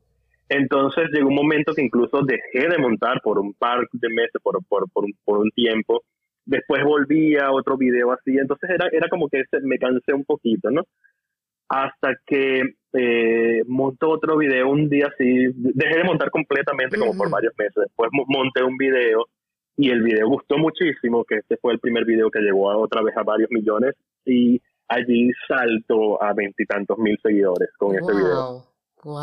Entonces 0.49 1.09
llegó 1.11 1.29
un 1.29 1.35
momento 1.35 1.73
que 1.73 1.81
incluso 1.81 2.21
dejé 2.21 2.67
de 2.69 2.77
montar 2.77 3.21
por 3.23 3.39
un 3.39 3.55
par 3.55 3.87
de 3.91 4.09
meses, 4.09 4.39
por, 4.43 4.63
por, 4.67 4.87
por, 4.91 5.05
un, 5.05 5.13
por 5.23 5.39
un 5.39 5.49
tiempo. 5.49 6.03
Después 6.45 6.83
volví 6.83 7.35
a 7.37 7.51
otro 7.51 7.75
video 7.75 8.11
así. 8.11 8.37
Entonces 8.37 8.69
era, 8.69 8.87
era 8.91 9.09
como 9.09 9.27
que 9.27 9.41
me 9.63 9.79
cansé 9.79 10.13
un 10.13 10.25
poquito, 10.25 10.69
¿no? 10.69 10.83
Hasta 11.69 12.13
que 12.27 12.61
eh, 12.97 13.61
montó 13.67 14.09
otro 14.09 14.37
video 14.37 14.69
un 14.69 14.89
día 14.89 15.07
así. 15.13 15.47
Dejé 15.53 15.97
de 15.97 16.03
montar 16.03 16.29
completamente 16.31 16.97
como 16.97 17.15
por 17.15 17.29
varios 17.29 17.53
meses. 17.57 17.75
Después 17.75 18.09
monté 18.27 18.63
un 18.63 18.77
video 18.77 19.25
y 19.77 19.89
el 19.89 20.01
video 20.01 20.27
gustó 20.29 20.57
muchísimo, 20.57 21.25
que 21.25 21.35
este 21.35 21.57
fue 21.57 21.73
el 21.73 21.79
primer 21.79 22.05
video 22.05 22.31
que 22.31 22.39
llegó 22.39 22.71
a 22.71 22.77
otra 22.77 23.01
vez 23.01 23.15
a 23.17 23.23
varios 23.23 23.51
millones. 23.51 23.95
Y 24.25 24.61
allí 24.87 25.31
salto 25.47 26.21
a 26.23 26.33
veintitantos 26.33 26.97
mil 26.97 27.17
seguidores 27.21 27.69
con 27.77 27.95
este 27.95 28.13
video. 28.13 28.63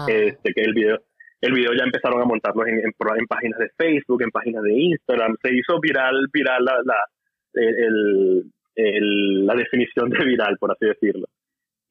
Este, 0.07 0.53
que 0.53 0.61
el 0.61 0.75
video, 0.75 0.99
el 1.41 1.53
video 1.53 1.73
ya 1.75 1.85
empezaron 1.85 2.21
a 2.21 2.25
montarlos 2.25 2.67
en, 2.69 2.81
en, 2.81 3.27
páginas 3.27 3.59
de 3.59 3.71
Facebook, 3.77 4.23
en 4.23 4.31
páginas 4.31 4.63
de 4.63 4.73
Instagram. 4.75 5.37
Se 5.43 5.55
hizo 5.55 5.81
viral, 5.81 6.27
viral 6.33 6.65
la, 6.65 6.81
la, 6.85 6.97
el, 7.55 9.47
la 9.47 9.55
definición 9.55 10.11
de 10.11 10.25
viral, 10.25 10.57
por 10.59 10.71
así 10.73 10.87
decirlo. 10.87 11.27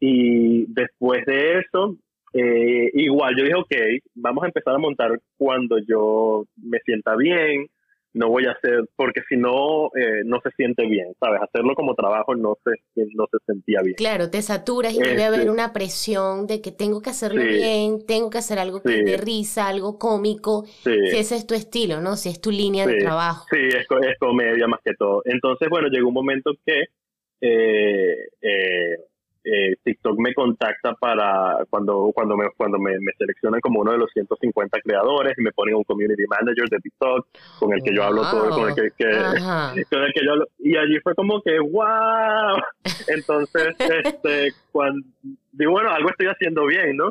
Y 0.03 0.65
después 0.65 1.23
de 1.27 1.59
eso, 1.59 1.95
eh, 2.33 2.89
igual 2.95 3.35
yo 3.37 3.43
dije, 3.43 3.55
ok, 3.55 4.03
vamos 4.15 4.43
a 4.43 4.47
empezar 4.47 4.73
a 4.73 4.79
montar 4.79 5.11
cuando 5.37 5.77
yo 5.87 6.45
me 6.57 6.79
sienta 6.79 7.15
bien, 7.15 7.67
no 8.13 8.29
voy 8.29 8.45
a 8.45 8.51
hacer, 8.51 8.89
porque 8.95 9.21
si 9.29 9.37
no, 9.37 9.87
eh, 9.95 10.23
no 10.25 10.41
se 10.41 10.49
siente 10.57 10.85
bien, 10.87 11.13
¿sabes? 11.19 11.39
Hacerlo 11.41 11.75
como 11.75 11.93
trabajo 11.93 12.35
no 12.35 12.57
se, 12.63 12.71
no 13.13 13.25
se 13.31 13.37
sentía 13.45 13.81
bien. 13.83 13.95
Claro, 13.95 14.29
te 14.29 14.41
saturas 14.41 14.93
y 14.93 14.99
debe 14.99 15.23
haber 15.23 15.41
este 15.41 15.51
una 15.51 15.71
presión 15.71 16.47
de 16.47 16.61
que 16.61 16.71
tengo 16.71 17.01
que 17.01 17.11
hacerlo 17.11 17.43
bien, 17.43 18.05
tengo 18.07 18.31
que 18.31 18.39
hacer 18.39 18.57
algo 18.57 18.81
que 18.81 19.03
dé 19.03 19.17
risa, 19.17 19.67
algo 19.67 19.97
cómico, 19.99 20.65
si 20.65 21.15
ese 21.15 21.35
es 21.35 21.45
tu 21.45 21.53
estilo, 21.53 22.01
¿no? 22.01 22.17
Si 22.17 22.29
es 22.29 22.41
tu 22.41 22.49
línea 22.51 22.87
de 22.87 22.97
trabajo. 22.97 23.45
Sí, 23.51 23.59
es, 23.67 23.85
es, 23.85 24.17
comedia 24.19 24.67
más 24.67 24.81
que 24.83 24.93
todo. 24.95 25.21
Entonces, 25.25 25.69
bueno, 25.69 25.87
llegó 25.87 26.07
un 26.07 26.15
momento 26.15 26.51
que 26.65 26.85
eh, 27.39 28.17
eh, 28.41 28.97
eh, 29.43 29.75
TikTok 29.83 30.19
me 30.19 30.33
contacta 30.33 30.93
para 30.93 31.65
cuando 31.69 32.11
cuando 32.13 32.37
me 32.37 32.45
cuando 32.55 32.77
me, 32.77 32.95
seleccionan 33.17 33.59
como 33.59 33.81
uno 33.81 33.91
de 33.91 33.97
los 33.97 34.11
150 34.13 34.79
creadores 34.81 35.33
y 35.37 35.41
me 35.41 35.51
ponen 35.51 35.75
un 35.75 35.83
community 35.83 36.23
manager 36.27 36.69
de 36.69 36.77
TikTok 36.77 37.27
con 37.59 37.73
el 37.73 37.81
que 37.83 37.95
yo 37.95 38.03
hablo 38.03 38.21
todo 38.29 38.49
con 38.51 38.69
el 38.69 38.75
que, 38.75 38.91
con 39.89 40.03
el 40.03 40.13
que 40.13 40.25
yo 40.25 40.33
y 40.59 40.77
allí 40.77 40.99
fue 41.01 41.15
como 41.15 41.41
que 41.41 41.59
wow 41.59 42.55
entonces 43.07 43.75
este 43.79 44.53
cuando 44.71 45.07
digo 45.51 45.71
bueno 45.71 45.89
algo 45.89 46.09
estoy 46.09 46.27
haciendo 46.27 46.67
bien 46.67 46.97
no 46.97 47.09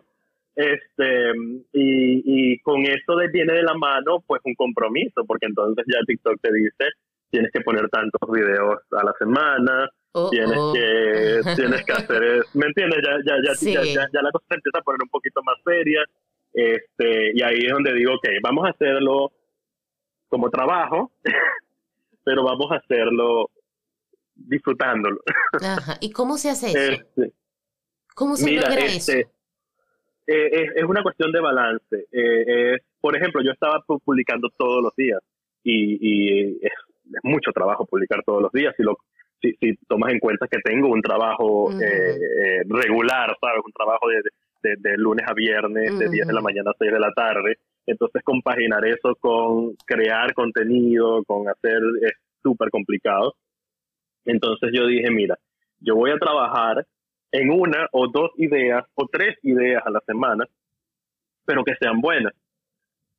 este 0.55 1.33
y, 1.73 2.53
y 2.53 2.59
con 2.61 2.83
eso 2.83 3.17
de, 3.17 3.29
viene 3.29 3.55
de 3.55 3.63
la 3.65 3.75
mano 3.75 4.23
pues 4.25 4.41
un 4.45 4.55
compromiso 4.55 5.25
porque 5.27 5.47
entonces 5.47 5.85
ya 5.89 5.99
TikTok 6.07 6.41
te 6.41 6.53
dice 6.53 6.91
tienes 7.31 7.51
que 7.53 7.61
poner 7.61 7.89
tantos 7.89 8.31
videos 8.31 8.79
a 8.93 9.05
la 9.05 9.13
semana 9.19 9.91
tienes 10.31 10.59
que 10.75 11.41
tienes 11.57 11.85
que 11.85 11.93
hacer 11.93 12.45
¿me 12.55 12.67
entiendes? 12.67 12.99
Ya 13.05 13.17
ya 13.25 13.55
ya, 13.61 13.83
ya, 13.85 14.09
ya, 14.13 14.23
la 14.23 14.31
cosa 14.33 14.47
se 14.49 14.55
empieza 14.57 14.79
a 14.79 14.83
poner 14.83 15.01
un 15.03 15.09
poquito 15.09 15.41
más 15.43 15.57
seria 15.65 16.05
este 16.53 17.33
y 17.35 17.43
ahí 17.43 17.59
es 17.65 17.73
donde 17.73 17.95
digo 17.95 18.15
ok 18.15 18.29
vamos 18.43 18.67
a 18.67 18.71
hacerlo 18.71 19.33
como 20.29 20.51
trabajo 20.51 21.13
pero 22.25 22.45
vamos 22.45 22.73
a 22.73 22.77
hacerlo 22.77 23.51
disfrutándolo 24.35 25.21
Ajá. 25.63 25.97
¿y 26.01 26.11
cómo 26.11 26.39
se 26.39 26.51
hace 26.51 26.71
eso? 26.71 27.03
Este, 27.03 27.33
¿cómo 28.15 28.37
se 28.37 28.51
logra 28.51 28.75
eso? 28.75 29.13
Este, 29.13 29.29
eh, 30.27 30.67
es, 30.77 30.85
una 30.85 31.03
cuestión 31.03 31.31
de 31.31 31.41
balance 31.41 32.07
eh, 32.11 32.79
por 33.01 33.17
ejemplo 33.17 33.43
yo 33.43 33.53
estaba 33.53 33.81
publicando 33.87 34.49
todos 34.57 34.83
los 34.83 34.95
días 34.97 35.21
y, 35.63 35.99
y 36.01 36.57
es, 36.63 36.73
es 37.13 37.21
mucho 37.23 37.53
trabajo 37.53 37.87
publicar 37.87 38.23
todos 38.25 38.43
los 38.43 38.51
días 38.51 38.75
y 38.79 38.83
lo 38.83 38.99
si, 39.41 39.53
si 39.61 39.77
tomas 39.89 40.13
en 40.13 40.19
cuenta 40.19 40.47
que 40.47 40.59
tengo 40.59 40.89
un 40.89 41.03
trabajo 41.03 41.71
eh, 41.73 42.17
eh, 42.17 42.63
regular, 42.69 43.37
¿sabes? 43.41 43.63
Un 43.65 43.73
trabajo 43.73 44.09
de, 44.09 44.77
de, 44.77 44.97
lunes 44.97 45.27
a 45.29 45.35
viernes, 45.35 45.99
de 45.99 46.09
10 46.09 46.27
de 46.27 46.33
la 46.33 46.41
mañana 46.41 46.71
a 46.71 46.77
6 46.79 46.93
de 46.93 47.01
la 47.01 47.13
tarde. 47.13 47.59
Entonces, 47.87 48.23
compaginar 48.23 48.85
eso 48.85 49.17
con 49.19 49.75
crear 49.87 50.35
contenido, 50.35 51.25
con 51.25 51.49
hacer, 51.49 51.81
es 52.03 52.13
súper 52.43 52.71
complicado. 52.71 53.35
Entonces, 54.25 54.71
yo 54.73 54.87
dije, 54.87 55.11
mira, 55.11 55.39
yo 55.81 55.97
voy 55.97 56.11
a 56.11 56.19
trabajar 56.19 56.87
en 57.33 57.51
una 57.51 57.89
o 57.93 58.09
dos 58.09 58.31
ideas 58.37 58.85
o 58.95 59.07
tres 59.11 59.37
ideas 59.43 59.83
a 59.87 59.91
la 59.91 60.01
semana, 60.01 60.45
pero 61.47 61.65
que 61.65 61.75
sean 61.81 62.01
buenas. 62.01 62.35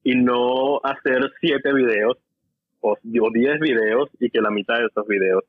Y 0.04 0.16
no 0.16 0.80
hacer 0.84 1.32
siete 1.40 1.74
videos 1.74 2.18
o, 2.82 2.94
o 2.94 3.32
diez 3.32 3.60
videos 3.60 4.10
y 4.20 4.30
que 4.30 4.42
la 4.42 4.52
mitad 4.52 4.78
de 4.78 4.86
esos 4.86 5.08
videos 5.08 5.44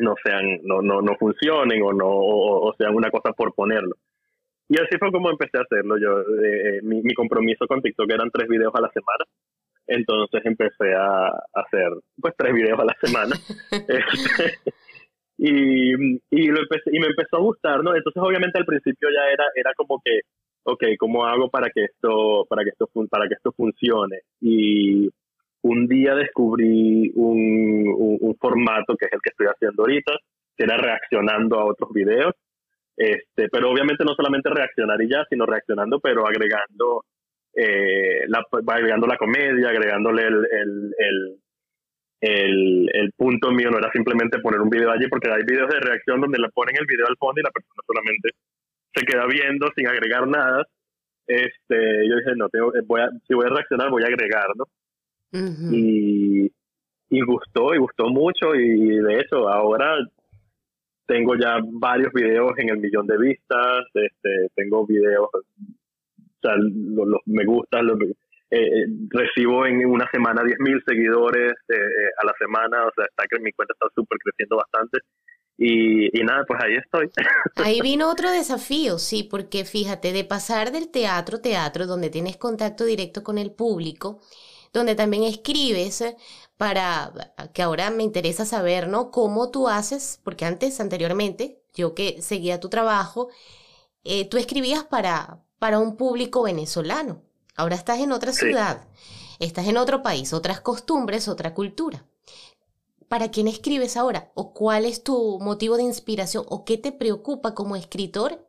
no 0.00 0.14
sean, 0.22 0.60
no, 0.62 0.82
no, 0.82 1.00
no 1.02 1.16
funcionen 1.18 1.82
o 1.82 1.92
no, 1.92 2.08
o, 2.08 2.74
sean 2.76 2.94
una 2.94 3.10
cosa 3.10 3.32
por 3.32 3.54
ponerlo. 3.54 3.94
y 4.68 4.78
así 4.78 4.98
fue 4.98 5.12
como 5.12 5.30
empecé 5.30 5.58
a 5.58 5.62
hacerlo. 5.62 5.96
Yo, 5.98 6.20
eh, 6.20 6.78
eh, 6.78 6.80
mi, 6.82 7.02
mi, 7.02 7.14
compromiso 7.14 7.66
con 7.66 7.82
TikTok 7.82 8.10
eran 8.10 8.30
tres 8.30 8.48
videos 8.48 8.74
a 8.74 8.80
la 8.80 8.90
semana. 8.90 9.24
Entonces 9.86 10.40
empecé 10.44 10.94
a, 10.94 11.28
hacer 11.52 11.88
pues 12.20 12.34
tres 12.36 12.54
videos 12.54 12.78
a 12.78 12.84
la 12.84 12.96
semana. 13.02 13.34
Este, 13.72 13.98
y, 15.38 15.94
y, 16.30 16.46
lo 16.48 16.60
empecé, 16.60 16.90
y 16.92 17.00
me 17.00 17.08
empezó 17.08 17.36
a 17.36 17.40
gustar, 17.40 17.82
¿no? 17.82 17.94
Entonces 17.94 18.22
obviamente 18.22 18.58
al 18.58 18.66
principio 18.66 19.08
ya 19.10 19.32
era, 19.32 19.44
era 19.56 19.72
como 19.76 20.00
que, 20.04 20.20
ok, 20.64 20.84
¿cómo 20.98 21.26
hago 21.26 21.50
para 21.50 21.70
que 21.70 21.84
esto, 21.84 22.46
para 22.48 22.62
que 22.62 22.70
esto, 22.70 22.88
para 23.10 23.26
que 23.26 23.34
esto 23.34 23.52
funcione? 23.52 24.20
Y 24.40 25.10
un 25.62 25.86
día 25.86 26.14
descubrí 26.14 27.12
un, 27.14 28.36
formato 28.40 28.96
que 28.96 29.06
es 29.06 29.12
el 29.12 29.20
que 29.22 29.30
estoy 29.30 29.46
haciendo 29.46 29.82
ahorita, 29.82 30.12
que 30.56 30.64
era 30.64 30.76
reaccionando 30.78 31.58
a 31.58 31.66
otros 31.66 31.90
videos 31.92 32.34
este, 33.00 33.48
pero 33.48 33.70
obviamente 33.70 34.04
no 34.04 34.14
solamente 34.14 34.50
reaccionar 34.50 35.00
y 35.00 35.08
ya, 35.08 35.24
sino 35.30 35.46
reaccionando, 35.46 36.00
pero 36.00 36.26
agregando, 36.26 37.06
eh, 37.56 38.26
la, 38.28 38.44
agregando 38.66 39.06
la 39.06 39.16
comedia, 39.16 39.70
agregándole 39.70 40.26
el, 40.26 40.94
el, 42.20 42.90
el, 42.92 43.12
punto 43.16 43.52
mío, 43.52 43.70
no 43.70 43.78
era 43.78 43.90
simplemente 43.90 44.38
poner 44.40 44.60
un 44.60 44.68
video 44.68 44.90
allí, 44.90 45.08
porque 45.08 45.30
hay 45.30 45.44
videos 45.46 45.70
de 45.70 45.80
reacción 45.80 46.20
donde 46.20 46.40
le 46.40 46.50
ponen 46.50 46.76
el 46.78 46.84
video 46.84 47.06
al 47.06 47.16
fondo 47.16 47.40
y 47.40 47.44
la 47.44 47.50
persona 47.50 47.82
solamente 47.86 48.28
se 48.92 49.06
queda 49.06 49.24
viendo 49.26 49.68
sin 49.74 49.88
agregar 49.88 50.28
nada. 50.28 50.66
Este, 51.26 52.06
yo 52.06 52.16
dije, 52.16 52.32
no, 52.36 52.48
voy 52.86 53.00
a, 53.00 53.08
si 53.26 53.32
voy 53.32 53.46
a 53.46 53.54
reaccionar, 53.54 53.88
voy 53.88 54.02
a 54.02 54.08
agregar, 54.08 54.48
¿no? 54.56 54.66
Y, 55.32 56.52
y 57.10 57.20
gustó, 57.22 57.74
y 57.74 57.78
gustó 57.78 58.08
mucho, 58.08 58.54
y 58.54 58.98
de 58.98 59.20
hecho, 59.20 59.48
ahora 59.48 59.96
tengo 61.06 61.34
ya 61.34 61.58
varios 61.72 62.12
videos 62.12 62.52
en 62.58 62.70
el 62.70 62.78
millón 62.78 63.06
de 63.06 63.18
vistas, 63.18 63.84
este, 63.94 64.48
tengo 64.54 64.86
videos, 64.86 65.28
o 65.32 65.42
sea, 66.40 66.54
los, 66.56 67.20
me 67.26 67.44
gustan, 67.44 67.88
eh, 68.52 68.58
eh, 68.58 68.86
recibo 69.08 69.66
en 69.66 69.86
una 69.86 70.08
semana 70.10 70.42
10.000 70.42 70.84
seguidores 70.84 71.52
eh, 71.68 72.10
a 72.16 72.26
la 72.26 72.32
semana, 72.38 72.86
o 72.86 72.90
sea, 72.94 73.04
está 73.06 73.24
que 73.28 73.40
mi 73.40 73.52
cuenta 73.52 73.74
está 73.74 73.86
súper 73.94 74.18
creciendo 74.18 74.56
bastante. 74.56 74.98
Y, 75.56 76.18
y, 76.18 76.24
nada, 76.24 76.44
pues 76.46 76.58
ahí 76.64 76.74
estoy. 76.74 77.10
Ahí 77.56 77.80
vino 77.82 78.10
otro 78.10 78.30
desafío, 78.30 78.98
sí, 78.98 79.28
porque 79.30 79.66
fíjate, 79.66 80.12
de 80.12 80.24
pasar 80.24 80.72
del 80.72 80.90
teatro, 80.90 81.42
teatro, 81.42 81.86
donde 81.86 82.08
tienes 82.08 82.38
contacto 82.38 82.84
directo 82.84 83.22
con 83.22 83.36
el 83.36 83.52
público, 83.52 84.20
donde 84.72 84.94
también 84.94 85.24
escribes 85.24 86.04
para 86.56 87.12
que 87.52 87.62
ahora 87.62 87.90
me 87.90 88.02
interesa 88.02 88.44
saber, 88.44 88.88
¿no? 88.88 89.10
Cómo 89.10 89.50
tú 89.50 89.68
haces, 89.68 90.20
porque 90.22 90.44
antes, 90.44 90.80
anteriormente, 90.80 91.62
yo 91.74 91.94
que 91.94 92.20
seguía 92.22 92.60
tu 92.60 92.68
trabajo, 92.68 93.28
eh, 94.04 94.28
tú 94.28 94.36
escribías 94.36 94.84
para, 94.84 95.42
para 95.58 95.78
un 95.78 95.96
público 95.96 96.42
venezolano. 96.42 97.22
Ahora 97.56 97.76
estás 97.76 98.00
en 98.00 98.12
otra 98.12 98.32
ciudad, 98.32 98.88
estás 99.38 99.66
en 99.68 99.76
otro 99.76 100.02
país, 100.02 100.32
otras 100.32 100.60
costumbres, 100.60 101.28
otra 101.28 101.54
cultura. 101.54 102.04
¿Para 103.08 103.30
quién 103.30 103.48
escribes 103.48 103.96
ahora? 103.96 104.30
¿O 104.34 104.54
cuál 104.54 104.84
es 104.84 105.02
tu 105.02 105.40
motivo 105.40 105.76
de 105.76 105.82
inspiración? 105.82 106.44
¿O 106.48 106.64
qué 106.64 106.78
te 106.78 106.92
preocupa 106.92 107.54
como 107.54 107.74
escritor? 107.74 108.46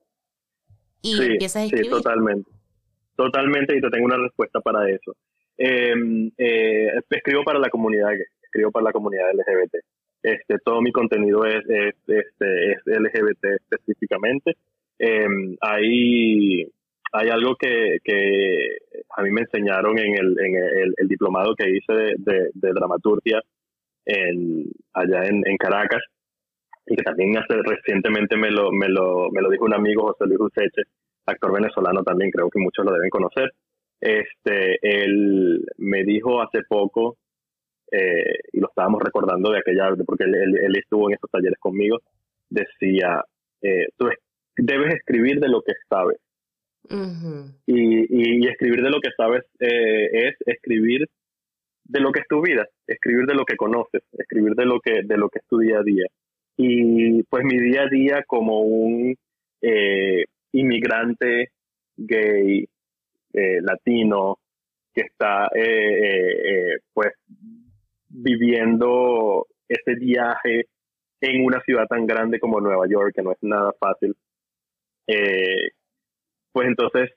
Y 1.02 1.20
empiezas 1.20 1.64
a 1.64 1.66
escribir. 1.66 1.86
Sí, 1.86 1.92
totalmente. 1.92 2.52
Totalmente, 3.16 3.76
y 3.76 3.82
te 3.82 3.90
tengo 3.90 4.06
una 4.06 4.18
respuesta 4.18 4.60
para 4.62 4.88
eso. 4.90 5.14
Em, 5.58 6.32
eh, 6.38 6.92
escribo 7.10 7.44
para 7.44 7.60
la 7.60 7.70
comunidad 7.70 8.10
escribo 8.42 8.72
para 8.72 8.86
la 8.86 8.92
comunidad 8.92 9.32
LGBT. 9.34 9.84
Este, 10.24 10.58
todo 10.64 10.82
mi 10.82 10.92
contenido 10.92 11.46
es, 11.46 11.64
es, 11.68 11.96
este, 12.08 12.72
es 12.72 12.80
LGBT 12.86 13.46
específicamente. 13.70 14.56
Eh, 15.00 15.26
hay, 15.62 16.68
algo 17.12 17.56
que, 17.56 17.98
que, 18.04 18.78
a 19.18 19.24
mí 19.24 19.32
me 19.32 19.42
enseñaron 19.42 19.98
en 19.98 20.16
el, 20.16 20.40
en 20.40 20.56
el, 20.98 21.08
diplomado 21.08 21.56
que 21.56 21.70
hice 21.70 21.94
de, 22.18 22.50
de, 22.54 22.72
dramaturgia 22.74 23.42
allá 24.94 25.24
en, 25.26 25.44
en, 25.46 25.58
Caracas 25.58 26.02
y 26.86 26.96
que 26.96 27.04
también 27.04 27.38
hace, 27.38 27.56
recientemente 27.64 28.38
me 28.38 28.52
lo, 28.52 28.72
me, 28.72 28.90
lo, 28.90 29.30
me 29.32 29.42
lo 29.42 29.50
dijo 29.50 29.66
un 29.66 29.74
amigo, 29.74 30.08
José 30.08 30.26
Luis 30.26 30.40
Useche, 30.40 30.84
actor 31.26 31.54
venezolano 31.54 32.04
también, 32.04 32.32
creo 32.32 32.50
que 32.50 32.60
muchos 32.60 32.86
lo 32.86 32.92
deben 32.94 33.10
conocer. 33.10 33.52
Este, 34.02 34.80
él 34.82 35.64
me 35.78 36.04
dijo 36.04 36.42
hace 36.42 36.64
poco, 36.68 37.18
eh, 37.92 38.40
y 38.52 38.60
lo 38.60 38.68
estábamos 38.68 39.02
recordando 39.04 39.52
de 39.52 39.60
aquella, 39.60 39.94
porque 40.06 40.24
él, 40.24 40.76
estuvo 40.76 41.08
en 41.08 41.14
estos 41.14 41.30
talleres 41.30 41.60
conmigo, 41.60 42.00
decía, 42.50 43.24
eh, 43.62 43.88
tú 43.98 44.10
debes 44.58 44.96
escribir 44.96 45.40
de 45.40 45.50
lo 45.50 45.62
que 45.62 45.74
sabes. 45.88 46.18
y, 47.68 48.44
y, 48.44 48.48
escribir 48.48 48.82
de 48.82 48.90
lo 48.90 49.00
que 49.00 49.12
sabes 49.16 49.44
eh, 49.60 50.10
es 50.14 50.36
escribir 50.48 51.08
de 51.84 52.00
lo 52.00 52.12
que 52.12 52.22
es 52.22 52.28
tu 52.28 52.42
vida, 52.42 52.68
escribir 52.88 53.28
de 53.28 53.36
lo 53.36 53.46
que 53.46 53.56
conoces, 53.56 54.02
escribir 54.14 54.56
de 54.56 54.66
lo 54.66 54.80
que, 54.80 55.02
de 55.04 55.18
lo 55.18 55.30
que 55.30 55.40
es 55.40 55.46
tu 55.48 55.60
día 55.60 55.80
a 55.80 55.84
día. 55.84 56.08
Y 56.58 57.22
pues 57.24 57.44
mi 57.46 57.60
día 57.60 57.84
a 57.84 57.90
día 57.90 58.24
como 58.26 58.62
un 58.62 59.16
inmigrante 60.54 61.52
gay 61.98 62.68
eh, 63.34 63.62
latino 63.62 64.40
que 64.94 65.02
está 65.02 65.48
eh, 65.56 66.74
eh, 66.74 66.80
pues 66.94 67.14
viviendo 68.10 69.48
ese 69.68 69.96
viaje 69.96 70.66
en 71.22 71.46
una 71.46 71.62
ciudad 71.62 71.86
tan 71.88 72.06
grande 72.06 72.40
como 72.40 72.60
Nueva 72.60 72.86
York, 72.90 73.14
que 73.16 73.22
no 73.22 73.32
es 73.32 73.38
nada 73.42 73.72
fácil. 73.80 74.16
pues 76.52 76.68
entonces, 76.68 77.12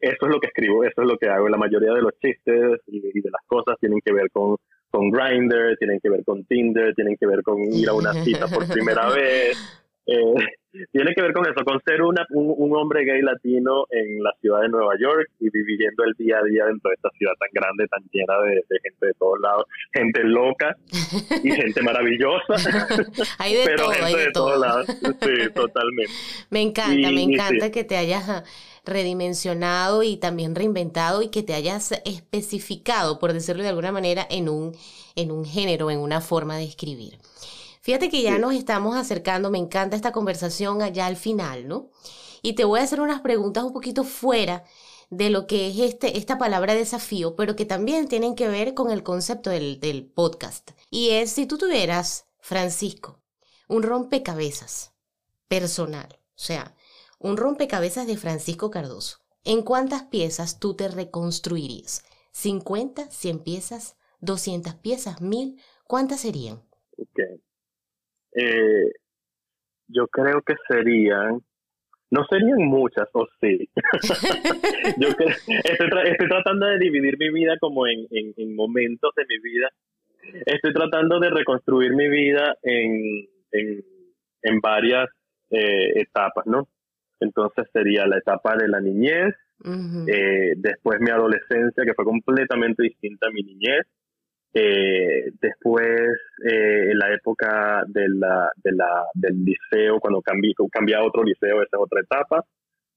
eso 0.00 0.26
es 0.26 0.28
lo 0.28 0.40
que 0.40 0.48
escribo, 0.48 0.84
eso 0.84 1.02
es 1.02 1.08
lo 1.08 1.16
que 1.16 1.28
hago. 1.28 1.48
La 1.48 1.56
mayoría 1.56 1.92
de 1.92 2.02
los 2.02 2.12
chistes 2.18 2.80
y, 2.86 3.00
de 3.00 3.30
las 3.30 3.42
cosas 3.46 3.78
tienen 3.80 4.00
que 4.04 4.12
ver 4.12 4.30
con, 4.30 4.56
con 4.90 5.10
Grindr, 5.10 5.76
tienen 5.78 6.00
que 6.00 6.10
ver 6.10 6.24
con 6.24 6.44
Tinder, 6.44 6.94
tienen 6.94 7.16
que 7.16 7.26
ver 7.26 7.42
con 7.42 7.60
ir 7.60 7.88
a 7.88 7.94
una 7.94 8.12
cita 8.12 8.46
por 8.48 8.68
primera 8.68 9.08
vez. 9.14 9.81
Eh, 10.06 10.34
tiene 10.92 11.14
que 11.14 11.22
ver 11.22 11.32
con 11.32 11.44
eso, 11.46 11.64
con 11.64 11.80
ser 11.84 12.02
una, 12.02 12.24
un, 12.30 12.74
hombre 12.74 13.04
gay 13.04 13.20
latino 13.20 13.84
en 13.90 14.22
la 14.22 14.32
ciudad 14.40 14.62
de 14.62 14.68
Nueva 14.68 14.94
York 14.98 15.30
y 15.38 15.50
viviendo 15.50 16.04
el 16.04 16.14
día 16.14 16.38
a 16.38 16.44
día 16.44 16.64
dentro 16.64 16.88
de 16.88 16.94
esta 16.94 17.10
ciudad 17.10 17.32
tan 17.38 17.48
grande, 17.52 17.86
tan 17.88 18.02
llena 18.10 18.34
de, 18.42 18.62
gente 18.82 19.06
de 19.06 19.14
todos 19.14 19.38
lados, 19.40 19.64
gente 19.92 20.24
loca 20.24 20.76
y 21.42 21.50
gente 21.52 21.82
maravillosa. 21.82 22.54
hay 23.38 23.54
de 23.54 23.74
todo, 23.76 23.90
hay 23.90 24.14
de, 24.14 24.30
todos 24.32 24.58
lados. 24.58 24.86
Sí, 24.86 25.50
totalmente. 25.54 26.12
Me 26.50 26.62
encanta, 26.62 27.10
me 27.10 27.22
encanta 27.22 27.70
que 27.70 27.84
te 27.84 27.96
hayas 27.96 28.42
redimensionado 28.84 30.02
y 30.02 30.16
también 30.16 30.54
reinventado 30.54 31.22
y 31.22 31.30
que 31.30 31.42
te 31.42 31.54
hayas 31.54 31.92
especificado, 32.04 33.18
por 33.18 33.32
decirlo 33.32 33.62
de 33.62 33.68
alguna 33.68 33.92
manera, 33.92 34.26
en 34.28 34.48
un, 34.48 34.72
en 35.16 35.30
un 35.30 35.44
género, 35.44 35.90
en 35.90 35.98
una 35.98 36.20
forma 36.20 36.56
de 36.56 36.64
escribir. 36.64 37.18
Fíjate 37.82 38.10
que 38.10 38.22
ya 38.22 38.38
nos 38.38 38.54
estamos 38.54 38.94
acercando, 38.94 39.50
me 39.50 39.58
encanta 39.58 39.96
esta 39.96 40.12
conversación 40.12 40.82
allá 40.82 41.06
al 41.06 41.16
final, 41.16 41.66
¿no? 41.66 41.90
Y 42.40 42.52
te 42.54 42.64
voy 42.64 42.78
a 42.78 42.84
hacer 42.84 43.00
unas 43.00 43.22
preguntas 43.22 43.64
un 43.64 43.72
poquito 43.72 44.04
fuera 44.04 44.62
de 45.10 45.30
lo 45.30 45.48
que 45.48 45.66
es 45.66 45.78
este, 45.80 46.16
esta 46.16 46.38
palabra 46.38 46.74
desafío, 46.74 47.34
pero 47.34 47.56
que 47.56 47.64
también 47.64 48.06
tienen 48.06 48.36
que 48.36 48.46
ver 48.46 48.74
con 48.74 48.92
el 48.92 49.02
concepto 49.02 49.50
del, 49.50 49.80
del 49.80 50.06
podcast. 50.06 50.70
Y 50.90 51.10
es 51.10 51.32
si 51.32 51.46
tú 51.46 51.58
tuvieras, 51.58 52.26
Francisco, 52.38 53.20
un 53.66 53.82
rompecabezas 53.82 54.92
personal, 55.48 56.20
o 56.36 56.38
sea, 56.38 56.76
un 57.18 57.36
rompecabezas 57.36 58.06
de 58.06 58.16
Francisco 58.16 58.70
Cardoso, 58.70 59.18
¿en 59.42 59.62
cuántas 59.62 60.04
piezas 60.04 60.60
tú 60.60 60.74
te 60.74 60.86
reconstruirías? 60.86 62.04
¿50, 62.32 63.10
100 63.10 63.38
piezas, 63.40 63.96
200 64.20 64.74
piezas, 64.76 65.20
1000? 65.20 65.60
¿Cuántas 65.88 66.20
serían? 66.20 66.62
Okay. 66.96 67.42
Eh, 68.34 68.92
yo 69.88 70.06
creo 70.08 70.42
que 70.42 70.54
serían, 70.68 71.40
no 72.10 72.24
serían 72.28 72.58
muchas, 72.58 73.08
o 73.12 73.26
sí. 73.40 73.68
yo 74.98 75.08
estoy, 75.08 76.28
tratando 76.28 76.66
de 76.66 76.78
dividir 76.78 77.18
mi 77.18 77.30
vida 77.30 77.56
como 77.60 77.86
en, 77.86 78.06
en, 78.10 78.54
momentos 78.54 79.12
de 79.16 79.24
mi 79.28 79.38
vida. 79.38 79.68
Estoy 80.46 80.72
tratando 80.72 81.18
de 81.20 81.30
reconstruir 81.30 81.92
mi 81.94 82.08
vida 82.08 82.56
en, 82.62 83.28
en, 83.50 84.60
varias 84.60 85.08
eh, 85.50 86.00
etapas, 86.00 86.46
¿no? 86.46 86.68
Entonces 87.20 87.66
sería 87.72 88.06
la 88.06 88.18
etapa 88.18 88.56
de 88.56 88.68
la 88.68 88.80
niñez, 88.80 89.34
eh, 90.08 90.54
después 90.56 91.00
mi 91.00 91.10
adolescencia, 91.10 91.84
que 91.84 91.94
fue 91.94 92.04
completamente 92.04 92.82
distinta 92.82 93.28
a 93.28 93.30
mi 93.30 93.42
niñez, 93.42 93.86
eh, 94.54 95.30
después, 95.40 95.88
eh, 96.44 96.90
en 96.90 96.98
la 96.98 97.12
época 97.14 97.84
de 97.86 98.06
la, 98.08 98.50
de 98.62 98.72
la, 98.72 99.06
del 99.14 99.44
liceo, 99.44 99.98
cuando 99.98 100.20
cambié, 100.20 100.52
cambié 100.70 100.96
a 100.96 101.04
otro 101.04 101.22
liceo, 101.24 101.62
esa 101.62 101.76
es 101.76 101.82
otra 101.82 102.00
etapa. 102.00 102.44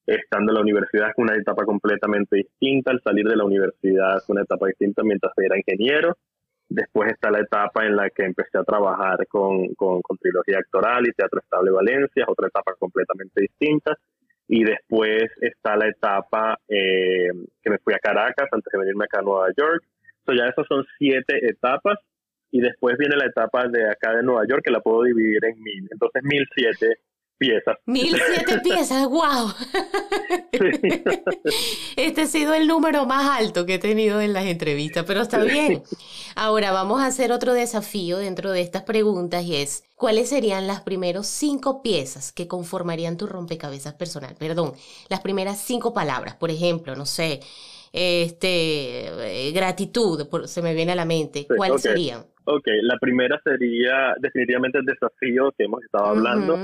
Estando 0.06 0.52
en 0.52 0.56
la 0.56 0.62
universidad 0.62 1.10
es 1.10 1.16
una 1.18 1.36
etapa 1.36 1.66
completamente 1.66 2.38
distinta. 2.38 2.92
Al 2.92 3.02
salir 3.02 3.26
de 3.26 3.38
la 3.38 3.46
universidad 3.46 4.18
es 4.18 4.30
una 4.30 4.42
etapa 4.42 4.68
distinta 4.68 5.02
mientras 5.04 5.34
era 5.38 5.58
ingeniero. 5.58 6.18
Después 6.68 7.12
está 7.12 7.32
la 7.32 7.40
etapa 7.40 7.86
en 7.86 7.96
la 7.96 8.10
que 8.10 8.26
empecé 8.26 8.58
a 8.58 8.64
trabajar 8.64 9.26
con, 9.28 9.74
con, 9.76 10.02
con 10.02 10.18
Trilogía 10.18 10.58
Actoral 10.60 11.08
y 11.08 11.12
Teatro 11.12 11.40
Estable 11.40 11.72
Valencia, 11.72 12.24
es 12.24 12.30
otra 12.30 12.48
etapa 12.48 12.74
completamente 12.78 13.42
distinta. 13.42 13.96
y 14.48 14.64
después 14.64 15.24
está 15.42 15.76
la 15.76 15.88
etapa 15.88 16.60
eh, 16.68 17.30
que 17.62 17.70
me 17.70 17.78
fui 17.80 17.94
a 17.94 18.00
Caracas 18.00 18.48
antes 18.52 18.72
de 18.72 18.80
venirme 18.80 19.06
acá 19.06 19.20
a 19.20 19.24
Nueva 19.24 19.48
York. 19.58 19.84
So 20.26 20.34
ya 20.34 20.46
esas 20.46 20.66
son 20.68 20.86
siete 20.98 21.48
etapas 21.48 21.98
y 22.52 22.62
después 22.62 22.98
viene 22.98 23.16
la 23.16 23.26
etapa 23.26 23.68
de 23.68 23.90
acá 23.90 24.16
de 24.16 24.24
Nueva 24.24 24.44
York 24.48 24.62
que 24.64 24.72
la 24.72 24.80
puedo 24.80 25.04
dividir 25.04 25.44
en 25.46 25.62
mil. 25.62 25.88
Entonces 25.92 26.24
mil 26.24 26.46
siete 26.56 27.00
piezas. 27.38 27.78
Mil 27.86 28.16
siete 28.16 28.60
piezas, 28.64 29.08
wow. 29.08 29.54
Este 31.98 32.22
ha 32.22 32.26
sido 32.28 32.54
el 32.54 32.68
número 32.68 33.06
más 33.06 33.40
alto 33.40 33.66
que 33.66 33.76
he 33.76 33.80
tenido 33.80 34.22
en 34.22 34.34
las 34.34 34.46
entrevistas, 34.46 35.04
pero 35.06 35.22
está 35.22 35.44
bien. 35.44 35.84
Ahora 36.36 36.72
vamos 36.72 37.02
a 37.02 37.08
hacer 37.08 37.32
otro 37.32 37.54
desafío 37.54 38.18
dentro 38.18 38.52
de 38.52 38.62
estas 38.62 38.84
preguntas 38.84 39.44
y 39.44 39.58
es, 39.58 39.84
¿cuáles 39.96 40.30
serían 40.30 40.68
las 40.68 40.82
primeras 40.82 41.28
cinco 41.28 41.82
piezas 41.82 42.32
que 42.32 42.48
conformarían 42.48 43.18
tu 43.18 43.28
rompecabezas 43.28 43.94
personal? 43.94 44.36
Perdón, 44.38 44.74
las 45.10 45.22
primeras 45.22 45.60
cinco 45.60 45.94
palabras, 45.94 46.36
por 46.36 46.52
ejemplo, 46.52 46.96
no 46.96 47.06
sé, 47.06 47.42
este, 47.96 49.48
eh, 49.48 49.52
gratitud, 49.54 50.28
se 50.46 50.62
me 50.62 50.74
viene 50.74 50.92
a 50.92 50.96
la 50.96 51.06
mente. 51.06 51.48
¿Cuáles 51.48 51.82
serían? 51.82 52.24
Ok, 52.48 52.68
la 52.84 52.98
primera 53.00 53.42
sería 53.44 54.14
definitivamente 54.20 54.78
el 54.78 54.86
desafío 54.86 55.52
que 55.58 55.64
hemos 55.64 55.84
estado 55.84 56.08
hablando. 56.08 56.56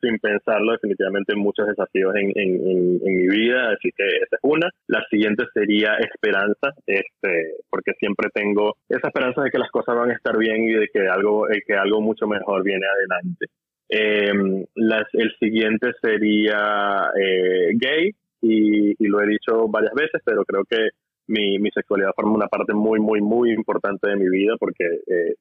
sin, 0.00 0.18
pensarlo, 0.18 0.72
definitivamente 0.72 1.34
muchos 1.36 1.68
desafíos 1.68 2.14
en, 2.16 2.32
en, 2.34 3.00
mi 3.02 3.28
vida, 3.28 3.70
así 3.70 3.90
que 3.96 4.04
esa 4.04 4.36
es 4.36 4.40
una. 4.42 4.68
La 4.88 5.02
siguiente 5.08 5.44
sería 5.54 5.94
esperanza, 5.96 6.74
este, 6.86 7.54
porque 7.70 7.92
siempre 7.98 8.28
tengo 8.34 8.76
esa 8.88 9.08
esperanza 9.08 9.42
de 9.42 9.50
que 9.50 9.58
las 9.58 9.70
cosas 9.70 9.96
van 9.96 10.10
a 10.10 10.14
estar 10.14 10.36
bien 10.36 10.64
y 10.64 10.72
de 10.72 10.88
que 10.92 11.08
algo, 11.08 11.48
eh, 11.48 11.62
que 11.66 11.74
algo 11.74 12.02
mucho 12.02 12.26
mejor 12.26 12.62
viene 12.62 12.84
adelante. 12.86 13.46
Em, 13.94 14.64
las, 14.74 15.04
el 15.12 15.34
siguiente 15.38 15.92
sería 16.00 17.10
eh, 17.14 17.72
gay, 17.74 18.10
y, 18.42 19.06
lo 19.06 19.22
he 19.22 19.26
dicho 19.26 19.68
varias 19.68 19.94
veces, 19.94 20.20
pero 20.24 20.44
creo 20.44 20.64
que 20.64 20.90
mi, 21.28 21.58
mi 21.58 21.70
sexualidad 21.70 22.10
forma 22.14 22.34
una 22.34 22.48
parte 22.48 22.74
muy, 22.74 23.00
muy, 23.00 23.20
muy 23.20 23.52
importante 23.52 24.08
de 24.08 24.16
mi 24.16 24.28
vida 24.28 24.54
porque 24.58 24.84
eh, 25.06 25.34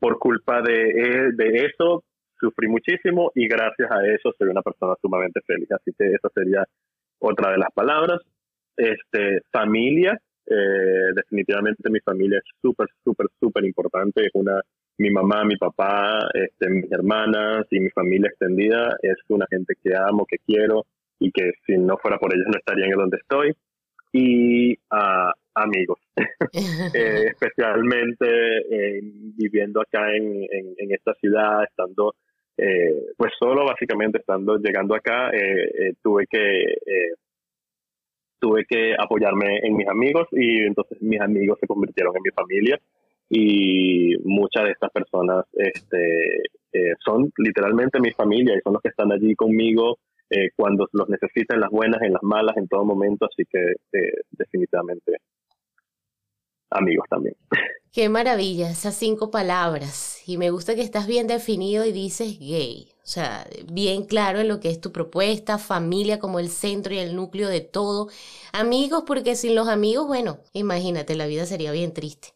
por 0.00 0.18
culpa 0.18 0.62
de, 0.62 0.88
eh, 0.88 1.30
de 1.34 1.66
eso 1.66 2.04
sufrí 2.40 2.68
muchísimo 2.68 3.30
y 3.34 3.46
gracias 3.48 3.90
a 3.90 4.06
eso 4.06 4.32
soy 4.38 4.48
una 4.48 4.62
persona 4.62 4.94
sumamente 5.02 5.40
feliz. 5.46 5.70
Así 5.72 5.92
que 5.96 6.06
esa 6.06 6.28
sería 6.34 6.64
otra 7.18 7.52
de 7.52 7.58
las 7.58 7.72
palabras. 7.74 8.20
Este, 8.76 9.40
familia, 9.50 10.18
eh, 10.46 11.12
definitivamente 11.14 11.90
mi 11.90 12.00
familia 12.00 12.38
es 12.38 12.44
súper, 12.62 12.86
súper, 13.04 13.26
súper 13.38 13.64
importante. 13.64 14.24
Es 14.24 14.30
una, 14.34 14.60
mi 14.98 15.10
mamá, 15.10 15.44
mi 15.44 15.56
papá, 15.56 16.28
este, 16.32 16.70
mis 16.70 16.90
hermanas 16.92 17.66
y 17.70 17.80
mi 17.80 17.90
familia 17.90 18.28
extendida 18.28 18.96
es 19.02 19.16
una 19.28 19.46
gente 19.50 19.74
que 19.82 19.94
amo, 19.96 20.24
que 20.26 20.38
quiero 20.46 20.86
y 21.18 21.30
que 21.32 21.52
si 21.66 21.76
no 21.78 21.96
fuera 21.98 22.18
por 22.18 22.34
ellos 22.34 22.46
no 22.46 22.58
estarían 22.58 22.90
en 22.90 22.98
donde 22.98 23.18
estoy. 23.18 23.54
Y 24.12 24.74
a 24.90 25.32
amigos, 25.62 25.98
eh, 26.54 27.26
especialmente 27.34 28.26
eh, 28.70 29.00
viviendo 29.02 29.80
acá 29.80 30.14
en, 30.14 30.44
en, 30.50 30.92
esta 30.92 31.14
ciudad, 31.14 31.64
estando 31.64 32.14
eh, 32.56 33.12
pues 33.16 33.32
solo 33.38 33.64
básicamente 33.64 34.18
estando 34.18 34.56
llegando 34.58 34.94
acá, 34.94 35.30
tuve 36.02 36.26
que 36.28 36.76
tuve 38.40 38.64
que 38.66 38.94
apoyarme 38.98 39.58
en 39.62 39.76
mis 39.76 39.88
amigos 39.88 40.28
y 40.32 40.62
entonces 40.62 41.00
mis 41.00 41.20
amigos 41.20 41.58
se 41.60 41.66
convirtieron 41.66 42.16
en 42.16 42.22
mi 42.22 42.30
familia 42.30 42.80
y 43.30 44.16
muchas 44.24 44.64
de 44.64 44.70
estas 44.70 44.90
personas 44.90 45.44
este, 45.52 46.42
son 47.04 47.30
literalmente 47.36 48.00
mi 48.00 48.12
familia 48.12 48.56
y 48.56 48.60
son 48.60 48.74
los 48.74 48.82
que 48.82 48.88
están 48.88 49.12
allí 49.12 49.34
conmigo 49.34 49.98
eh, 50.30 50.50
cuando 50.56 50.88
los 50.92 51.08
necesita 51.08 51.54
en 51.54 51.60
las 51.60 51.70
buenas, 51.70 52.02
en 52.02 52.12
las 52.12 52.22
malas, 52.22 52.56
en 52.56 52.68
todo 52.68 52.84
momento, 52.84 53.26
así 53.26 53.44
que 53.50 53.58
eh, 53.92 54.12
definitivamente 54.30 55.18
amigos 56.70 57.06
también. 57.08 57.34
Qué 57.92 58.08
maravilla, 58.08 58.70
esas 58.70 58.94
cinco 58.94 59.30
palabras. 59.30 60.22
Y 60.26 60.36
me 60.36 60.50
gusta 60.50 60.74
que 60.74 60.82
estás 60.82 61.06
bien 61.06 61.26
definido 61.26 61.84
y 61.84 61.92
dices 61.92 62.38
gay. 62.38 62.92
O 63.02 63.06
sea, 63.06 63.46
bien 63.72 64.04
claro 64.04 64.40
en 64.40 64.48
lo 64.48 64.60
que 64.60 64.68
es 64.68 64.80
tu 64.80 64.92
propuesta, 64.92 65.56
familia 65.56 66.18
como 66.18 66.38
el 66.38 66.50
centro 66.50 66.92
y 66.92 66.98
el 66.98 67.16
núcleo 67.16 67.48
de 67.48 67.62
todo. 67.62 68.08
Amigos, 68.52 69.04
porque 69.06 69.34
sin 69.34 69.54
los 69.54 69.68
amigos, 69.68 70.06
bueno, 70.06 70.40
imagínate, 70.52 71.16
la 71.16 71.26
vida 71.26 71.46
sería 71.46 71.72
bien 71.72 71.94
triste. 71.94 72.34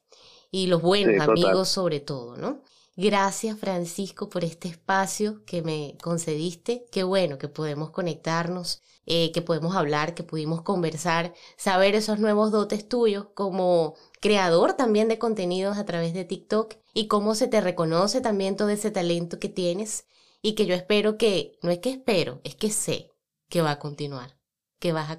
Y 0.51 0.67
los 0.67 0.81
buenos 0.81 1.21
amigos 1.21 1.69
sobre 1.69 2.01
todo, 2.01 2.37
¿no? 2.37 2.63
Gracias 2.97 3.59
Francisco 3.59 4.29
por 4.29 4.45
este 4.45 4.69
espacio 4.69 5.43
que 5.47 5.63
me 5.63 5.97
concediste. 6.03 6.85
Qué 6.93 7.05
bueno 7.05 7.39
que 7.39 7.49
podemos 7.49 7.91
conectarnos, 7.91 8.83
eh, 9.07 9.33
que 9.33 9.41
podemos 9.41 9.75
hablar, 9.77 10.15
que 10.15 10.25
pudimos 10.25 10.61
conversar, 10.61 11.33
saber 11.57 11.95
esos 11.95 12.19
nuevos 12.19 12.53
dotes 12.53 12.87
tuyos 12.87 13.29
como 13.35 13.95
creador 14.21 14.75
también 14.75 15.09
de 15.09 15.19
contenidos 15.19 15.79
a 15.79 15.87
través 15.87 16.13
de 16.13 16.27
TikTok 16.27 16.75
y 16.93 17.07
cómo 17.09 17.35
se 17.35 17.49
te 17.49 17.63
reconoce 17.63 18.21
también 18.21 18.57
todo 18.57 18.69
ese 18.69 18.91
talento 18.91 19.39
que 19.39 19.49
tienes 19.49 20.07
y 20.43 20.55
que 20.55 20.67
yo 20.67 20.75
espero 20.75 21.17
que, 21.17 21.59
no 21.63 21.71
es 21.71 21.79
que 21.79 21.93
espero, 21.93 22.43
es 22.45 22.57
que 22.57 22.71
sé 22.71 23.11
que 23.49 23.63
va 23.63 23.71
a 23.71 23.79
continuar, 23.79 24.37
que 24.79 24.93
vas 24.93 25.11
a, 25.11 25.19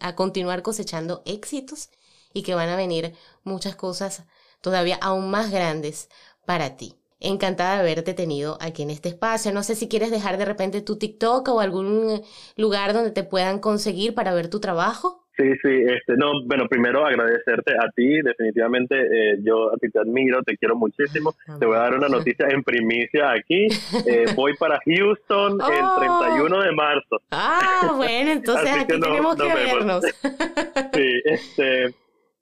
a 0.00 0.16
continuar 0.16 0.62
cosechando 0.62 1.22
éxitos 1.26 1.90
y 2.32 2.44
que 2.44 2.54
van 2.54 2.70
a 2.70 2.76
venir 2.76 3.14
muchas 3.44 3.76
cosas 3.76 4.24
todavía 4.62 4.98
aún 5.02 5.30
más 5.30 5.50
grandes 5.50 6.08
para 6.46 6.76
ti. 6.78 6.99
Encantada 7.20 7.74
de 7.74 7.80
haberte 7.80 8.14
tenido 8.14 8.56
aquí 8.60 8.82
en 8.82 8.90
este 8.90 9.10
espacio. 9.10 9.52
No 9.52 9.62
sé 9.62 9.74
si 9.74 9.88
quieres 9.88 10.10
dejar 10.10 10.38
de 10.38 10.46
repente 10.46 10.80
tu 10.80 10.98
TikTok 10.98 11.48
o 11.48 11.60
algún 11.60 12.22
lugar 12.56 12.92
donde 12.94 13.10
te 13.10 13.24
puedan 13.24 13.58
conseguir 13.58 14.14
para 14.14 14.34
ver 14.34 14.48
tu 14.48 14.58
trabajo. 14.60 15.20
Sí, 15.40 15.48
sí, 15.62 15.70
este, 15.86 16.16
no, 16.16 16.44
bueno, 16.44 16.66
primero 16.68 17.06
agradecerte 17.06 17.72
a 17.72 17.90
ti, 17.96 18.20
definitivamente 18.20 18.94
eh, 18.94 19.38
yo 19.42 19.72
a 19.72 19.76
ti 19.76 19.88
te 19.90 19.98
admiro, 19.98 20.42
te 20.42 20.56
quiero 20.58 20.76
muchísimo. 20.76 21.34
Te 21.58 21.64
voy 21.64 21.76
a 21.76 21.80
dar 21.80 21.94
una 21.94 22.08
noticia 22.08 22.46
en 22.50 22.62
primicia 22.62 23.30
aquí. 23.30 23.68
Eh, 24.06 24.26
voy 24.36 24.54
para 24.58 24.78
Houston 24.84 25.52
el 25.52 25.84
31 25.98 26.62
de 26.62 26.72
marzo. 26.72 27.22
Ah, 27.30 27.94
bueno, 27.96 28.32
entonces 28.32 28.70
aquí 28.70 29.00
tenemos 29.00 29.36
que 29.36 29.54
vernos. 29.54 30.04
sí, 30.92 31.20
este, 31.24 31.94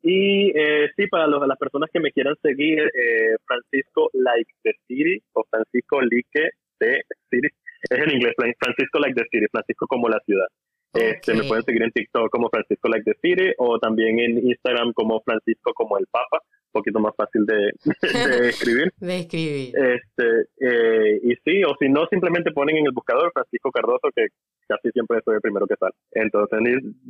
y 0.02 0.50
eh, 0.56 0.90
sí, 0.96 1.06
para 1.08 1.26
los, 1.26 1.46
las 1.46 1.58
personas 1.58 1.90
que 1.92 2.00
me 2.00 2.12
quieran 2.12 2.36
seguir, 2.42 2.78
eh, 2.80 3.36
Francisco 3.46 4.10
Like 4.12 4.50
the 4.62 4.72
City 4.86 5.22
o 5.32 5.44
Francisco 5.50 6.00
Like 6.00 6.50
the 6.78 7.00
City. 7.30 7.48
Es 7.90 7.98
en 7.98 8.10
inglés, 8.10 8.34
Francisco 8.36 8.98
Like 8.98 9.14
the 9.14 9.26
City, 9.30 9.46
Francisco 9.50 9.86
como 9.86 10.08
la 10.08 10.20
ciudad. 10.26 10.46
Este, 10.94 11.34
me 11.34 11.44
pueden 11.44 11.62
seguir 11.64 11.82
en 11.82 11.92
TikTok 11.92 12.30
como 12.30 12.48
Francisco 12.48 12.88
Like 12.88 13.04
the 13.04 13.18
City 13.22 13.52
o 13.58 13.78
también 13.78 14.18
en 14.18 14.38
Instagram 14.38 14.92
como 14.94 15.20
Francisco 15.20 15.72
como 15.74 15.98
el 15.98 16.06
Papa 16.10 16.42
poquito 16.72 17.00
más 17.00 17.14
fácil 17.16 17.46
de, 17.46 18.48
escribir. 18.48 18.92
de 18.96 19.18
escribir. 19.18 19.74
Este, 19.76 20.48
eh, 20.60 21.20
y 21.22 21.34
sí, 21.44 21.64
o 21.64 21.74
si 21.78 21.88
no, 21.88 22.06
simplemente 22.10 22.52
ponen 22.52 22.76
en 22.76 22.86
el 22.86 22.92
buscador 22.92 23.30
Francisco 23.32 23.70
Cardoso, 23.70 24.10
que 24.14 24.26
casi 24.68 24.90
siempre 24.92 25.20
soy 25.24 25.36
el 25.36 25.40
primero 25.40 25.66
que 25.66 25.76
sale. 25.76 25.94
Entonces, 26.12 26.58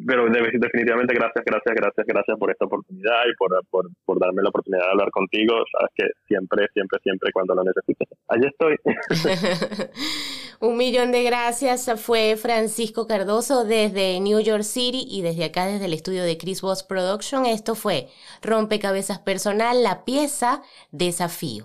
pero 0.06 0.26
definitivamente 0.30 1.14
gracias, 1.14 1.44
gracias, 1.44 1.74
gracias, 1.74 2.06
gracias 2.06 2.38
por 2.38 2.50
esta 2.50 2.66
oportunidad 2.66 3.22
y 3.26 3.34
por, 3.36 3.50
por, 3.68 3.88
por 4.04 4.18
darme 4.20 4.42
la 4.42 4.50
oportunidad 4.50 4.84
de 4.84 4.90
hablar 4.90 5.10
contigo. 5.10 5.54
Sabes 5.72 5.90
que 5.96 6.04
siempre, 6.28 6.66
siempre, 6.72 6.98
siempre 7.02 7.32
cuando 7.32 7.54
lo 7.54 7.64
necesites. 7.64 8.08
Allí 8.28 8.46
estoy. 8.46 8.76
Un 10.60 10.76
millón 10.76 11.12
de 11.12 11.22
gracias. 11.22 11.88
Fue 12.00 12.36
Francisco 12.36 13.06
Cardoso 13.06 13.64
desde 13.64 14.18
New 14.20 14.40
York 14.40 14.62
City 14.62 15.06
y 15.08 15.22
desde 15.22 15.44
acá, 15.44 15.66
desde 15.66 15.84
el 15.84 15.92
estudio 15.92 16.24
de 16.24 16.36
Chris 16.36 16.62
Boss 16.62 16.82
Production. 16.82 17.46
Esto 17.46 17.76
fue 17.76 18.08
Rompecabezas 18.42 19.20
Personal, 19.20 19.47
la 19.54 20.04
pieza 20.04 20.62
Desafío. 20.90 21.64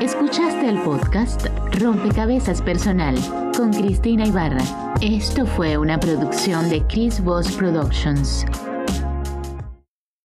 Escuchaste 0.00 0.68
el 0.68 0.80
podcast 0.82 1.46
Rompecabezas 1.78 2.62
Personal 2.62 3.16
con 3.56 3.72
Cristina 3.72 4.26
Ibarra. 4.26 4.64
Esto 5.00 5.46
fue 5.46 5.76
una 5.76 6.00
producción 6.00 6.68
de 6.70 6.84
Chris 6.86 7.22
Boss 7.22 7.52
Productions. 7.52 8.44